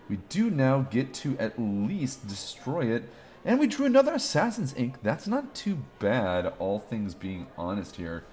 we 0.09 0.17
do 0.29 0.49
now 0.49 0.81
get 0.81 1.13
to 1.15 1.37
at 1.39 1.57
least 1.57 2.27
destroy 2.27 2.85
it. 2.85 3.09
And 3.43 3.59
we 3.59 3.67
drew 3.67 3.85
another 3.85 4.13
Assassin's 4.13 4.73
Ink. 4.75 4.97
That's 5.03 5.27
not 5.27 5.53
too 5.53 5.77
bad, 5.99 6.51
all 6.57 6.79
things 6.79 7.13
being 7.13 7.47
honest 7.57 7.95
here. 7.95 8.23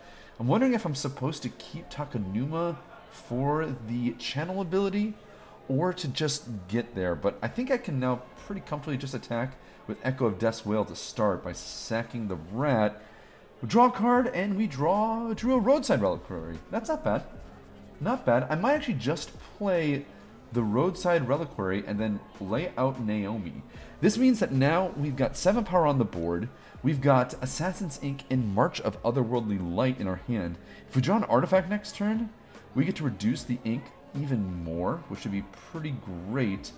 I'm 0.40 0.48
wondering 0.48 0.72
if 0.74 0.86
I'm 0.86 0.94
supposed 0.94 1.42
to 1.42 1.50
keep 1.50 1.90
Takenuma 1.90 2.76
for 3.10 3.76
the 3.88 4.12
channel 4.12 4.60
ability 4.60 5.14
or 5.68 5.92
to 5.92 6.08
just 6.08 6.48
get 6.68 6.94
there, 6.94 7.14
but 7.14 7.38
I 7.42 7.48
think 7.48 7.70
I 7.70 7.76
can 7.76 8.00
now 8.00 8.22
pretty 8.46 8.62
comfortably 8.62 8.96
just 8.96 9.14
attack 9.14 9.54
with 9.86 9.98
Echo 10.02 10.26
of 10.26 10.38
Death's 10.38 10.66
Wail 10.66 10.84
to 10.86 10.96
start 10.96 11.44
by 11.44 11.52
sacking 11.52 12.28
the 12.28 12.38
rat. 12.52 13.02
We 13.60 13.68
draw 13.68 13.86
a 13.86 13.90
card 13.92 14.28
and 14.28 14.56
we 14.56 14.66
draw 14.66 15.32
drew 15.34 15.54
a 15.54 15.60
roadside 15.60 16.00
reliquary. 16.00 16.58
That's 16.70 16.88
not 16.88 17.04
bad. 17.04 17.22
Not 18.00 18.26
bad. 18.26 18.46
I 18.50 18.56
might 18.56 18.74
actually 18.74 18.94
just 18.94 19.30
play 19.58 20.04
the 20.52 20.62
roadside 20.62 21.28
reliquary 21.28 21.84
and 21.86 21.98
then 21.98 22.20
lay 22.40 22.72
out 22.76 23.00
Naomi. 23.00 23.62
This 24.00 24.18
means 24.18 24.40
that 24.40 24.52
now 24.52 24.92
we've 24.96 25.16
got 25.16 25.36
seven 25.36 25.64
power 25.64 25.86
on 25.86 25.98
the 25.98 26.04
board. 26.04 26.48
We've 26.82 27.00
got 27.00 27.34
Assassin's 27.42 28.00
Ink 28.02 28.24
and 28.30 28.54
March 28.54 28.80
of 28.80 29.00
Otherworldly 29.02 29.58
Light 29.74 30.00
in 30.00 30.08
our 30.08 30.20
hand. 30.26 30.58
If 30.88 30.96
we 30.96 31.02
draw 31.02 31.16
an 31.16 31.24
artifact 31.24 31.70
next 31.70 31.94
turn, 31.94 32.30
we 32.74 32.84
get 32.84 32.96
to 32.96 33.04
reduce 33.04 33.42
the 33.44 33.58
ink 33.64 33.84
even 34.20 34.64
more, 34.64 35.02
which 35.08 35.24
would 35.24 35.32
be 35.32 35.44
pretty 35.70 35.94
great, 36.28 36.72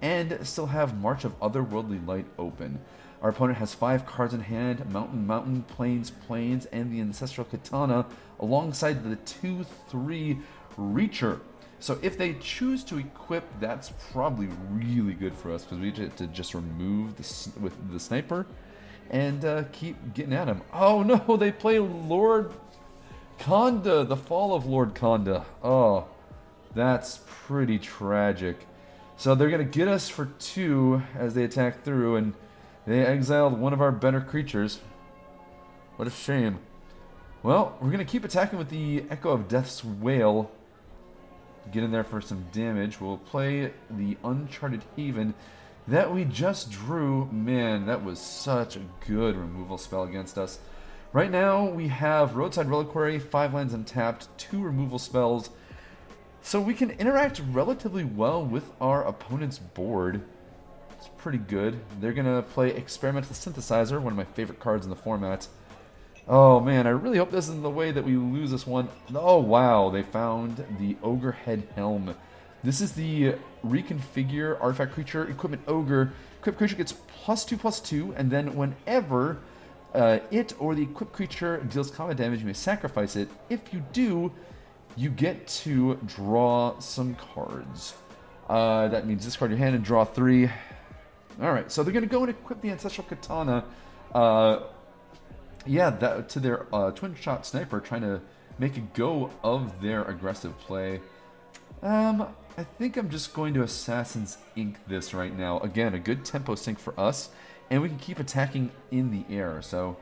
and 0.00 0.38
still 0.46 0.66
have 0.66 1.00
March 1.00 1.24
of 1.24 1.38
Otherworldly 1.40 2.06
Light 2.06 2.26
open. 2.38 2.80
Our 3.20 3.30
opponent 3.30 3.58
has 3.58 3.74
five 3.74 4.06
cards 4.06 4.32
in 4.32 4.40
hand 4.40 4.88
Mountain, 4.92 5.26
Mountain, 5.26 5.62
Plains, 5.62 6.10
Plains, 6.10 6.66
and 6.66 6.92
the 6.92 7.00
Ancestral 7.00 7.46
Katana 7.46 8.06
alongside 8.38 9.02
the 9.02 9.16
2 9.16 9.66
3 9.88 10.38
Reacher. 10.78 11.40
So 11.80 11.98
if 12.02 12.18
they 12.18 12.34
choose 12.34 12.82
to 12.84 12.98
equip, 12.98 13.44
that's 13.60 13.92
probably 14.12 14.48
really 14.70 15.14
good 15.14 15.34
for 15.34 15.52
us 15.52 15.64
because 15.64 15.78
we 15.78 15.90
get 15.92 16.16
to 16.16 16.26
just 16.26 16.54
remove 16.54 17.16
the, 17.16 17.60
with 17.60 17.92
the 17.92 18.00
sniper 18.00 18.46
and 19.10 19.44
uh, 19.44 19.64
keep 19.72 20.14
getting 20.14 20.32
at 20.32 20.48
him. 20.48 20.62
Oh 20.72 21.02
no, 21.02 21.36
they 21.38 21.52
play 21.52 21.78
Lord 21.78 22.52
Konda, 23.38 24.06
the 24.06 24.16
fall 24.16 24.54
of 24.54 24.66
Lord 24.66 24.94
Konda. 24.94 25.44
Oh, 25.62 26.06
that's 26.74 27.20
pretty 27.26 27.78
tragic. 27.78 28.66
So 29.16 29.34
they're 29.34 29.50
gonna 29.50 29.64
get 29.64 29.88
us 29.88 30.08
for 30.08 30.26
two 30.38 31.02
as 31.16 31.34
they 31.34 31.44
attack 31.44 31.82
through, 31.84 32.16
and 32.16 32.34
they 32.86 33.04
exiled 33.04 33.58
one 33.58 33.72
of 33.72 33.80
our 33.80 33.92
better 33.92 34.20
creatures. 34.20 34.80
What 35.96 36.08
a 36.08 36.10
shame. 36.10 36.58
Well, 37.42 37.76
we're 37.80 37.90
gonna 37.90 38.04
keep 38.04 38.24
attacking 38.24 38.58
with 38.58 38.68
the 38.68 39.04
Echo 39.10 39.30
of 39.30 39.48
Death's 39.48 39.84
Wail. 39.84 40.50
Get 41.72 41.82
in 41.82 41.90
there 41.90 42.04
for 42.04 42.20
some 42.20 42.46
damage. 42.52 43.00
We'll 43.00 43.18
play 43.18 43.72
the 43.90 44.16
Uncharted 44.24 44.82
Haven 44.96 45.34
that 45.86 46.12
we 46.12 46.24
just 46.24 46.70
drew. 46.70 47.26
Man, 47.32 47.86
that 47.86 48.04
was 48.04 48.18
such 48.18 48.76
a 48.76 48.82
good 49.06 49.36
removal 49.36 49.76
spell 49.76 50.04
against 50.04 50.38
us. 50.38 50.60
Right 51.12 51.30
now, 51.30 51.66
we 51.66 51.88
have 51.88 52.36
Roadside 52.36 52.68
Reliquary, 52.68 53.18
5 53.18 53.54
lands 53.54 53.74
untapped, 53.74 54.28
2 54.38 54.62
removal 54.62 54.98
spells, 54.98 55.50
so 56.42 56.60
we 56.60 56.74
can 56.74 56.90
interact 56.92 57.42
relatively 57.50 58.04
well 58.04 58.44
with 58.44 58.70
our 58.80 59.04
opponent's 59.06 59.58
board. 59.58 60.22
It's 60.92 61.08
pretty 61.16 61.38
good. 61.38 61.80
They're 62.00 62.12
gonna 62.12 62.42
play 62.42 62.70
Experimental 62.70 63.34
Synthesizer, 63.34 64.00
one 64.00 64.12
of 64.12 64.16
my 64.18 64.24
favorite 64.24 64.60
cards 64.60 64.84
in 64.84 64.90
the 64.90 64.96
format. 64.96 65.48
Oh 66.30 66.60
man, 66.60 66.86
I 66.86 66.90
really 66.90 67.16
hope 67.16 67.30
this 67.30 67.48
isn't 67.48 67.62
the 67.62 67.70
way 67.70 67.90
that 67.90 68.04
we 68.04 68.16
lose 68.16 68.50
this 68.50 68.66
one. 68.66 68.90
Oh 69.14 69.38
wow, 69.38 69.88
they 69.88 70.02
found 70.02 70.62
the 70.78 70.94
Ogre 71.02 71.32
Head 71.32 71.66
Helm. 71.74 72.14
This 72.62 72.82
is 72.82 72.92
the 72.92 73.36
reconfigure 73.64 74.60
artifact 74.60 74.92
creature 74.92 75.26
equipment 75.26 75.62
ogre. 75.66 76.12
Equipped 76.40 76.58
creature 76.58 76.76
gets 76.76 76.92
plus 76.92 77.46
two 77.46 77.56
plus 77.56 77.80
two, 77.80 78.12
and 78.14 78.30
then 78.30 78.54
whenever 78.56 79.38
uh, 79.94 80.18
it 80.30 80.52
or 80.58 80.74
the 80.74 80.82
equipped 80.82 81.14
creature 81.14 81.62
deals 81.62 81.90
combat 81.90 82.18
damage, 82.18 82.40
you 82.40 82.46
may 82.46 82.52
sacrifice 82.52 83.16
it. 83.16 83.30
If 83.48 83.72
you 83.72 83.82
do, 83.94 84.30
you 84.98 85.08
get 85.08 85.46
to 85.46 85.94
draw 86.04 86.78
some 86.78 87.14
cards. 87.14 87.94
Uh, 88.50 88.88
that 88.88 89.06
means 89.06 89.24
discard 89.24 89.50
your 89.50 89.58
hand 89.58 89.74
and 89.76 89.82
draw 89.82 90.04
three. 90.04 90.50
All 91.40 91.52
right, 91.52 91.72
so 91.72 91.82
they're 91.82 91.92
going 91.92 92.04
to 92.04 92.10
go 92.10 92.20
and 92.20 92.28
equip 92.28 92.60
the 92.60 92.70
Ancestral 92.70 93.06
Katana. 93.06 93.64
Uh, 94.14 94.60
yeah, 95.66 95.90
that, 95.90 96.28
to 96.30 96.40
their 96.40 96.66
uh, 96.74 96.90
twin 96.90 97.14
shot 97.14 97.46
sniper, 97.46 97.80
trying 97.80 98.02
to 98.02 98.20
make 98.58 98.76
a 98.76 98.80
go 98.80 99.30
of 99.42 99.80
their 99.80 100.02
aggressive 100.04 100.58
play. 100.58 101.00
Um, 101.82 102.26
I 102.56 102.64
think 102.64 102.96
I'm 102.96 103.08
just 103.08 103.34
going 103.34 103.54
to 103.54 103.62
Assassin's 103.62 104.38
Ink 104.56 104.78
this 104.88 105.14
right 105.14 105.36
now. 105.36 105.60
Again, 105.60 105.94
a 105.94 105.98
good 105.98 106.24
tempo 106.24 106.54
sync 106.56 106.78
for 106.78 106.98
us, 106.98 107.30
and 107.70 107.80
we 107.82 107.88
can 107.88 107.98
keep 107.98 108.18
attacking 108.18 108.72
in 108.90 109.10
the 109.10 109.24
air. 109.32 109.62
So, 109.62 109.96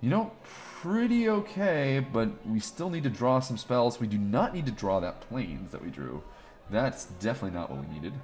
you 0.00 0.10
know, 0.10 0.32
pretty 0.80 1.28
okay, 1.28 2.04
but 2.12 2.46
we 2.46 2.60
still 2.60 2.90
need 2.90 3.04
to 3.04 3.10
draw 3.10 3.40
some 3.40 3.56
spells. 3.56 4.00
We 4.00 4.06
do 4.06 4.18
not 4.18 4.54
need 4.54 4.66
to 4.66 4.72
draw 4.72 5.00
that 5.00 5.22
planes 5.22 5.70
that 5.72 5.82
we 5.82 5.90
drew. 5.90 6.22
That's 6.70 7.06
definitely 7.06 7.58
not 7.58 7.70
what 7.70 7.86
we 7.86 7.94
needed. 7.94 8.12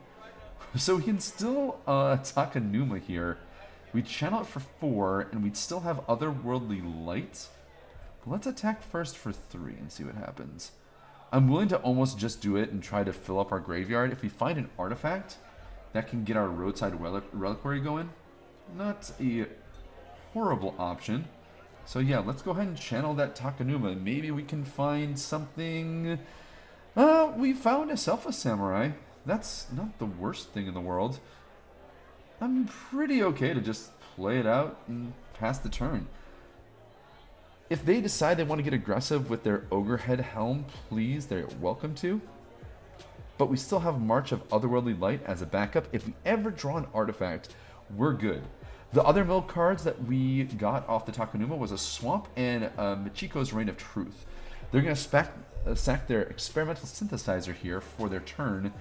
So 0.76 0.96
we 0.96 1.04
can 1.04 1.20
still 1.20 1.78
uh, 1.86 2.16
Takenuma 2.16 3.00
here. 3.00 3.38
We 3.94 4.02
channel 4.02 4.40
it 4.40 4.46
for 4.46 4.60
four, 4.60 5.28
and 5.30 5.42
we'd 5.42 5.56
still 5.56 5.80
have 5.80 6.06
otherworldly 6.08 6.82
light. 7.06 7.46
Let's 8.26 8.46
attack 8.46 8.82
first 8.82 9.16
for 9.16 9.32
three 9.32 9.74
and 9.74 9.92
see 9.92 10.02
what 10.02 10.16
happens. 10.16 10.72
I'm 11.30 11.48
willing 11.48 11.68
to 11.68 11.78
almost 11.78 12.18
just 12.18 12.40
do 12.40 12.56
it 12.56 12.70
and 12.70 12.82
try 12.82 13.04
to 13.04 13.12
fill 13.12 13.38
up 13.38 13.52
our 13.52 13.60
graveyard. 13.60 14.10
If 14.10 14.22
we 14.22 14.28
find 14.28 14.58
an 14.58 14.68
artifact 14.78 15.36
that 15.92 16.08
can 16.08 16.24
get 16.24 16.36
our 16.36 16.48
roadside 16.48 17.00
reliquary 17.00 17.80
going, 17.80 18.10
not 18.76 19.12
a 19.20 19.46
horrible 20.32 20.74
option. 20.78 21.26
So 21.86 21.98
yeah, 22.00 22.18
let's 22.18 22.42
go 22.42 22.50
ahead 22.50 22.66
and 22.66 22.76
channel 22.76 23.14
that 23.14 23.36
Takenuma. 23.36 24.00
Maybe 24.02 24.30
we 24.30 24.42
can 24.42 24.64
find 24.64 25.18
something... 25.18 26.18
Uh, 26.96 27.32
we 27.36 27.52
found 27.52 27.90
a 27.90 27.96
Selfless 27.96 28.38
Samurai. 28.38 28.90
That's 29.26 29.66
not 29.72 29.98
the 29.98 30.06
worst 30.06 30.50
thing 30.50 30.66
in 30.66 30.74
the 30.74 30.80
world. 30.80 31.20
I'm 32.40 32.66
pretty 32.66 33.22
okay 33.22 33.54
to 33.54 33.60
just 33.60 33.90
play 34.16 34.38
it 34.38 34.46
out 34.46 34.80
and 34.88 35.12
pass 35.38 35.58
the 35.58 35.68
turn. 35.68 36.08
If 37.70 37.84
they 37.84 38.00
decide 38.00 38.36
they 38.36 38.44
want 38.44 38.58
to 38.58 38.62
get 38.62 38.74
aggressive 38.74 39.30
with 39.30 39.42
their 39.42 39.64
Ogre 39.70 39.96
Head 39.96 40.20
Helm, 40.20 40.66
please, 40.88 41.26
they're 41.26 41.46
welcome 41.60 41.94
to. 41.96 42.20
But 43.38 43.46
we 43.46 43.56
still 43.56 43.80
have 43.80 44.00
March 44.00 44.32
of 44.32 44.46
Otherworldly 44.48 44.98
Light 45.00 45.22
as 45.24 45.42
a 45.42 45.46
backup. 45.46 45.86
If 45.92 46.06
we 46.06 46.14
ever 46.24 46.50
draw 46.50 46.76
an 46.76 46.86
artifact, 46.92 47.54
we're 47.96 48.12
good. 48.12 48.42
The 48.92 49.02
other 49.02 49.24
mill 49.24 49.42
cards 49.42 49.82
that 49.84 50.04
we 50.04 50.44
got 50.44 50.88
off 50.88 51.06
the 51.06 51.12
Takenuma 51.12 51.56
was 51.56 51.72
a 51.72 51.78
Swamp 51.78 52.28
and 52.36 52.70
uh, 52.76 52.96
Michiko's 52.96 53.52
Reign 53.52 53.68
of 53.68 53.76
Truth. 53.76 54.26
They're 54.70 54.82
going 54.82 54.94
to 54.94 55.28
uh, 55.66 55.74
sack 55.74 56.06
their 56.06 56.22
Experimental 56.22 56.86
Synthesizer 56.86 57.54
here 57.54 57.80
for 57.80 58.08
their 58.08 58.20
turn, 58.20 58.72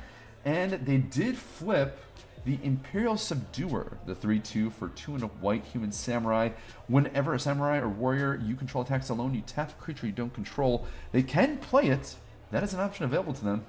and 0.46 0.74
they 0.74 0.98
did 0.98 1.38
flip 1.38 2.00
the 2.46 2.60
Imperial 2.64 3.16
Subduer, 3.16 3.98
the 4.06 4.16
3 4.16 4.40
2 4.40 4.70
for 4.70 4.90
2 4.90 5.16
and 5.16 5.24
a 5.24 5.28
white 5.28 5.64
human 5.66 5.92
samurai. 5.92 6.50
Whenever 6.88 7.34
a 7.34 7.40
samurai 7.40 7.80
or 7.80 7.90
warrior 7.90 8.40
you 8.44 8.56
control 8.56 8.84
attacks 8.84 9.10
alone, 9.10 9.34
you 9.34 9.42
tap 9.42 9.72
a 9.72 9.82
creature 9.82 10.06
you 10.06 10.12
don't 10.12 10.34
control. 10.34 10.86
They 11.12 11.24
can 11.24 11.58
play 11.58 11.88
it, 11.88 12.16
that 12.54 12.64
is 12.64 12.74
an 12.74 12.80
option 12.80 13.06
available 13.06 13.34
to 13.34 13.44
them. 13.44 13.66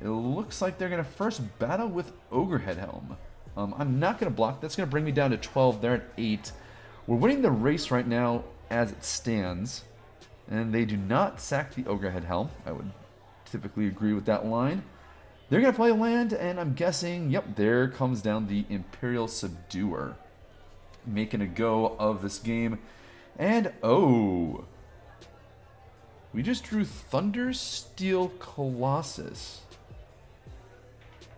It 0.00 0.08
looks 0.08 0.62
like 0.62 0.78
they're 0.78 0.88
going 0.88 1.02
to 1.02 1.10
first 1.10 1.42
battle 1.58 1.88
with 1.88 2.12
Ogrehead 2.30 2.76
Helm. 2.76 3.16
Um, 3.56 3.74
I'm 3.78 3.98
not 3.98 4.20
going 4.20 4.30
to 4.30 4.36
block. 4.36 4.60
That's 4.60 4.76
going 4.76 4.86
to 4.86 4.90
bring 4.90 5.04
me 5.04 5.10
down 5.10 5.30
to 5.30 5.36
12. 5.36 5.80
They're 5.80 5.94
at 5.94 6.04
8. 6.16 6.52
We're 7.06 7.16
winning 7.16 7.42
the 7.42 7.50
race 7.50 7.90
right 7.90 8.06
now 8.06 8.44
as 8.70 8.92
it 8.92 9.02
stands. 9.02 9.84
And 10.48 10.72
they 10.72 10.84
do 10.84 10.96
not 10.96 11.40
sack 11.40 11.74
the 11.74 11.82
Ogrehead 11.82 12.24
Helm. 12.24 12.50
I 12.64 12.72
would 12.72 12.92
typically 13.46 13.86
agree 13.86 14.12
with 14.12 14.26
that 14.26 14.46
line. 14.46 14.82
They're 15.48 15.60
going 15.60 15.72
to 15.72 15.76
play 15.76 15.92
land, 15.92 16.32
and 16.32 16.58
I'm 16.58 16.74
guessing, 16.74 17.30
yep, 17.30 17.54
there 17.54 17.88
comes 17.88 18.20
down 18.20 18.48
the 18.48 18.64
Imperial 18.68 19.28
Subduer. 19.28 20.16
Making 21.06 21.40
a 21.40 21.46
go 21.46 21.94
of 21.98 22.20
this 22.22 22.38
game. 22.38 22.80
And, 23.38 23.72
oh. 23.82 24.64
We 26.32 26.42
just 26.42 26.64
drew 26.64 26.84
Thundersteel 26.84 28.38
Colossus. 28.40 29.60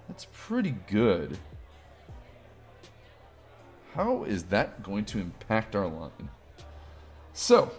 That's 0.09 0.27
pretty 0.33 0.75
good. 0.87 1.37
How 3.93 4.25
is 4.25 4.45
that 4.45 4.83
going 4.83 5.05
to 5.07 5.19
impact 5.19 5.77
our 5.77 5.87
line? 5.87 6.31
So, 7.35 7.73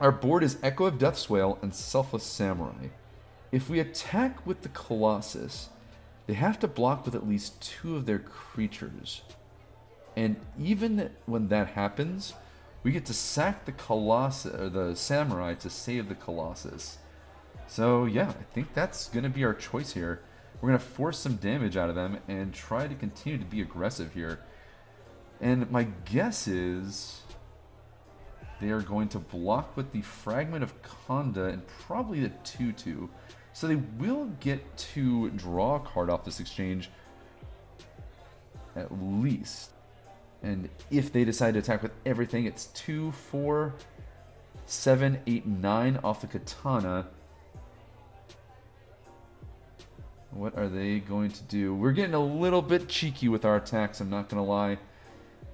our 0.00 0.10
board 0.10 0.42
is 0.42 0.58
Echo 0.62 0.86
of 0.86 0.98
Death's 0.98 1.30
Wail 1.30 1.58
and 1.62 1.72
Selfless 1.72 2.24
Samurai. 2.24 2.88
If 3.54 3.70
we 3.70 3.78
attack 3.78 4.44
with 4.44 4.62
the 4.62 4.68
Colossus, 4.70 5.68
they 6.26 6.34
have 6.34 6.58
to 6.58 6.66
block 6.66 7.04
with 7.04 7.14
at 7.14 7.28
least 7.28 7.62
two 7.62 7.94
of 7.94 8.04
their 8.04 8.18
creatures. 8.18 9.22
And 10.16 10.34
even 10.58 11.10
when 11.26 11.46
that 11.50 11.68
happens, 11.68 12.34
we 12.82 12.90
get 12.90 13.06
to 13.06 13.14
sack 13.14 13.64
the 13.64 13.70
Colossus 13.70 14.52
or 14.52 14.68
the 14.68 14.96
Samurai 14.96 15.54
to 15.54 15.70
save 15.70 16.08
the 16.08 16.16
Colossus. 16.16 16.98
So 17.68 18.06
yeah, 18.06 18.30
I 18.30 18.42
think 18.52 18.74
that's 18.74 19.08
gonna 19.08 19.28
be 19.28 19.44
our 19.44 19.54
choice 19.54 19.92
here. 19.92 20.22
We're 20.60 20.70
gonna 20.70 20.80
force 20.80 21.20
some 21.20 21.36
damage 21.36 21.76
out 21.76 21.88
of 21.88 21.94
them 21.94 22.18
and 22.26 22.52
try 22.52 22.88
to 22.88 22.94
continue 22.96 23.38
to 23.38 23.44
be 23.44 23.60
aggressive 23.60 24.14
here. 24.14 24.40
And 25.40 25.70
my 25.70 25.84
guess 26.06 26.48
is 26.48 27.20
they 28.60 28.70
are 28.70 28.82
going 28.82 29.10
to 29.10 29.20
block 29.20 29.76
with 29.76 29.92
the 29.92 30.02
Fragment 30.02 30.64
of 30.64 30.74
Konda 30.82 31.52
and 31.52 31.64
probably 31.68 32.18
the 32.18 32.30
2-2. 32.42 33.08
So 33.54 33.68
they 33.68 33.76
will 33.76 34.26
get 34.40 34.76
to 34.94 35.30
draw 35.30 35.76
a 35.76 35.80
card 35.80 36.10
off 36.10 36.24
this 36.24 36.40
exchange 36.40 36.90
at 38.76 38.88
least. 39.00 39.70
And 40.42 40.68
if 40.90 41.12
they 41.12 41.24
decide 41.24 41.54
to 41.54 41.60
attack 41.60 41.80
with 41.80 41.92
everything, 42.04 42.46
it's 42.46 42.66
2, 42.66 43.12
4, 43.12 43.72
7, 44.66 45.20
8, 45.24 45.46
9 45.46 46.00
off 46.02 46.20
the 46.20 46.26
katana. 46.26 47.06
What 50.32 50.58
are 50.58 50.68
they 50.68 50.98
going 50.98 51.30
to 51.30 51.42
do? 51.44 51.76
We're 51.76 51.92
getting 51.92 52.14
a 52.14 52.24
little 52.24 52.60
bit 52.60 52.88
cheeky 52.88 53.28
with 53.28 53.44
our 53.44 53.56
attacks, 53.56 54.00
I'm 54.00 54.10
not 54.10 54.28
going 54.28 54.44
to 54.44 54.50
lie. 54.50 54.78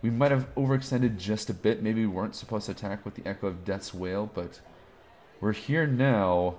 We 0.01 0.09
might 0.09 0.31
have 0.31 0.53
overextended 0.55 1.19
just 1.19 1.51
a 1.51 1.55
bit. 1.55 1.83
Maybe 1.83 2.01
we 2.01 2.07
weren't 2.07 2.35
supposed 2.35 2.65
to 2.65 2.73
attack 2.73 3.05
with 3.05 3.15
the 3.15 3.29
Echo 3.29 3.49
of 3.49 3.67
Death's 3.67 3.93
Wail, 3.93 4.31
but 4.33 4.61
we're 5.43 5.53
here 5.53 5.87
now. 5.87 6.57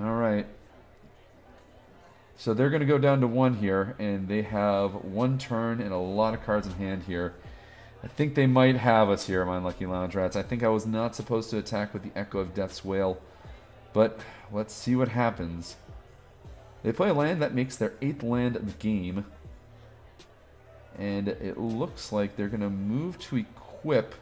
All 0.00 0.14
right. 0.14 0.46
So 2.36 2.52
they're 2.52 2.70
going 2.70 2.80
to 2.80 2.86
go 2.86 2.98
down 2.98 3.20
to 3.20 3.26
one 3.28 3.54
here, 3.54 3.94
and 3.98 4.26
they 4.26 4.42
have 4.42 4.92
one 5.04 5.38
turn 5.38 5.80
and 5.80 5.92
a 5.92 5.96
lot 5.96 6.34
of 6.34 6.44
cards 6.44 6.66
in 6.66 6.72
hand 6.74 7.04
here. 7.04 7.34
I 8.02 8.08
think 8.08 8.34
they 8.34 8.46
might 8.46 8.76
have 8.76 9.08
us 9.08 9.26
here, 9.26 9.44
my 9.44 9.56
Unlucky 9.56 9.86
Lounge 9.86 10.14
Rats. 10.14 10.36
I 10.36 10.42
think 10.42 10.62
I 10.62 10.68
was 10.68 10.84
not 10.84 11.14
supposed 11.14 11.48
to 11.50 11.58
attack 11.58 11.94
with 11.94 12.02
the 12.02 12.10
Echo 12.18 12.40
of 12.40 12.54
Death's 12.54 12.84
Wail, 12.84 13.18
but 13.92 14.20
let's 14.52 14.74
see 14.74 14.96
what 14.96 15.08
happens. 15.08 15.76
They 16.82 16.92
play 16.92 17.08
a 17.08 17.14
land 17.14 17.40
that 17.40 17.54
makes 17.54 17.76
their 17.76 17.94
eighth 18.02 18.22
land 18.22 18.56
of 18.56 18.66
the 18.66 18.72
game, 18.72 19.24
and 20.98 21.28
it 21.28 21.56
looks 21.56 22.12
like 22.12 22.36
they're 22.36 22.48
going 22.48 22.60
to 22.60 22.68
move 22.68 23.18
to 23.20 23.36
equip 23.36 24.16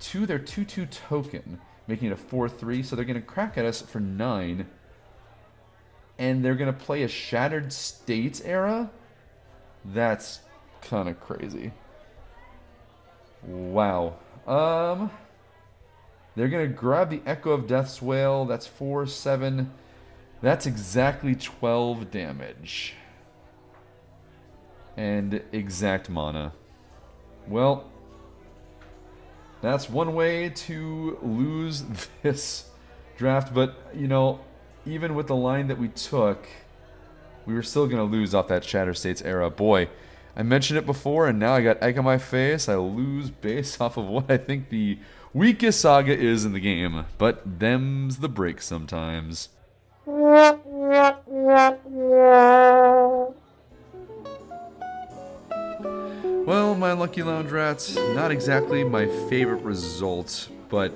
to 0.00 0.26
their 0.26 0.38
2-2 0.38 0.90
token, 0.90 1.60
making 1.86 2.10
it 2.10 2.12
a 2.12 2.16
4-3, 2.16 2.84
so 2.84 2.94
they're 2.94 3.06
going 3.06 3.14
to 3.14 3.26
crack 3.26 3.56
at 3.56 3.64
us 3.64 3.80
for 3.80 4.00
9 4.00 4.66
and 6.18 6.44
they're 6.44 6.54
gonna 6.54 6.72
play 6.72 7.02
a 7.02 7.08
Shattered 7.08 7.72
States 7.72 8.40
era. 8.40 8.90
That's 9.84 10.40
kind 10.82 11.08
of 11.08 11.20
crazy. 11.20 11.72
Wow. 13.46 14.16
Um, 14.46 15.10
they're 16.34 16.48
gonna 16.48 16.66
grab 16.66 17.10
the 17.10 17.22
Echo 17.24 17.52
of 17.52 17.66
Death's 17.66 18.02
Wail. 18.02 18.44
That's 18.44 18.66
four, 18.66 19.06
seven. 19.06 19.72
That's 20.42 20.66
exactly 20.66 21.34
twelve 21.34 22.10
damage. 22.10 22.94
And 24.96 25.42
exact 25.52 26.10
mana. 26.10 26.52
Well, 27.46 27.90
that's 29.60 29.88
one 29.88 30.14
way 30.14 30.50
to 30.50 31.18
lose 31.22 31.84
this 32.22 32.68
draft, 33.16 33.54
but 33.54 33.76
you 33.94 34.08
know, 34.08 34.40
even 34.90 35.14
with 35.14 35.26
the 35.26 35.36
line 35.36 35.68
that 35.68 35.78
we 35.78 35.88
took, 35.88 36.46
we 37.46 37.54
were 37.54 37.62
still 37.62 37.86
going 37.86 37.98
to 37.98 38.04
lose 38.04 38.34
off 38.34 38.48
that 38.48 38.64
Shatter 38.64 38.94
States 38.94 39.22
era. 39.22 39.50
Boy, 39.50 39.88
I 40.36 40.42
mentioned 40.42 40.78
it 40.78 40.86
before, 40.86 41.26
and 41.26 41.38
now 41.38 41.54
I 41.54 41.62
got 41.62 41.82
egg 41.82 41.98
on 41.98 42.04
my 42.04 42.18
face. 42.18 42.68
I 42.68 42.76
lose 42.76 43.30
based 43.30 43.80
off 43.80 43.96
of 43.96 44.06
what 44.06 44.30
I 44.30 44.36
think 44.36 44.68
the 44.68 44.98
weakest 45.32 45.80
saga 45.80 46.16
is 46.16 46.44
in 46.44 46.52
the 46.52 46.60
game. 46.60 47.06
But 47.16 47.58
them's 47.58 48.18
the 48.18 48.28
breaks 48.28 48.66
sometimes. 48.66 49.48
Well, 56.46 56.74
my 56.74 56.92
lucky 56.92 57.22
lounge 57.22 57.50
rats, 57.50 57.94
not 57.94 58.30
exactly 58.30 58.82
my 58.84 59.06
favorite 59.28 59.62
result, 59.62 60.48
but 60.70 60.94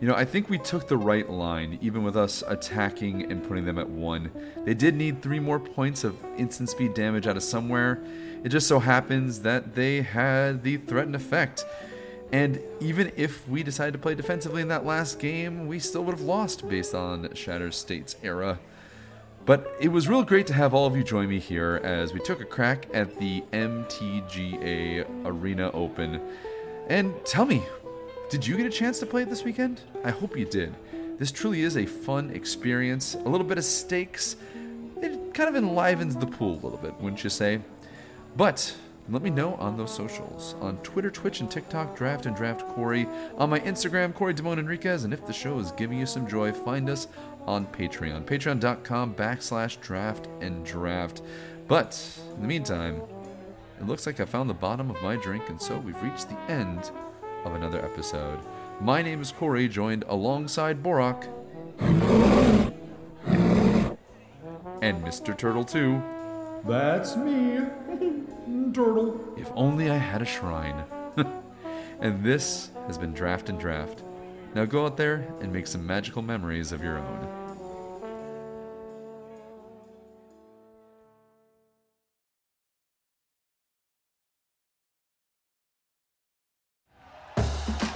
you 0.00 0.06
know, 0.06 0.14
I 0.14 0.26
think 0.26 0.50
we 0.50 0.58
took 0.58 0.88
the 0.88 0.96
right 0.96 1.28
line, 1.28 1.78
even 1.80 2.04
with 2.04 2.16
us 2.16 2.42
attacking 2.46 3.30
and 3.30 3.42
putting 3.42 3.64
them 3.64 3.78
at 3.78 3.88
one. 3.88 4.30
They 4.64 4.74
did 4.74 4.94
need 4.94 5.22
three 5.22 5.40
more 5.40 5.58
points 5.58 6.04
of 6.04 6.16
instant 6.36 6.68
speed 6.68 6.92
damage 6.92 7.26
out 7.26 7.36
of 7.36 7.42
somewhere. 7.42 8.02
It 8.44 8.50
just 8.50 8.68
so 8.68 8.78
happens 8.78 9.40
that 9.40 9.74
they 9.74 10.02
had 10.02 10.62
the 10.62 10.76
threatened 10.76 11.14
effect. 11.14 11.64
And 12.30 12.60
even 12.80 13.10
if 13.16 13.48
we 13.48 13.62
decided 13.62 13.92
to 13.92 13.98
play 13.98 14.14
defensively 14.14 14.60
in 14.60 14.68
that 14.68 14.84
last 14.84 15.18
game, 15.18 15.66
we 15.66 15.78
still 15.78 16.04
would 16.04 16.14
have 16.14 16.20
lost 16.20 16.68
based 16.68 16.94
on 16.94 17.32
Shatter 17.34 17.70
State's 17.70 18.16
era. 18.22 18.58
But 19.46 19.76
it 19.80 19.88
was 19.88 20.08
real 20.08 20.24
great 20.24 20.46
to 20.48 20.52
have 20.52 20.74
all 20.74 20.86
of 20.86 20.96
you 20.96 21.04
join 21.04 21.28
me 21.28 21.38
here 21.38 21.80
as 21.84 22.12
we 22.12 22.20
took 22.20 22.40
a 22.40 22.44
crack 22.44 22.88
at 22.92 23.16
the 23.18 23.42
MTGA 23.52 25.06
Arena 25.24 25.70
Open. 25.70 26.20
And 26.88 27.14
tell 27.24 27.46
me, 27.46 27.62
did 28.28 28.46
you 28.46 28.56
get 28.56 28.66
a 28.66 28.70
chance 28.70 28.98
to 28.98 29.06
play 29.06 29.22
it 29.22 29.28
this 29.28 29.44
weekend? 29.44 29.80
I 30.04 30.10
hope 30.10 30.36
you 30.36 30.44
did. 30.44 30.74
This 31.18 31.30
truly 31.30 31.62
is 31.62 31.76
a 31.76 31.86
fun 31.86 32.30
experience, 32.30 33.14
a 33.14 33.28
little 33.28 33.46
bit 33.46 33.56
of 33.56 33.64
stakes. 33.64 34.36
It 35.00 35.32
kind 35.32 35.48
of 35.48 35.54
enlivens 35.54 36.16
the 36.16 36.26
pool 36.26 36.54
a 36.54 36.62
little 36.62 36.78
bit, 36.78 36.94
wouldn't 37.00 37.22
you 37.22 37.30
say? 37.30 37.60
But 38.36 38.74
let 39.08 39.22
me 39.22 39.30
know 39.30 39.54
on 39.54 39.76
those 39.76 39.94
socials 39.94 40.56
on 40.60 40.78
Twitter, 40.78 41.10
Twitch, 41.10 41.40
and 41.40 41.48
TikTok, 41.48 41.96
Draft 41.96 42.26
and 42.26 42.34
Draft 42.34 42.66
Corey. 42.68 43.06
On 43.38 43.48
my 43.48 43.60
Instagram, 43.60 44.12
Corey 44.12 44.34
Damone 44.34 44.58
Enriquez. 44.58 45.04
And 45.04 45.14
if 45.14 45.24
the 45.24 45.32
show 45.32 45.58
is 45.60 45.70
giving 45.72 45.98
you 45.98 46.06
some 46.06 46.26
joy, 46.26 46.52
find 46.52 46.90
us 46.90 47.06
on 47.46 47.66
Patreon, 47.66 48.24
patreon.com 48.24 49.14
backslash 49.14 49.80
draft 49.80 50.28
and 50.40 50.66
draft. 50.66 51.22
But 51.68 51.96
in 52.34 52.42
the 52.42 52.48
meantime, 52.48 53.00
it 53.78 53.86
looks 53.86 54.06
like 54.06 54.18
I 54.18 54.24
found 54.24 54.50
the 54.50 54.54
bottom 54.54 54.90
of 54.90 55.00
my 55.00 55.16
drink, 55.16 55.48
and 55.48 55.60
so 55.62 55.78
we've 55.78 56.02
reached 56.02 56.28
the 56.28 56.38
end 56.50 56.90
of 57.44 57.54
another 57.54 57.84
episode. 57.84 58.38
My 58.80 59.02
name 59.02 59.20
is 59.20 59.32
Corey, 59.32 59.68
joined 59.68 60.04
alongside 60.08 60.82
Borak 60.82 61.28
and 64.82 65.02
Mr. 65.04 65.36
Turtle 65.36 65.64
too. 65.64 66.02
That's 66.64 67.16
me, 67.16 67.60
Turtle. 68.72 69.20
If 69.36 69.50
only 69.54 69.90
I 69.90 69.96
had 69.96 70.22
a 70.22 70.26
shrine. 70.26 70.84
and 72.00 72.24
this 72.24 72.70
has 72.86 72.98
been 72.98 73.12
Draft 73.12 73.48
and 73.48 73.58
Draft. 73.58 74.02
Now 74.54 74.64
go 74.64 74.84
out 74.84 74.96
there 74.96 75.26
and 75.40 75.52
make 75.52 75.66
some 75.66 75.86
magical 75.86 76.22
memories 76.22 76.72
of 76.72 76.82
your 76.82 76.98
own. 76.98 77.45